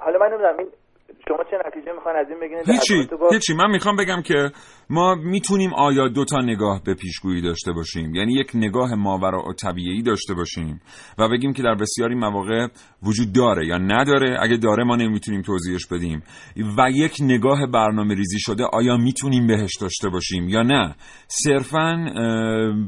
حالا 0.01 0.19
من 0.19 0.27
نمی‌دونم 0.27 0.57
این 0.57 0.67
شما 1.27 1.43
چه 1.51 1.57
نتیجه 1.67 1.91
می‌خوان 1.93 2.15
از 2.15 2.27
این 2.29 2.39
بگیرید؟ 2.39 2.65
در 2.65 2.73
هیچی 2.73 3.07
با- 3.21 3.29
هیچی 3.31 3.53
من 3.53 3.71
می‌خوام 3.71 3.95
بگم 3.95 4.21
که 4.21 4.51
ما 4.89 5.15
می‌تونیم 5.15 5.73
آیا 5.73 6.07
دو 6.07 6.25
تا 6.25 6.41
نگاه 6.41 6.81
به 6.85 6.93
پیشگویی 6.93 7.41
داشته 7.41 7.71
باشیم. 7.71 8.15
یعنی 8.15 8.33
یک 8.33 8.51
نگاه 8.55 8.95
ماورا 8.95 9.39
و 9.49 9.53
طبیعی 9.53 10.01
داشته 10.03 10.33
باشیم 10.33 10.81
و 11.19 11.29
بگیم 11.29 11.53
که 11.53 11.63
در 11.63 11.75
بسیاری 11.75 12.15
مواقع 12.15 12.67
وجود 13.03 13.33
داره 13.35 13.67
یا 13.67 13.77
نداره. 13.77 14.37
اگه 14.41 14.57
داره 14.57 14.83
ما 14.83 14.95
نمی‌تونیم 14.95 15.41
توضیحش 15.41 15.87
بدیم. 15.91 16.23
و 16.77 16.89
یک 16.91 17.13
نگاه 17.21 17.65
برنامه 17.67 18.15
ریزی 18.15 18.39
شده 18.39 18.63
آیا 18.73 18.97
می‌تونیم 18.97 19.47
بهش 19.47 19.71
داشته 19.81 20.09
باشیم 20.09 20.49
یا 20.49 20.61
نه؟ 20.61 20.95
صرفا 21.27 22.05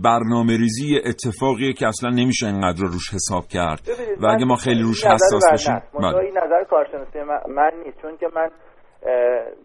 برنامه 0.04 0.58
ریزی 0.58 1.00
اتفاقیه 1.06 1.74
که 1.74 1.88
اصلا 1.88 2.10
نمیشه 2.10 2.48
اینقدر 2.48 2.82
رو 2.82 2.88
روش 2.88 3.14
حساب 3.14 3.48
کرد. 3.48 3.88
و 4.22 4.28
اگه 4.28 4.46
ما 4.46 4.56
خیلی 4.56 4.82
روش 4.82 5.06
حساس. 5.06 5.44
منتها 5.70 6.12
بله. 6.20 6.32
نظر 6.46 6.64
کارشناسی 6.70 7.20
من, 7.20 7.54
من 7.56 7.72
نیست. 7.86 7.98
چون 8.02 8.15
که 8.18 8.30
من 8.36 8.52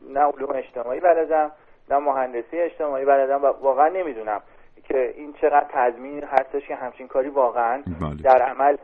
نه 0.08 0.20
علوم 0.20 0.56
اجتماعی 0.56 1.00
بلدم 1.00 1.52
نه 1.90 1.98
مهندسی 1.98 2.60
اجتماعی 2.60 3.04
بلدم 3.04 3.42
و 3.42 3.46
واقعا 3.46 3.88
نمی‌دونم 3.88 4.42
که 4.84 5.14
این 5.16 5.32
چقدر 5.32 5.66
تضمین 5.68 6.24
هستش 6.24 6.66
که 6.68 6.74
همچین 6.74 7.08
کاری 7.08 7.28
واقعا 7.28 7.82
بله. 8.00 8.22
در 8.22 8.42
عمل 8.42 8.76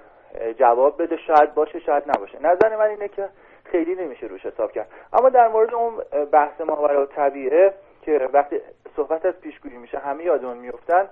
جواب 0.59 1.03
بده 1.03 1.17
شاید 1.17 1.55
باشه 1.55 1.81
شاید 1.81 2.03
نباشه. 2.07 2.39
نظر 2.43 2.77
من 2.77 2.87
اینه 2.87 3.09
که 3.09 3.29
خیلی 3.65 3.95
نمیشه 3.95 4.27
روش 4.27 4.47
حساب 4.47 4.73
کرد. 4.73 4.89
اما 5.13 5.29
در 5.29 5.49
مورد 5.49 5.75
اون 5.75 5.95
بحث 6.33 6.61
ماورا 6.61 7.03
و 7.03 7.07
طبیعه 7.07 7.75
که 8.03 8.29
وقتی 8.33 8.61
صحبت 8.97 9.27
از 9.27 9.35
پیشگویی 9.35 9.77
میشه 9.77 9.99
همه 9.99 10.25
یادمون 10.25 10.57
میفتن 10.57 11.09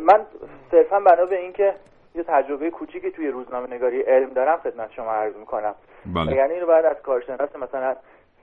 من 0.00 0.26
صرفا 0.70 1.00
بنا 1.00 1.26
به 1.26 1.40
اینکه 1.40 1.74
یه 2.14 2.22
تجربه 2.22 2.70
کوچیکی 2.70 3.10
توی 3.10 3.28
روزنامه 3.28 3.74
نگاری 3.74 4.00
علم 4.00 4.28
دارم 4.28 4.56
خدمت 4.56 4.92
شما 4.92 5.12
عرض 5.12 5.36
می‌کنم 5.36 5.74
بله. 6.14 6.36
یعنی 6.36 6.52
اینو 6.54 6.66
باید 6.66 6.84
از 6.84 6.96
کارشناس 7.02 7.56
مثلا 7.56 7.96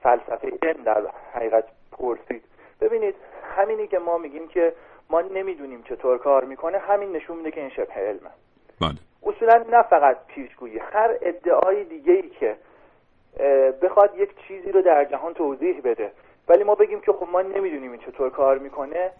فلسفه 0.03 0.51
علم 0.63 0.83
در 0.83 1.01
حقیقت 1.33 1.63
پرسید 1.91 2.43
ببینید 2.81 3.15
همینی 3.57 3.87
که 3.87 3.99
ما 3.99 4.17
میگیم 4.17 4.47
که 4.47 4.73
ما 5.09 5.21
نمی‌دونیم 5.21 5.83
چطور 5.83 6.17
کار 6.17 6.43
می‌کنه 6.45 6.77
همین 6.77 7.11
نشون 7.11 7.37
میده 7.37 7.51
که 7.51 7.61
این 7.61 7.69
شبه 7.69 7.93
علمه 7.93 8.29
بله. 8.81 8.95
اصولا 9.23 9.65
نه 9.69 9.81
فقط 9.81 10.17
پیشگویی 10.27 10.79
هر 10.79 11.17
ادعای 11.21 11.83
دیگه 11.83 12.13
ای 12.13 12.29
که 12.29 12.55
بخواد 13.81 14.17
یک 14.17 14.29
چیزی 14.47 14.71
رو 14.71 14.81
در 14.81 15.05
جهان 15.05 15.33
توضیح 15.33 15.81
بده 15.83 16.11
ولی 16.47 16.63
ما 16.63 16.75
بگیم 16.75 17.01
که 17.01 17.11
خب 17.11 17.27
ما 17.31 17.41
نمی‌دونیم 17.41 17.91
این 17.91 18.01
چطور 18.01 18.29
کار 18.29 18.57
می‌کنه 18.57 19.11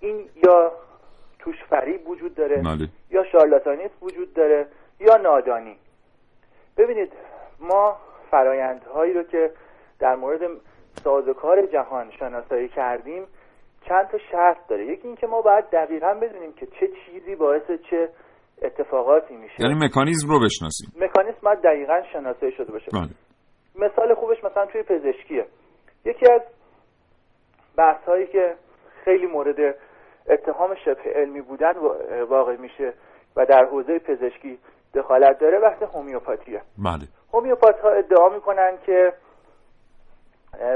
این 0.00 0.28
یا 0.44 0.72
توش 1.48 1.64
فریب 1.70 2.08
وجود 2.08 2.34
داره 2.34 2.56
بله. 2.56 2.88
یا 3.10 3.24
شارلاتانیسم 3.32 3.94
وجود 4.02 4.34
داره 4.34 4.66
یا 5.00 5.16
نادانی. 5.16 5.76
ببینید 6.76 7.12
ما 7.60 7.96
فرایندهایی 8.30 9.12
رو 9.12 9.22
که 9.22 9.50
در 9.98 10.14
مورد 10.16 10.40
سازوکار 11.04 11.66
جهان 11.66 12.10
شناسایی 12.18 12.68
کردیم 12.68 13.26
چند 13.88 14.08
تا 14.08 14.18
شرط 14.32 14.56
داره. 14.68 14.86
یکی 14.86 15.06
اینکه 15.06 15.26
ما 15.26 15.40
باید 15.42 15.64
دقیقا 15.72 16.14
بدونیم 16.14 16.52
که 16.52 16.66
چه 16.66 16.88
چیزی 17.06 17.34
باعث 17.34 17.62
چه 17.90 18.08
اتفاقاتی 18.62 19.36
میشه. 19.36 19.54
یعنی 19.58 19.74
مکانیزم 19.74 20.28
رو 20.28 20.40
بشناسیم. 20.40 20.92
مکانیسم 21.00 21.38
باید 21.42 21.62
دقیقا 21.62 22.02
شناسایی 22.12 22.52
شده 22.52 22.72
باشه. 22.72 22.90
بله. 22.92 23.10
مثال 23.74 24.14
خوبش 24.14 24.44
مثلا 24.44 24.66
توی 24.66 24.82
پزشکیه. 24.82 25.46
یکی 26.04 26.32
از 26.32 26.42
بحث 27.76 28.04
هایی 28.04 28.26
که 28.26 28.54
خیلی 29.04 29.26
مورد 29.26 29.74
اتهام 30.28 30.74
شبه 30.74 31.10
علمی 31.14 31.40
بودن 31.40 31.72
وا- 31.72 32.26
واقع 32.28 32.56
میشه 32.56 32.92
و 33.36 33.46
در 33.46 33.64
حوزه 33.64 33.98
پزشکی 33.98 34.58
دخالت 34.94 35.38
داره. 35.38 35.58
بحث 35.60 35.82
هومیوپاتیه. 35.82 36.62
بله. 36.78 37.08
هومیوپات 37.32 37.80
ها 37.80 37.90
ادعا 37.90 38.28
می‌کنن 38.28 38.72
که 38.86 39.12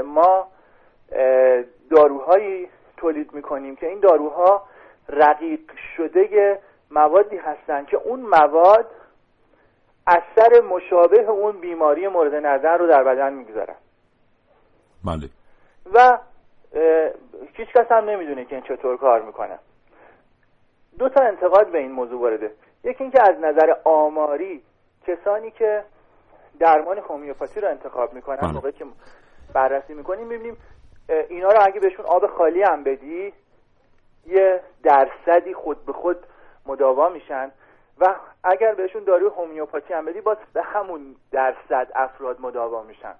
ما 0.05 0.47
داروهایی 1.89 2.69
تولید 2.97 3.33
می‌کنیم 3.33 3.75
که 3.75 3.87
این 3.87 3.99
داروها 3.99 4.63
رقیق 5.09 5.59
شده 5.97 6.59
موادی 6.91 7.37
هستند 7.37 7.87
که 7.87 7.97
اون 7.97 8.19
مواد 8.19 8.85
اثر 10.07 10.61
مشابه 10.61 11.29
اون 11.29 11.59
بیماری 11.59 12.07
مورد 12.07 12.35
نظر 12.35 12.77
رو 12.77 12.87
در 12.87 13.03
بدن 13.03 13.33
می‌گذارن. 13.33 13.75
بله. 15.05 15.29
و 15.93 16.17
هیچ 17.53 17.69
کس 17.69 17.91
هم 17.91 18.09
نمی‌دونه 18.09 18.45
که 18.45 18.55
این 18.55 18.63
چطور 18.63 18.97
کار 18.97 19.21
می‌کنه. 19.21 19.59
دو 20.99 21.09
تا 21.09 21.23
انتقاد 21.23 21.71
به 21.71 21.77
این 21.77 21.91
موضوع 21.91 22.21
وارده. 22.21 22.51
یکی 22.83 23.03
اینکه 23.03 23.21
از 23.21 23.39
نظر 23.39 23.75
آماری 23.83 24.63
کسانی 25.07 25.51
که 25.51 25.83
درمان 26.59 26.97
هومیوپاتی 26.97 27.61
رو 27.61 27.69
انتخاب 27.69 28.13
می‌کنن 28.13 28.37
بله. 28.37 28.51
موقعی 28.51 28.71
که 28.71 28.85
بررسی 29.53 29.93
می‌کنیم 29.93 30.27
می‌بینیم 30.27 30.57
اینا 31.29 31.51
رو 31.51 31.59
اگه 31.61 31.79
بهشون 31.79 32.05
آب 32.05 32.27
خالی 32.27 32.63
هم 32.63 32.83
بدی 32.83 33.33
یه 34.27 34.61
درصدی 34.83 35.53
خود 35.53 35.85
به 35.85 35.93
خود 35.93 36.17
مداوا 36.65 37.09
میشن 37.09 37.51
و 37.99 38.15
اگر 38.43 38.73
بهشون 38.73 39.03
داروی 39.03 39.27
هومیوپاتی 39.27 39.93
هم 39.93 40.05
بدی 40.05 40.21
باز 40.21 40.37
به 40.53 40.61
همون 40.61 41.15
درصد 41.31 41.87
افراد 41.95 42.41
مداوا 42.41 42.83
میشن. 42.83 43.15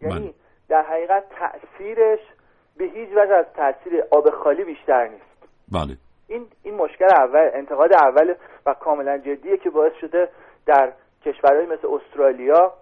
یعنی 0.00 0.34
در 0.68 0.82
حقیقت 0.82 1.24
تاثیرش 1.28 2.20
به 2.76 2.84
هیچ 2.84 3.08
وجه 3.16 3.34
از 3.34 3.46
تاثیر 3.56 4.04
آب 4.10 4.30
خالی 4.30 4.64
بیشتر 4.64 5.08
نیست. 5.08 5.24
بله. 5.72 5.96
این 6.28 6.46
این 6.62 6.74
مشکل 6.74 7.04
اول 7.04 7.50
انتقاد 7.52 7.92
اول 7.92 8.34
و 8.66 8.74
کاملا 8.74 9.18
جدیه 9.18 9.56
که 9.56 9.70
باعث 9.70 9.92
شده 10.00 10.28
در 10.66 10.92
کشورهای 11.24 11.66
مثل 11.66 11.88
استرالیا 11.88 12.72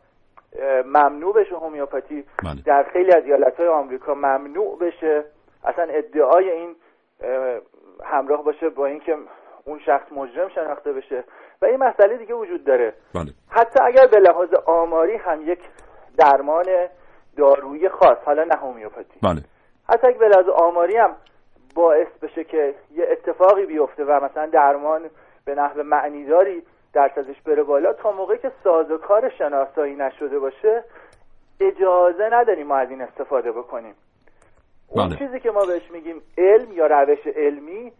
ممنوع 0.84 1.34
بشه 1.34 1.56
هومیوپاتی 1.56 2.24
بله. 2.44 2.62
در 2.64 2.82
خیلی 2.92 3.12
از 3.12 3.24
ایالتهای 3.24 3.68
آمریکا 3.68 4.14
ممنوع 4.14 4.78
بشه. 4.78 5.24
اصلا 5.64 5.84
ادعای 5.90 6.50
این 6.50 6.76
اه، 7.20 7.60
همراه 8.04 8.44
باشه 8.44 8.68
با 8.68 8.86
اینکه 8.86 9.16
اون 9.64 9.80
شخص 9.86 10.12
مجرم 10.12 10.48
شناخته 10.48 10.92
بشه. 10.92 11.24
و 11.62 11.66
این 11.66 11.76
مسئله 11.76 12.16
دیگه 12.16 12.34
وجود 12.34 12.64
داره. 12.64 12.94
بله. 13.14 13.32
حتی 13.48 13.80
اگر 13.84 14.06
به 14.06 14.18
لحاظ 14.18 14.54
آماری 14.66 15.16
هم 15.16 15.50
یک 15.50 15.60
درمان 16.18 16.66
دارویی 17.36 17.88
خاص 17.88 18.18
حالا 18.24 18.44
نه 18.44 18.54
هومیوپاتی. 18.54 19.20
بله. 19.22 19.40
حتی 19.90 20.06
اگه 20.06 20.18
به 20.18 20.28
لحاظ 20.28 20.48
آماری 20.48 20.96
هم 20.96 21.16
باعث 21.74 22.08
بشه 22.22 22.44
که 22.44 22.74
یه 22.94 23.08
اتفاقی 23.10 23.66
بیفته 23.66 24.04
و 24.04 24.24
مثلا 24.24 24.46
درمان 24.46 25.10
به 25.44 25.54
نحو 25.54 25.82
معنیداری 25.82 26.62
درصدش 26.92 27.40
بره 27.42 27.62
بالا 27.62 27.92
تا 27.92 28.12
موقعی 28.12 28.38
که 28.38 28.52
سازوکار 28.64 29.28
شناسایی 29.38 29.94
نشده 29.94 30.38
باشه 30.38 30.84
اجازه 31.60 32.28
نداریم 32.32 32.66
ما 32.66 32.76
از 32.76 32.90
این 32.90 33.02
استفاده 33.02 33.52
بکنیم 33.52 33.94
اون 34.88 35.08
بله. 35.08 35.18
چیزی 35.18 35.40
که 35.40 35.50
ما 35.50 35.64
بهش 35.64 35.90
میگیم 35.90 36.22
علم 36.38 36.72
یا 36.72 36.86
روش 36.86 37.26
علمی 37.26 37.92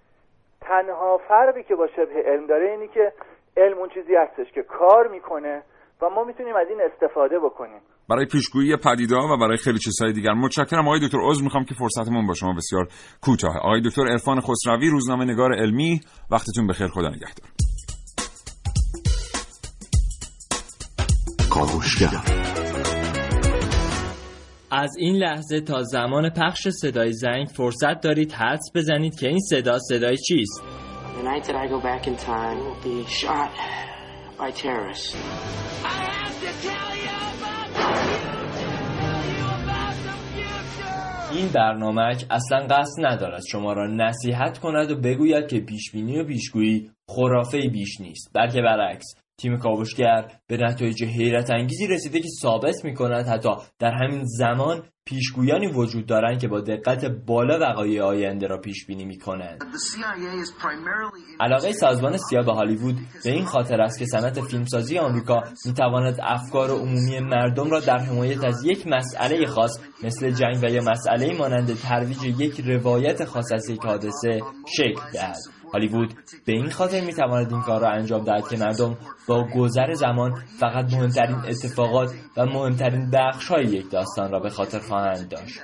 تنها 0.60 1.18
فرقی 1.28 1.62
که 1.62 1.74
با 1.74 1.86
شبه 1.86 2.22
علم 2.22 2.46
داره 2.46 2.70
اینی 2.70 2.88
که 2.88 3.12
علم 3.56 3.78
اون 3.78 3.88
چیزی 3.88 4.16
هستش 4.16 4.52
که 4.52 4.62
کار 4.62 5.08
می‌کنه 5.08 5.62
و 6.02 6.08
ما 6.08 6.24
می‌تونیم 6.24 6.56
از 6.56 6.66
این 6.70 6.80
استفاده 6.92 7.38
بکنیم. 7.38 7.80
برای 8.08 8.26
پیشگویی 8.26 8.76
پدیده 8.76 9.16
و 9.16 9.36
برای 9.36 9.56
خیلی 9.56 9.78
چیزهای 9.78 10.12
دیگر. 10.12 10.32
متشکرم 10.32 10.88
آقای 10.88 11.00
دکتر 11.06 11.18
عذر 11.22 11.42
می‌خوام 11.42 11.64
که 11.64 11.74
فرصتمون 11.74 12.26
با 12.26 12.34
شما 12.34 12.52
بسیار 12.52 12.88
کوتاه. 13.22 13.56
آقای 13.56 13.80
دکتر 13.80 14.02
عرفان 14.02 14.40
خسروی 14.40 14.90
روزنامه 14.90 15.24
نگار 15.24 15.54
علمی. 15.54 16.00
وقتتون 16.30 16.66
بخیر. 16.66 16.86
خدا 16.86 17.08
نگهدار. 17.08 17.50
از 24.72 24.90
این 24.98 25.16
لحظه 25.16 25.60
تا 25.60 25.82
زمان 25.82 26.30
پخش 26.30 26.68
صدای 26.68 27.12
زنگ 27.12 27.46
فرصت 27.56 28.00
دارید 28.00 28.32
حدس 28.32 28.70
بزنید 28.74 29.18
که 29.18 29.28
این 29.28 29.38
صدا 29.38 29.78
صدای 29.78 30.16
چیست؟ 30.16 30.62
The 34.40 34.46
night 34.46 34.54
that 34.54 34.72
I 35.84 36.88
in 36.96 37.44
time 37.44 38.80
will 38.96 39.20
be 39.20 39.36
shot 39.36 39.60
by 39.66 39.84
terrorists. 39.94 40.90
این 41.32 41.48
برنامه 41.48 42.02
اصلا 42.30 42.66
قصد 42.70 43.06
ندارد 43.06 43.42
شما 43.50 43.72
را 43.72 43.86
نصیحت 43.86 44.58
کند 44.58 44.90
و 44.90 44.96
بگوید 44.96 45.48
که 45.48 45.60
پیشبینی 45.60 46.18
و 46.20 46.24
پیشگویی 46.24 46.90
خرافه 47.08 47.58
بیش 47.72 48.00
نیست 48.00 48.30
بلکه 48.34 48.62
برعکس 48.62 49.06
تیم 49.42 49.58
کاوشگر 49.58 50.32
به 50.46 50.56
نتایج 50.56 51.04
حیرت 51.04 51.50
انگیزی 51.50 51.86
رسیده 51.86 52.20
که 52.20 52.28
ثابت 52.42 52.84
می 52.84 52.94
کند 52.94 53.26
حتی 53.26 53.48
در 53.78 53.92
همین 53.92 54.24
زمان 54.24 54.82
پیشگویانی 55.04 55.66
وجود 55.66 56.06
دارند 56.06 56.40
که 56.40 56.48
با 56.48 56.60
دقت 56.60 57.04
بالا 57.04 57.58
وقایع 57.60 58.02
آینده 58.02 58.46
را 58.46 58.58
پیش 58.60 58.86
بینی 58.86 59.04
می 59.04 59.18
کنند. 59.18 59.64
علاقه 61.40 61.72
سازمان 61.72 62.16
سیا 62.16 62.42
به 62.42 62.52
هالیوود 62.52 62.96
به 63.24 63.30
این 63.30 63.44
خاطر 63.44 63.80
است 63.80 63.98
که 63.98 64.04
صنعت 64.06 64.40
فیلمسازی 64.40 64.98
آمریکا 64.98 65.42
می 65.66 65.72
تواند 65.72 66.18
افکار 66.22 66.70
عمومی 66.70 67.20
مردم 67.20 67.70
را 67.70 67.80
در 67.80 67.98
حمایت 67.98 68.44
از 68.44 68.64
یک 68.64 68.86
مسئله 68.86 69.46
خاص 69.46 69.80
مثل 70.02 70.30
جنگ 70.30 70.62
و 70.62 70.70
یا 70.70 70.82
مسئله 70.82 71.38
مانند 71.38 71.74
ترویج 71.74 72.24
یک 72.24 72.60
روایت 72.60 73.24
خاص 73.24 73.52
از 73.52 73.70
یک 73.70 73.80
حادثه 73.84 74.40
شکل 74.76 75.00
دهد. 75.12 75.59
هالیوود 75.72 76.14
به 76.46 76.52
این 76.52 76.70
خاطر 76.70 77.00
می 77.00 77.12
تواند 77.12 77.52
این 77.52 77.62
کار 77.62 77.80
را 77.80 77.90
انجام 77.90 78.24
دهد 78.24 78.48
که 78.48 78.56
مردم 78.56 78.98
با 79.28 79.46
گذر 79.56 79.92
زمان 79.92 80.34
فقط 80.60 80.92
مهمترین 80.92 81.36
اتفاقات 81.36 82.14
و 82.36 82.46
مهمترین 82.46 83.10
بخش 83.10 83.48
های 83.48 83.64
یک 83.64 83.90
داستان 83.90 84.32
را 84.32 84.40
به 84.40 84.50
خاطر 84.50 84.78
خواهند 84.78 85.28
داشت. 85.28 85.60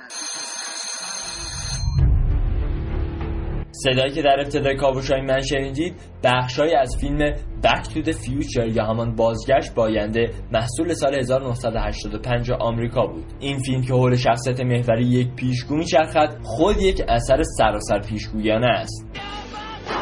صدایی 3.83 4.11
که 4.11 4.21
در 4.21 4.39
ابتدای 4.39 4.75
کاوشهای 4.75 5.21
من 5.21 5.41
شنیدید 5.41 5.95
بخشهایی 6.23 6.75
از 6.75 6.97
فیلم 7.01 7.33
Back 7.63 7.83
to 7.83 8.03
the 8.05 8.13
Future 8.13 8.75
یا 8.75 8.85
همان 8.85 9.15
بازگشت 9.15 9.75
با 9.75 9.83
آینده 9.83 10.29
محصول 10.51 10.93
سال 10.93 11.19
1985 11.19 12.51
آمریکا 12.51 13.07
بود 13.07 13.25
این 13.39 13.59
فیلم 13.59 13.81
که 13.81 13.93
حول 13.93 14.15
شخصیت 14.15 14.59
محوری 14.59 15.05
یک 15.05 15.35
پیشگو 15.35 15.75
میچرخد 15.75 16.37
خود 16.43 16.81
یک 16.81 17.01
اثر 17.07 17.43
سراسر 17.57 17.99
پیشگویانه 17.99 18.67
است 18.67 19.05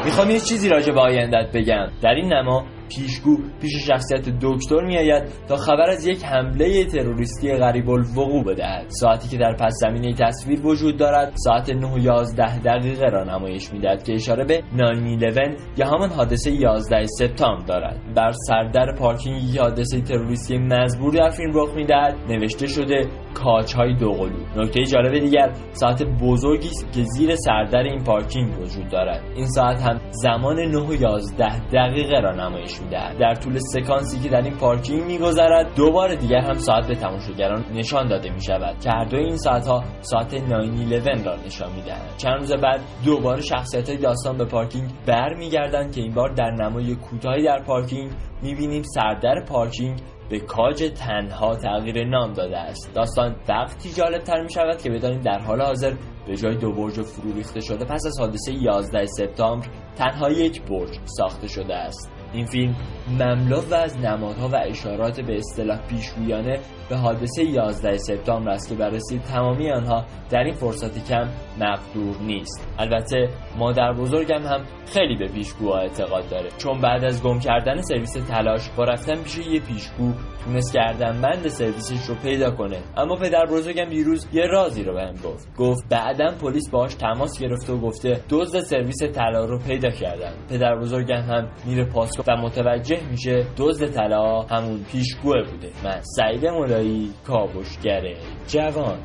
می‌خوام 0.05 0.29
یه 0.29 0.39
چیزی 0.39 0.69
راجع 0.69 0.93
به 0.93 0.99
آیندت 1.01 1.51
بگم. 1.53 1.87
در 2.01 2.09
این 2.09 2.33
نما 2.33 2.65
پیشگو 2.89 3.37
پیش 3.61 3.87
شخصیت 3.87 4.29
دکتر 4.41 4.85
میآید 4.85 5.23
تا 5.47 5.55
خبر 5.55 5.89
از 5.89 6.07
یک 6.07 6.23
حمله 6.23 6.85
تروریستی 6.85 7.53
غریب 7.53 7.89
الوقوع 7.89 8.43
بدهد. 8.43 8.85
ساعتی 8.87 9.29
که 9.29 9.37
در 9.37 9.55
پس 9.55 9.73
زمینه 9.81 10.13
تصویر 10.13 10.65
وجود 10.65 10.97
دارد 10.97 11.33
ساعت 11.35 11.69
9 11.69 11.87
و 11.87 11.97
11 11.97 12.59
دقیقه 12.59 13.05
را 13.05 13.23
نمایش 13.23 13.73
می‌دهد 13.73 14.03
که 14.03 14.13
اشاره 14.13 14.45
به 14.45 14.63
911 14.73 15.41
یا 15.77 15.87
همان 15.87 16.09
حادثه 16.09 16.51
11 16.51 17.05
سپتامبر 17.05 17.65
دارد. 17.65 17.99
بر 18.15 18.31
سردر 18.47 18.95
پارکینگ 18.99 19.57
حادثه 19.57 20.01
تروریستی 20.01 20.57
مزبور 20.57 21.13
در 21.13 21.29
فیلم 21.29 21.51
رخ 21.53 21.75
می‌دهد. 21.75 22.15
نوشته 22.29 22.67
شده 22.67 23.01
کاج 23.33 23.73
های 23.73 23.93
دوقلو 23.95 24.39
نکته 24.55 24.83
جالب 24.83 25.19
دیگر 25.19 25.51
ساعت 25.71 26.03
بزرگی 26.21 26.67
است 26.67 26.93
که 26.93 27.03
زیر 27.03 27.35
سردر 27.35 27.79
این 27.79 28.03
پارکینگ 28.03 28.59
وجود 28.59 28.89
دارد. 28.89 29.21
این 29.35 29.47
ساعت 29.47 29.81
هم 29.81 29.99
زمان 30.11 30.59
9 30.59 30.77
و 30.77 30.93
11 30.93 31.69
دقیقه 31.69 32.19
را 32.19 32.35
نمایش 32.35 32.74
می‌دهد 32.81 33.17
در 33.17 33.33
طول 33.33 33.59
سکانسی 33.59 34.19
که 34.19 34.29
در 34.29 34.41
این 34.41 34.57
پارکینگ 34.57 35.03
میگذرد 35.03 35.75
دوباره 35.75 36.15
دیگر 36.15 36.39
هم 36.39 36.53
ساعت 36.53 36.87
به 36.87 36.95
تماشاگران 36.95 37.65
نشان 37.73 38.07
داده 38.07 38.29
می 38.29 38.41
شود 38.43 38.79
که 38.79 38.89
هر 38.89 39.05
دو 39.05 39.17
این 39.17 39.37
ساعت 39.37 39.67
ها 39.67 39.83
ساعت 40.01 40.33
911 40.33 41.23
را 41.23 41.35
نشان 41.45 41.71
می‌دهند. 41.75 42.17
چند 42.17 42.39
روز 42.39 42.53
بعد 42.53 42.81
دوباره 43.05 43.41
شخصیت 43.41 43.89
های 43.89 43.97
داستان 43.97 44.37
به 44.37 44.45
پارکینگ 44.45 44.89
برمیگردند 45.07 45.95
که 45.95 46.01
این 46.01 46.13
بار 46.13 46.29
در 46.29 46.51
نمای 46.51 46.95
کوتاهی 46.95 47.43
در 47.43 47.63
پارکینگ 47.63 48.11
می‌بینیم 48.41 48.83
سردر 48.83 49.45
پارکینگ 49.49 50.01
به 50.29 50.39
کاج 50.39 50.83
تنها 50.83 51.55
تغییر 51.55 52.07
نام 52.07 52.33
داده 52.33 52.57
است. 52.57 52.93
داستان 52.93 53.35
وقتی 53.49 53.89
جالب 53.89 54.21
تر 54.21 54.43
می 54.43 54.51
شود 54.51 54.81
که 54.81 54.89
بدانیم 54.89 55.21
در 55.21 55.39
حال 55.39 55.61
حاضر 55.61 55.93
به 56.27 56.35
جای 56.35 56.55
دو 56.55 56.71
برج 56.71 57.01
فرو 57.01 57.33
ریخته 57.33 57.59
شده 57.59 57.85
پس 57.85 58.05
از 58.05 58.19
حادثه 58.19 58.53
11 58.53 59.05
سپتامبر 59.05 59.67
تنها 59.95 60.29
یک 60.29 60.61
برج 60.61 60.99
ساخته 61.05 61.47
شده 61.47 61.75
است. 61.75 62.14
این 62.35 62.45
فیلم 62.45 62.75
مملو 63.09 63.73
از 63.73 63.97
نمادها 63.97 64.47
و 64.47 64.55
اشارات 64.55 65.21
به 65.21 65.37
اصطلاح 65.37 65.87
پیشگویانه 65.87 66.59
به 66.89 66.97
حادثه 66.97 67.43
11 67.43 67.97
سپتامبر 67.97 68.51
است 68.51 68.69
که 68.69 68.75
بررسی 68.75 69.19
تمامی 69.19 69.71
آنها 69.71 70.05
در 70.29 70.43
این 70.43 70.53
فرصت 70.53 71.07
کم 71.09 71.29
مقدور 71.59 72.17
نیست. 72.21 72.67
البته 72.79 73.29
مادر 73.57 73.93
بزرگم 73.93 74.41
هم 74.41 74.65
خیلی 74.85 75.15
به 75.15 75.27
پیشگوها 75.27 75.79
اعتقاد 75.79 76.29
داره. 76.29 76.49
چون 76.57 76.81
بعد 76.81 77.03
از 77.03 77.23
گم 77.23 77.39
کردن 77.39 77.81
سرویس 77.81 78.13
تلاش 78.13 78.69
با 78.77 78.83
رفتن 78.83 79.23
پیش 79.23 79.37
یه 79.37 79.59
پیشگو 79.59 80.13
تونست 80.45 80.73
کردن 80.73 81.21
بند 81.21 81.47
سرویسش 81.47 82.05
رو 82.09 82.15
پیدا 82.15 82.51
کنه. 82.51 82.77
اما 82.97 83.15
پدر 83.15 83.45
بزرگم 83.45 83.89
دیروز 83.89 84.27
یه 84.33 84.47
رازی 84.47 84.83
رو 84.83 84.93
بهم 84.93 85.15
گفت. 85.23 85.55
گفت 85.57 85.89
بعدا 85.89 86.31
پلیس 86.41 86.69
باهاش 86.69 86.95
تماس 86.95 87.39
گرفته 87.39 87.73
و 87.73 87.77
گفته 87.77 88.21
دزد 88.29 88.59
سرویس 88.59 89.03
طلا 89.03 89.45
رو 89.45 89.59
پیدا 89.59 89.89
کردن. 89.89 90.33
پدر 90.49 90.75
بزرگم 90.75 91.21
هم 91.21 91.49
میره 91.65 91.85
پاسکو 91.85 92.23
و 92.27 92.35
متوجه 92.35 93.09
میشه 93.11 93.47
دزد 93.57 93.87
طلا 93.87 94.41
همون 94.41 94.83
پیشگوه 94.83 95.43
بوده. 95.51 95.71
من 95.83 96.01
سعید 96.01 96.45
مولایی 96.45 97.13
کاوشگره 97.27 98.17
جوان. 98.47 98.99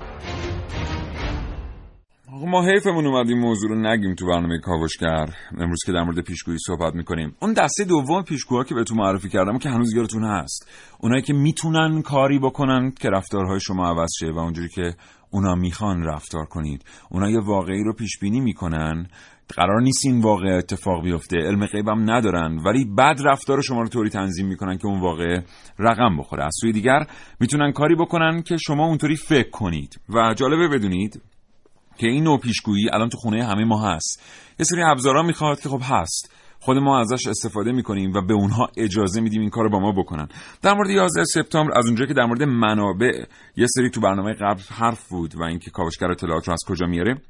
آقا 2.35 2.47
ما 2.47 2.63
حیفمون 2.63 3.07
اومد 3.07 3.29
این 3.29 3.39
موضوع 3.39 3.71
رو 3.71 3.77
نگیم 3.77 4.15
تو 4.15 4.27
برنامه 4.27 4.59
کاوشگر. 4.59 5.27
امروز 5.59 5.79
که 5.87 5.93
در 5.93 6.03
مورد 6.03 6.21
پیشگویی 6.21 6.59
صحبت 6.67 6.95
می‌کنیم. 6.95 7.37
اون 7.43 7.53
دسته 7.53 7.85
دوم 7.85 8.23
پیشگوها 8.23 8.65
که 8.65 8.75
بهتون 8.75 8.99
معرفی 8.99 9.29
کردم 9.29 9.59
که 9.59 9.69
هنوز 9.69 9.95
یادتون 9.95 10.25
هست. 10.25 10.69
اونایی 11.01 11.23
که 11.23 11.33
می‌تونن 11.33 12.03
کاری 12.03 12.39
بکنن 12.39 12.91
که 13.01 13.11
رفتارهای 13.11 13.61
شما 13.61 13.89
عوض 13.89 14.11
شه 14.21 14.31
و 14.31 14.39
اونجوری 14.39 14.69
که 14.69 14.95
اونا 15.31 15.55
می‌خوان 15.55 16.03
رفتار 16.03 16.45
کنید. 16.45 16.85
اونایی 17.11 17.37
واقعی 17.37 17.85
رو 17.85 17.95
پیش 17.95 18.19
بینی 18.19 18.41
می‌کنن 18.41 19.07
قرار 19.57 19.83
نیست 19.83 20.07
این 20.07 20.21
واقع 20.21 20.49
اتفاق 20.49 21.03
بیفته. 21.03 21.37
علم 21.37 21.67
غیبم 21.67 22.11
ندارن. 22.11 22.59
ولی 22.67 22.85
بعد 22.85 23.21
رفتار 23.25 23.63
شما 23.63 23.83
رو 23.83 23.89
طوری 23.89 24.11
تنظیم 24.11 24.47
می‌کنن 24.47 24.79
که 24.79 24.87
اون 24.87 25.01
واقع 25.01 25.41
رقم 25.79 26.17
بخوره. 26.17 26.45
از 26.45 26.53
سوی 26.61 26.73
دیگر 26.73 27.07
می‌تونن 27.41 27.73
کاری 27.73 27.95
بکنن 27.95 28.43
که 28.43 28.57
شما 28.57 28.87
اونطوری 28.87 29.17
فکر 29.17 29.51
کنید. 29.51 30.01
و 30.09 30.35
جالبه 30.35 30.69
بدونید 30.69 31.23
که 31.99 32.07
این 32.07 32.25
نوع 32.25 32.39
پیشگویی 32.39 32.91
الان 32.93 33.09
تو 33.09 33.19
خونه 33.19 33.45
همه 33.45 33.65
ما 33.65 33.95
هست. 33.95 34.23
یه 34.59 34.65
سری 34.65 34.83
ابزارا 34.83 35.23
می‌خواد 35.23 35.61
که 35.61 35.69
خب 35.69 35.81
هست. 35.83 36.35
خود 36.61 36.77
ما 36.77 37.01
ازش 37.01 37.27
استفاده 37.27 37.73
می‌کنیم 37.73 38.13
و 38.13 38.21
به 38.21 38.35
اونها 38.35 38.69
اجازه 38.77 39.21
میدیم 39.21 39.41
این 39.41 39.51
کار 39.51 39.65
رو 39.65 39.71
با 39.71 39.79
ما 39.79 39.93
بکنن. 39.93 40.29
در 40.63 40.75
مورد 40.75 40.91
11 40.91 41.25
سپتامبر 41.25 41.79
از 41.79 41.87
اونجایی 41.87 42.09
که 42.09 42.15
در 42.15 42.25
مورد 42.25 42.43
منابع 42.43 43.25
یه 43.57 43.67
سری 43.67 43.91
تو 43.91 44.01
برنامه 44.01 44.33
قبل 44.33 44.63
حرف 44.73 45.09
بود 45.09 45.35
و 45.35 45.43
اینکه 45.43 45.71
کاوشگر 45.71 46.11
اطلاعات 46.11 46.49
رو 46.49 46.53
از 46.53 46.61
کجا 46.67 46.87
میاره. 46.87 47.21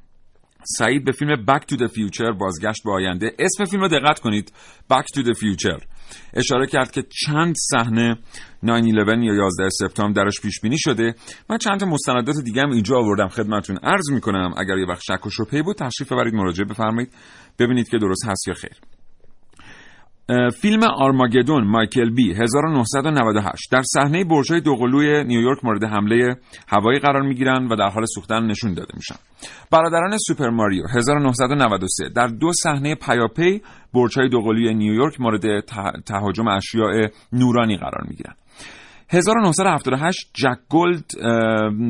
سعید 0.63 1.05
به 1.05 1.11
فیلم 1.11 1.45
Back 1.45 1.61
to 1.61 1.77
the 1.77 1.87
Future 1.87 2.37
بازگشت 2.39 2.83
به 2.85 2.91
آینده. 2.91 3.31
اسم 3.39 3.65
فیلم 3.65 3.81
رو 3.81 3.87
دقت 3.87 4.19
کنید. 4.19 4.51
Back 4.93 5.19
to 5.19 5.25
the 5.25 5.33
Future. 5.33 5.85
اشاره 6.33 6.67
کرد 6.67 6.91
که 6.91 7.03
چند 7.25 7.55
صحنه 7.71 8.15
9/11 8.63 9.23
یا 9.23 9.33
11 9.33 9.69
سپتامبر 9.69 10.23
درش 10.23 10.41
پیش 10.41 10.59
بینی 10.61 10.77
شده 10.79 11.15
من 11.49 11.57
چند 11.57 11.79
تا 11.79 11.85
مستندات 11.85 12.35
دیگه 12.43 12.61
هم 12.61 12.71
اینجا 12.71 12.97
آوردم. 12.97 13.27
خدمتتون 13.27 13.77
عرض 13.83 14.11
می‌کنم 14.11 14.53
اگر 14.57 14.77
یه 14.77 14.85
وقت 14.85 15.01
شک 15.01 15.25
و 15.25 15.29
شبهه 15.29 15.61
بود 15.61 15.75
تشریف 15.75 16.11
ببرید 16.11 16.33
مراجعه 16.33 16.65
بفرمایید. 16.65 17.13
ببینید 17.59 17.89
که 17.89 17.97
درست 17.97 18.27
هست 18.27 18.47
یا 18.47 18.53
خیر. 18.53 18.90
فیلم 20.61 20.83
آرماگدون 20.83 21.67
مایکل 21.67 22.09
بی 22.09 22.33
1998 22.33 23.71
در 23.71 23.81
صحنه 23.81 24.23
برج‌های 24.23 24.61
دوقلوی 24.61 25.23
نیویورک 25.23 25.65
مورد 25.65 25.83
حمله 25.83 26.35
هوایی 26.67 26.99
قرار 26.99 27.21
می‌گیرن 27.21 27.67
و 27.67 27.75
در 27.75 27.89
حال 27.89 28.05
سوختن 28.05 28.45
نشون 28.45 28.73
داده 28.73 28.93
میشن. 28.95 29.15
برادران 29.71 30.17
سوپر 30.17 30.49
ماریو 30.49 30.83
1993 30.95 32.09
در 32.09 32.27
دو 32.27 32.53
صحنه 32.53 32.95
پیاپی 32.95 33.61
برج‌های 33.93 34.29
دوقلوی 34.29 34.73
نیویورک 34.73 35.21
مورد 35.21 35.59
تهاجم 36.05 36.47
اشیاء 36.47 37.07
نورانی 37.33 37.77
قرار 37.77 38.03
می‌گیرن. 38.07 38.33
1978 39.09 40.29
جک 40.33 40.57
گلد 40.69 41.05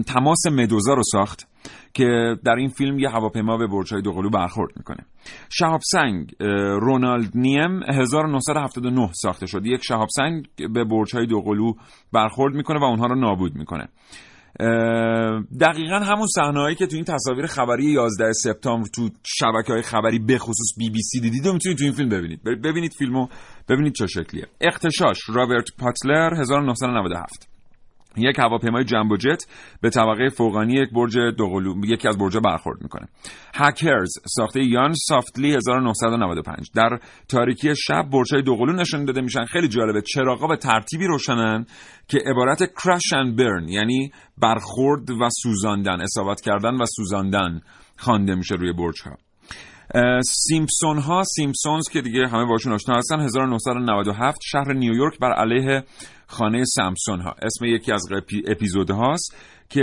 تماس 0.03 0.45
مدوزا 0.51 0.93
رو 0.93 1.03
ساخت 1.03 1.47
که 1.93 2.35
در 2.43 2.55
این 2.55 2.69
فیلم 2.69 2.99
یه 2.99 3.09
هواپیما 3.09 3.57
به 3.57 3.67
برج‌های 3.67 4.01
دوقلو 4.01 4.29
برخورد 4.29 4.71
می‌کنه. 4.77 5.05
شهاب 5.49 5.81
سنگ 5.83 6.31
رونالد 6.81 7.31
نیم 7.35 7.83
1979 7.83 9.09
ساخته 9.13 9.45
شد. 9.45 9.65
یک 9.65 9.81
شهاب 9.83 10.07
سنگ 10.15 10.47
به 10.73 10.83
برج‌های 10.83 11.27
دوقلو 11.27 11.73
برخورد 12.13 12.55
می‌کنه 12.55 12.79
و 12.79 12.83
اونها 12.83 13.05
رو 13.05 13.15
نابود 13.15 13.55
می‌کنه. 13.55 13.87
دقیقا 15.59 15.99
همون 15.99 16.27
صحنه‌هایی 16.27 16.75
که 16.75 16.87
تو 16.87 16.95
این 16.95 17.05
تصاویر 17.05 17.45
خبری 17.45 17.85
11 17.85 18.31
سپتامبر 18.33 18.87
تو 18.95 19.09
شبکه 19.23 19.73
های 19.73 19.81
خبری 19.81 20.19
به 20.19 20.37
خصوص 20.37 20.77
بی 20.77 20.89
بی 20.89 21.01
سی 21.01 21.19
دیدید 21.19 21.47
و 21.47 21.53
می‌تونید 21.53 21.77
تو 21.77 21.83
این 21.83 21.93
فیلم 21.93 22.09
ببینید. 22.09 22.43
ببینید 22.43 22.93
فیلمو 22.93 23.27
ببینید 23.69 23.93
چه 23.93 24.07
شکلیه. 24.07 24.47
اختشاش 24.61 25.17
رابرت 25.29 25.65
پاتلر 25.79 26.33
1997 26.39 27.50
یک 28.17 28.39
هواپیمای 28.39 28.83
جمبو 28.83 29.17
جت 29.17 29.45
به 29.81 29.89
طبقه 29.89 30.29
فوقانی 30.29 30.73
یک 30.73 30.89
برج 30.89 31.17
دوقلو 31.37 31.85
یکی 31.85 32.07
از 32.07 32.17
برج‌ها 32.17 32.41
برخورد 32.41 32.81
می‌کنه. 32.81 33.07
هکرز 33.53 34.11
ساخته 34.25 34.63
یان 34.63 34.93
سافتلی 34.93 35.55
1995 35.55 36.71
در 36.75 36.99
تاریکی 37.29 37.75
شب 37.75 38.09
برج‌های 38.11 38.41
دوقلو 38.41 38.73
نشان 38.73 39.05
داده 39.05 39.21
میشن. 39.21 39.45
خیلی 39.45 39.67
جالبه 39.67 40.01
چراغا 40.01 40.47
به 40.47 40.55
ترتیبی 40.55 41.07
روشنن 41.07 41.65
که 42.07 42.17
عبارت 42.25 42.63
crash 42.63 43.13
and 43.13 43.39
burn 43.39 43.69
یعنی 43.69 44.11
برخورد 44.37 45.09
و 45.09 45.29
سوزاندن 45.43 46.01
اصابت 46.01 46.41
کردن 46.41 46.73
و 46.73 46.85
سوزاندن 46.85 47.61
خوانده 47.97 48.35
میشه 48.35 48.55
روی 48.55 48.73
برج‌ها. 48.73 49.17
سیمپسون 50.23 50.97
ها 50.97 51.23
سیمپسونز 51.23 51.89
که 51.91 52.01
دیگه 52.01 52.27
همه 52.27 52.45
باشون 52.45 52.73
آشنا 52.73 52.97
هستن 52.97 53.19
1997 53.19 54.39
شهر 54.43 54.73
نیویورک 54.73 55.19
بر 55.19 55.33
علیه 55.33 55.83
خانه 56.31 56.63
سامسون 56.65 57.21
ها. 57.21 57.35
اسم 57.41 57.65
یکی 57.65 57.91
از 57.91 58.07
اپیزود 58.47 58.89
هاست 58.89 59.35
که 59.69 59.81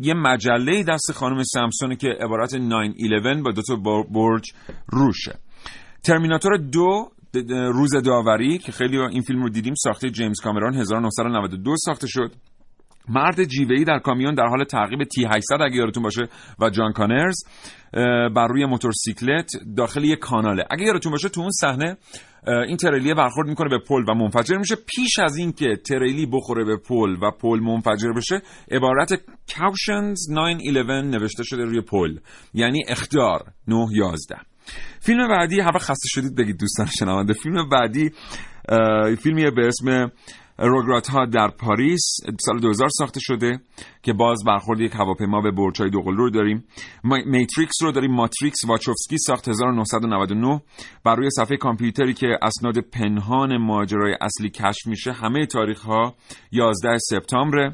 یه 0.00 0.14
مجله 0.14 0.82
دست 0.82 1.12
خانم 1.12 1.42
سامسون 1.42 1.96
که 1.96 2.08
عبارت 2.20 2.54
911 2.54 3.42
با 3.42 3.50
دو 3.50 3.62
تا 3.62 3.76
برج 4.10 4.52
روشه. 4.86 5.38
ترمیناتور 6.04 6.56
دو 6.56 7.10
روز 7.48 7.90
داوری 8.04 8.58
که 8.58 8.72
خیلی 8.72 8.98
این 8.98 9.22
فیلم 9.22 9.42
رو 9.42 9.48
دیدیم 9.48 9.74
ساخته 9.74 10.10
جیمز 10.10 10.40
کامرون 10.40 10.74
1992 10.74 11.76
ساخته 11.76 12.06
شد. 12.06 12.32
مرد 13.08 13.44
جیوهی 13.44 13.84
در 13.84 13.98
کامیون 13.98 14.34
در 14.34 14.46
حال 14.46 14.64
تعقیب 14.64 15.04
تی 15.04 15.24
800 15.24 15.54
اگه 15.60 15.76
یادتون 15.76 16.02
باشه 16.02 16.28
و 16.60 16.70
جان 16.70 16.92
کانرز 16.92 17.36
بر 18.34 18.46
روی 18.48 18.66
موتورسیکلت 18.66 19.50
داخل 19.76 20.04
یک 20.04 20.18
کاناله. 20.18 20.64
اگه 20.70 20.84
یادتون 20.84 21.12
باشه 21.12 21.28
تو 21.28 21.40
اون 21.40 21.50
صحنه 21.50 21.96
این 22.46 22.76
تریلی 22.76 23.14
برخورد 23.14 23.48
می‌کنه 23.48 23.68
به 23.68 23.78
پل 23.78 24.04
و 24.08 24.14
منفجر 24.14 24.56
میشه. 24.56 24.76
پیش 24.76 25.18
از 25.18 25.36
اینکه 25.36 25.76
تریلی 25.88 26.26
بخوره 26.26 26.64
به 26.64 26.76
پل 26.76 27.16
و 27.22 27.30
پل 27.30 27.60
منفجر 27.60 28.12
بشه 28.12 28.42
عبارت 28.70 29.12
caution 29.58 30.30
911 30.30 31.02
نوشته 31.02 31.42
شده 31.44 31.64
روی 31.64 31.80
پل 31.80 32.18
یعنی 32.54 32.82
اخطار 32.88 33.40
911 33.68 34.36
فیلم 35.00 35.28
بعدی 35.28 35.60
هوا 35.60 35.78
خسته 35.78 36.08
شدید 36.08 36.36
بگید 36.36 36.60
دوستان 36.60 36.86
شنونده. 36.86 37.32
فیلم 37.32 37.68
بعدی 37.68 38.10
فیلمیه 39.22 39.50
به 39.50 39.66
اسم 39.66 40.12
روگرات 40.58 41.10
ها 41.10 41.26
در 41.26 41.48
پاریس 41.48 42.16
سال 42.40 42.60
2000 42.60 42.88
ساخته 42.88 43.20
شده 43.22 43.60
که 44.02 44.12
باز 44.12 44.38
برخورد 44.46 44.80
یک 44.80 44.92
هواپیما 44.94 45.40
به 45.40 45.50
برج‌های 45.50 45.90
دوقلو 45.90 46.16
رو 46.16 46.30
داریم. 46.30 46.64
Matrix 47.26 47.82
رو 47.82 47.92
داریم 47.92 48.10
ماتریکس 48.10 48.64
واچوفسکی 48.64 49.18
ساخت 49.18 49.48
1999 49.48 50.60
بر 51.04 51.16
روی 51.16 51.30
صفحه 51.30 51.56
کامپیوتری 51.56 52.14
که 52.14 52.38
اسناد 52.42 52.78
پنهان 52.78 53.56
ماجرای 53.56 54.16
اصلی 54.20 54.50
کشف 54.50 54.86
میشه 54.86 55.12
همه 55.12 55.46
تاریخ 55.46 55.82
ها 55.82 56.14
11 56.52 56.98
سپتامبر 56.98 57.72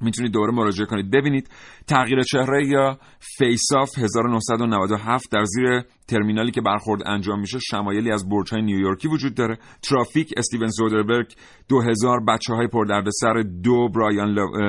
می‌تونید 0.00 0.32
دوباره 0.32 0.52
مراجعه 0.52 0.86
کنید. 0.86 1.10
ببینید 1.10 1.50
تغییر 1.86 2.22
چهره 2.22 2.66
یا 2.66 2.98
Face 3.38 3.72
Off 3.76 3.98
1997 3.98 5.30
در 5.32 5.44
زیر 5.44 5.82
ترمینالی 6.08 6.50
که 6.50 6.60
برخورد 6.60 7.02
انجام 7.06 7.40
میشه 7.40 7.58
شمایلی 7.58 8.12
از 8.12 8.28
برج 8.28 8.50
های 8.52 8.62
نیویورکی 8.62 9.08
وجود 9.08 9.34
داره. 9.34 9.58
ترافیک 9.82 10.34
استیون 10.36 10.68
سودربرگ 10.68 11.34
2000 11.68 12.24
بچه 12.28 12.54
های 12.54 12.66
پردردسر 12.66 13.42
دو 13.64 13.88
برایان 13.88 14.28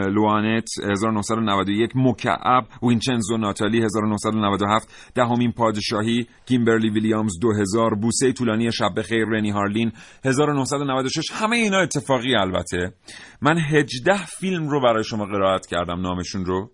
لوانت 0.09 0.69
1991 0.91 1.91
مکعب 1.95 2.67
وینچنزو 2.83 3.37
ناتالی 3.37 3.83
1997 3.83 5.11
دهمین 5.15 5.51
پادشاهی 5.51 6.27
کیمبرلی 6.45 6.89
ویلیامز 6.89 7.39
2000 7.41 7.95
بوسه 7.95 8.33
طولانی 8.33 8.71
شب 8.71 8.89
بخیر 8.97 9.25
رنی 9.25 9.49
هارلین 9.49 9.91
1996 10.25 11.31
همه 11.31 11.55
اینا 11.55 11.79
اتفاقی 11.79 12.35
البته. 12.35 12.93
من 13.41 13.57
18 13.57 14.25
فیلم 14.25 14.69
رو 14.69 14.81
برای 14.81 15.03
شما 15.03 15.25
قرائت 15.25 15.65
کردم 15.65 16.01
نامشون 16.01 16.45
رو. 16.45 16.71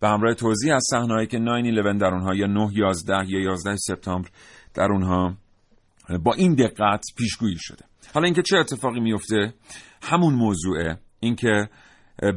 به 0.00 0.08
همراه 0.08 0.34
توضیح 0.34 0.74
از 0.74 0.84
صحنه‌ای 0.90 1.26
که 1.26 1.38
9/11 1.38 1.98
در 1.98 2.06
اونها 2.06 2.34
یا 2.34 2.46
9 2.46 2.70
11 2.72 3.30
یا 3.30 3.40
11 3.40 3.76
سپتامبر 3.76 4.28
در 4.74 4.92
اونها 4.92 5.36
با 6.24 6.34
این 6.34 6.54
دقت 6.54 7.04
پیشگویی 7.16 7.56
شده. 7.58 7.84
حالا 8.14 8.24
اینکه 8.24 8.42
چه 8.42 8.56
اتفاقی 8.56 9.00
میفته؟ 9.00 9.54
همون 10.02 10.34
موضوعه. 10.34 10.98
اینکه 11.20 11.68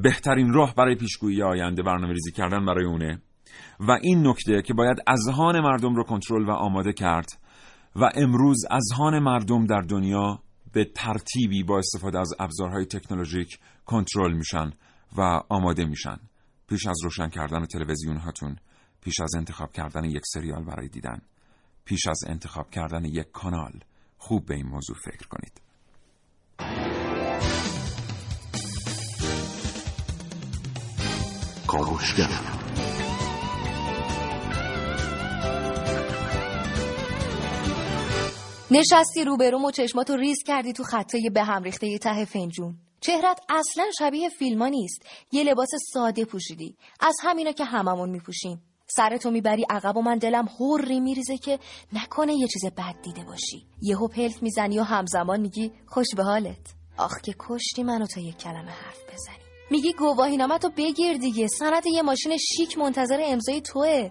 بهترین 0.03 0.53
راه 0.53 0.75
برای 0.75 0.95
پیشگویی 0.95 1.43
آینده 1.43 1.83
برنامه 1.83 2.13
ریزی 2.13 2.31
کردن 2.31 2.65
برای 2.65 2.85
اونه. 2.85 3.21
و 3.79 3.91
این 4.01 4.27
نکته 4.27 4.61
که 4.61 4.73
باید 4.73 4.97
اذهان 5.07 5.59
مردم 5.59 5.95
رو 5.95 6.03
کنترل 6.03 6.45
و 6.49 6.51
آماده 6.51 6.93
کرد 6.93 7.29
و 7.95 8.09
امروز 8.15 8.65
اذهان 8.71 9.19
مردم 9.19 9.65
در 9.65 9.81
دنیا 9.81 10.39
به 10.73 10.85
ترتیبی 10.85 11.63
با 11.63 11.77
استفاده 11.77 12.19
از 12.19 12.33
ابزارهای 12.39 12.85
تکنولوژیک 12.85 13.59
کنترل 13.85 14.33
میشن 14.33 14.71
و 15.17 15.41
آماده 15.49 15.85
میشن. 15.85 16.17
پیش 16.71 16.87
از 16.87 17.03
روشن 17.03 17.29
کردن 17.29 17.65
تلویزیون 17.65 18.17
هاتون 18.17 18.55
پیش 19.01 19.19
از 19.19 19.35
انتخاب 19.35 19.71
کردن 19.71 20.03
یک 20.03 20.21
سریال 20.25 20.63
برای 20.63 20.87
دیدن 20.87 21.21
پیش 21.85 22.07
از 22.07 22.19
انتخاب 22.27 22.69
کردن 22.69 23.05
یک 23.05 23.31
کانال 23.31 23.79
خوب 24.17 24.45
به 24.45 24.55
این 24.55 24.67
موضوع 24.67 24.95
فکر 24.95 25.27
کنید. 25.27 25.61
کاوشگر. 31.67 32.29
نشستی 38.71 39.23
روبروم 39.25 39.65
و 39.65 39.71
چشماتو 39.71 40.15
ریز 40.15 40.43
کردی 40.45 40.73
تو 40.73 40.83
خطای 40.83 41.29
به 41.33 41.43
هم 41.43 41.63
ریخته 41.63 41.97
ته 41.97 42.25
فنجون. 42.25 42.90
چهرت 43.01 43.39
اصلا 43.49 43.85
شبیه 43.99 44.29
فیلما 44.29 44.67
نیست. 44.67 45.01
یه 45.31 45.43
لباس 45.43 45.69
ساده 45.93 46.25
پوشیدی. 46.25 46.77
از 46.99 47.15
همینا 47.23 47.51
که 47.51 47.65
هممون 47.65 48.09
میپوشیم. 48.09 48.61
سرتو 48.87 49.31
می‌بری 49.31 49.65
عقب 49.69 49.97
و 49.97 50.01
من 50.01 50.17
دلم 50.17 50.47
هوری 50.59 50.99
میریزه 50.99 51.37
که 51.37 51.59
نکنه 51.93 52.33
یه 52.33 52.47
چیز 52.47 52.65
بد 52.65 52.95
دیده 53.03 53.23
باشی. 53.23 53.65
یهو 53.81 54.07
پلت 54.07 54.43
می‌زنی 54.43 54.79
و 54.79 54.83
همزمان 54.83 55.39
میگی 55.39 55.71
خوش 55.87 56.07
به 56.17 56.23
حالت. 56.23 56.73
آخ 56.97 57.21
که 57.21 57.35
کشتی 57.39 57.83
منو 57.83 58.05
تا 58.05 58.21
یک 58.21 58.37
کلمه 58.37 58.71
حرف 58.71 59.03
بزنی. 59.13 59.35
میگی 59.71 59.93
گواهی 59.93 60.37
تو 60.37 60.69
بگیر 60.69 61.17
دیگه. 61.17 61.47
سند 61.47 61.83
یه 61.85 62.01
ماشین 62.01 62.37
شیک 62.37 62.77
منتظر 62.77 63.19
امضای 63.25 63.61
توه. 63.61 64.09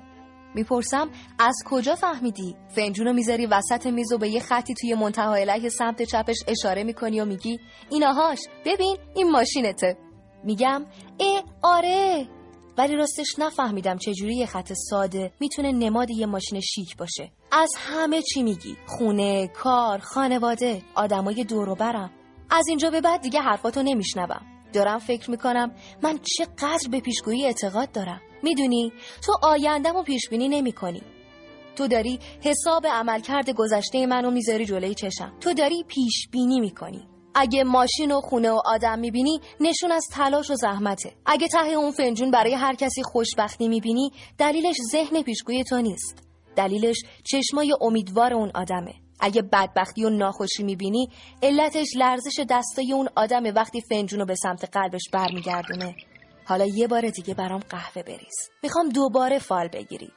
می‌پرسم 0.55 1.11
از 1.39 1.55
کجا 1.67 1.95
فهمیدی؟ 1.95 2.57
فنجونو 2.69 3.13
می‌ذاری 3.13 3.47
وسط 3.47 3.87
میز 3.87 4.13
و 4.13 4.19
به 4.19 4.29
یه 4.29 4.41
خطی 4.41 4.75
توی 4.75 4.95
منتهای 4.95 5.43
علیه 5.43 5.69
سمت 5.69 6.03
چپش 6.03 6.37
اشاره 6.49 6.85
می‌کنی 6.85 7.21
و 7.21 7.25
میگی 7.25 7.61
ایناهاش 7.91 8.39
ببین 8.65 8.97
این 9.15 9.31
ماشینته. 9.31 9.97
میگم 10.45 10.87
اه 11.21 11.45
آره. 11.63 12.29
ولی 12.79 12.97
راستش 12.97 13.39
نفهمیدم 13.39 13.99
چجوری 13.99 14.37
یه 14.37 14.47
خط 14.47 14.73
ساده 14.73 15.33
می‌تونه 15.41 15.73
نماد 15.73 16.11
یه 16.11 16.27
ماشین 16.27 16.61
شیک 16.61 16.97
باشه. 16.97 17.31
از 17.53 17.71
همه 17.79 18.23
چی 18.23 18.43
میگی 18.43 18.77
خونه 18.87 19.49
کار 19.49 19.99
خانواده 19.99 20.83
آدمای 20.95 21.45
دور 21.45 21.75
برم. 21.75 22.11
از 22.51 22.69
اینجا 22.69 22.91
به 22.91 23.01
بعد 23.01 23.21
دیگه 23.21 23.41
حرفاتو 23.41 23.83
نمیشنوم. 23.83 24.43
دارم 24.73 24.99
فکر 24.99 25.31
می‌کنم 25.31 25.75
من 26.03 26.19
چقدر 26.19 26.89
به 26.91 27.01
پیشگویی 27.01 27.47
اعتقاد 27.47 27.93
دارم. 27.93 28.21
می‌دونی 28.43 28.93
تو 29.25 29.33
آیندم 29.43 29.97
و 29.97 30.03
پیش 30.03 30.29
بینی 30.29 30.49
نمی 30.49 30.73
کنی. 30.73 31.03
تو 31.77 31.89
داری 31.89 32.19
حساب 32.45 32.87
عملکرد 32.87 33.51
گذشته 33.51 34.07
منو 34.07 34.31
می‌ذاری 34.31 34.67
جلوی 34.67 34.95
چشم. 34.95 35.33
تو 35.41 35.53
داری 35.53 35.85
پیش 35.89 36.29
بینی 36.33 36.61
می‌کنی. 36.61 37.07
اگه 37.35 37.65
ماشین 37.65 38.13
و 38.13 38.21
خونه 38.21 38.51
و 38.51 38.61
آدم 38.65 38.99
می‌بینی 38.99 39.41
نشون 39.61 39.93
از 39.93 40.07
تلاش 40.13 40.51
و 40.51 40.55
زحمته. 40.55 41.13
اگه 41.27 41.49
ته 41.49 41.67
اون 41.67 41.91
فنجون 41.91 42.31
برای 42.31 42.55
هر 42.55 42.75
کسی 42.75 43.03
خوشبختی 43.03 43.69
می‌بینی 43.69 44.11
دلیلش 44.39 44.77
ذهن 44.91 45.23
پیشگوی 45.23 45.65
تو 45.65 45.81
نیست. 45.81 46.23
دلیلش 46.57 46.97
چشمای 47.25 47.75
امیدوار 47.81 48.35
اون 48.35 48.51
آدمه. 48.55 48.95
اگه 49.21 49.43
بدبختی 49.43 50.05
و 50.05 50.11
ناخوشی 50.11 50.63
می‌بینی 50.63 51.09
علتش 51.43 51.89
لرزش 51.97 52.41
دستای 52.51 52.93
اون 52.93 53.09
آدم 53.17 53.43
وقتی 53.57 53.81
فنجون 53.81 54.21
رو 54.21 54.27
به 54.27 54.35
سمت 54.35 54.77
قلبش 54.77 55.03
برمیگردونه. 55.13 55.95
حالا 56.45 56.67
یه 56.67 56.87
بار 56.87 57.11
دیگه 57.11 57.35
برام 57.35 57.61
قهوه 57.61 58.03
بریز. 58.03 58.51
می‌خوام 58.63 58.89
دوباره 58.89 59.39
فال 59.39 59.69
بگیری. 59.69 60.13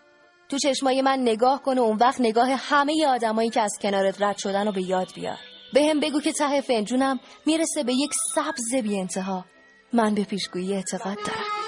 تو 0.49 0.57
چشمای 0.57 1.01
من 1.01 1.19
نگاه 1.19 1.61
کن 1.61 1.77
و 1.77 1.81
اون 1.81 1.97
وقت 1.97 2.21
نگاه 2.21 2.49
همه 2.49 3.07
آدمایی 3.07 3.49
که 3.49 3.61
از 3.61 3.77
کنارت 3.81 4.21
رد 4.21 4.37
شدن 4.37 4.65
رو 4.65 4.71
به 4.71 4.81
یاد 4.81 5.07
بیار. 5.15 5.37
به 5.73 5.85
هم 5.89 5.99
بگو 5.99 6.21
که 6.21 6.31
ته 6.31 6.61
فنجونم 6.61 7.19
می‌رسه 7.45 7.83
به 7.83 7.93
یک 7.93 8.11
سبز 8.35 8.83
بی 8.83 8.99
انتها 8.99 9.45
من 9.93 10.15
به 10.15 10.23
پیشگویی 10.23 10.73
اعتقاد 10.73 11.17
دارم. 11.17 11.63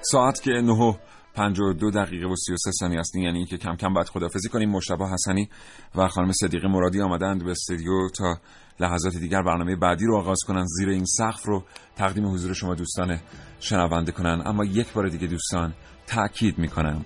ساعت 0.00 0.42
که 0.42 0.50
9 0.50 0.72
و 0.72 0.92
52 1.38 1.90
دقیقه 1.90 2.26
و 2.26 2.36
33 2.36 2.70
ثانیه 2.70 3.00
است. 3.00 3.16
یعنی 3.16 3.46
که 3.46 3.56
کم 3.56 3.76
کم 3.76 3.94
باید 3.94 4.08
خدافزی 4.08 4.48
کنیم. 4.48 4.70
مشتبه 4.70 5.08
حسنی 5.08 5.48
و 5.94 6.08
خانم 6.08 6.32
صدیقه 6.32 6.68
مرادی 6.68 7.00
آمدند 7.00 7.44
به 7.44 7.50
استودیو 7.50 8.08
تا 8.16 8.38
لحظات 8.80 9.16
دیگر 9.16 9.42
برنامه 9.42 9.76
بعدی 9.76 10.04
رو 10.04 10.16
آغاز 10.16 10.38
کنن 10.46 10.64
زیر 10.66 10.88
این 10.88 11.04
سقف 11.04 11.46
رو 11.46 11.64
تقدیم 11.96 12.26
حضور 12.26 12.52
شما 12.52 12.74
دوستان 12.74 13.20
شنونده 13.60 14.12
کنن 14.12 14.42
اما 14.46 14.64
یک 14.64 14.92
بار 14.92 15.08
دیگه 15.08 15.26
دوستان 15.26 15.74
تأکید 16.06 16.58
می‌کنم. 16.58 17.04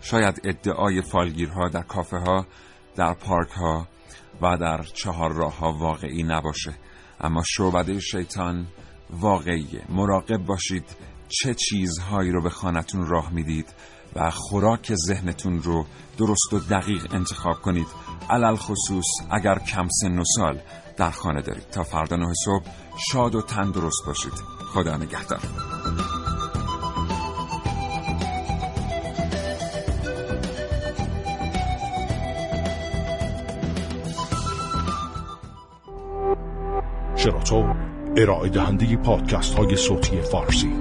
شاید 0.00 0.40
ادعای 0.44 1.02
فالگیرها 1.02 1.68
در 1.68 1.82
کافه 1.82 2.16
ها 2.16 2.46
در 2.96 3.14
پارک 3.14 3.50
ها 3.50 3.88
و 4.42 4.56
در 4.56 4.82
چهار 4.82 5.32
راه 5.32 5.58
ها 5.58 5.72
واقعی 5.72 6.22
نباشه. 6.22 6.74
اما 7.20 7.42
شعبده 7.46 8.00
شیطان 8.00 8.66
واقعیه. 9.10 9.84
مراقب 9.88 10.46
باشید. 10.46 10.84
چه 11.30 11.54
چیزهایی 11.54 12.30
رو 12.30 12.42
به 12.42 12.50
خانتون 12.50 13.06
راه 13.06 13.32
می‌دید 13.32 13.66
و 14.16 14.30
خوراک 14.30 14.94
ذهنتون 14.94 15.62
رو 15.62 15.86
درست 16.18 16.52
و 16.52 16.58
دقیق 16.58 17.14
انتخاب 17.14 17.62
کنید. 17.62 17.86
علل 18.30 18.56
خصوص 18.56 19.06
اگر 19.30 19.58
کم 19.58 19.88
سن 20.00 20.18
و 20.18 20.24
سال 20.36 20.60
در 20.96 21.10
خانه 21.10 21.42
دارید. 21.42 21.70
تا 21.70 21.82
فردا 21.82 22.16
نه 22.16 22.32
صبح 22.44 22.64
شاد 23.12 23.34
و 23.34 23.42
تندرست 23.42 24.06
باشید. 24.06 24.32
خدا 24.74 24.96
نگهدار. 24.96 25.40
شراطو 37.16 37.74
ارائه 38.16 38.48
دهنده 38.48 38.96
پادکست 38.96 39.54
های 39.54 39.76
صوتی 39.76 40.22
فارسی. 40.22 40.72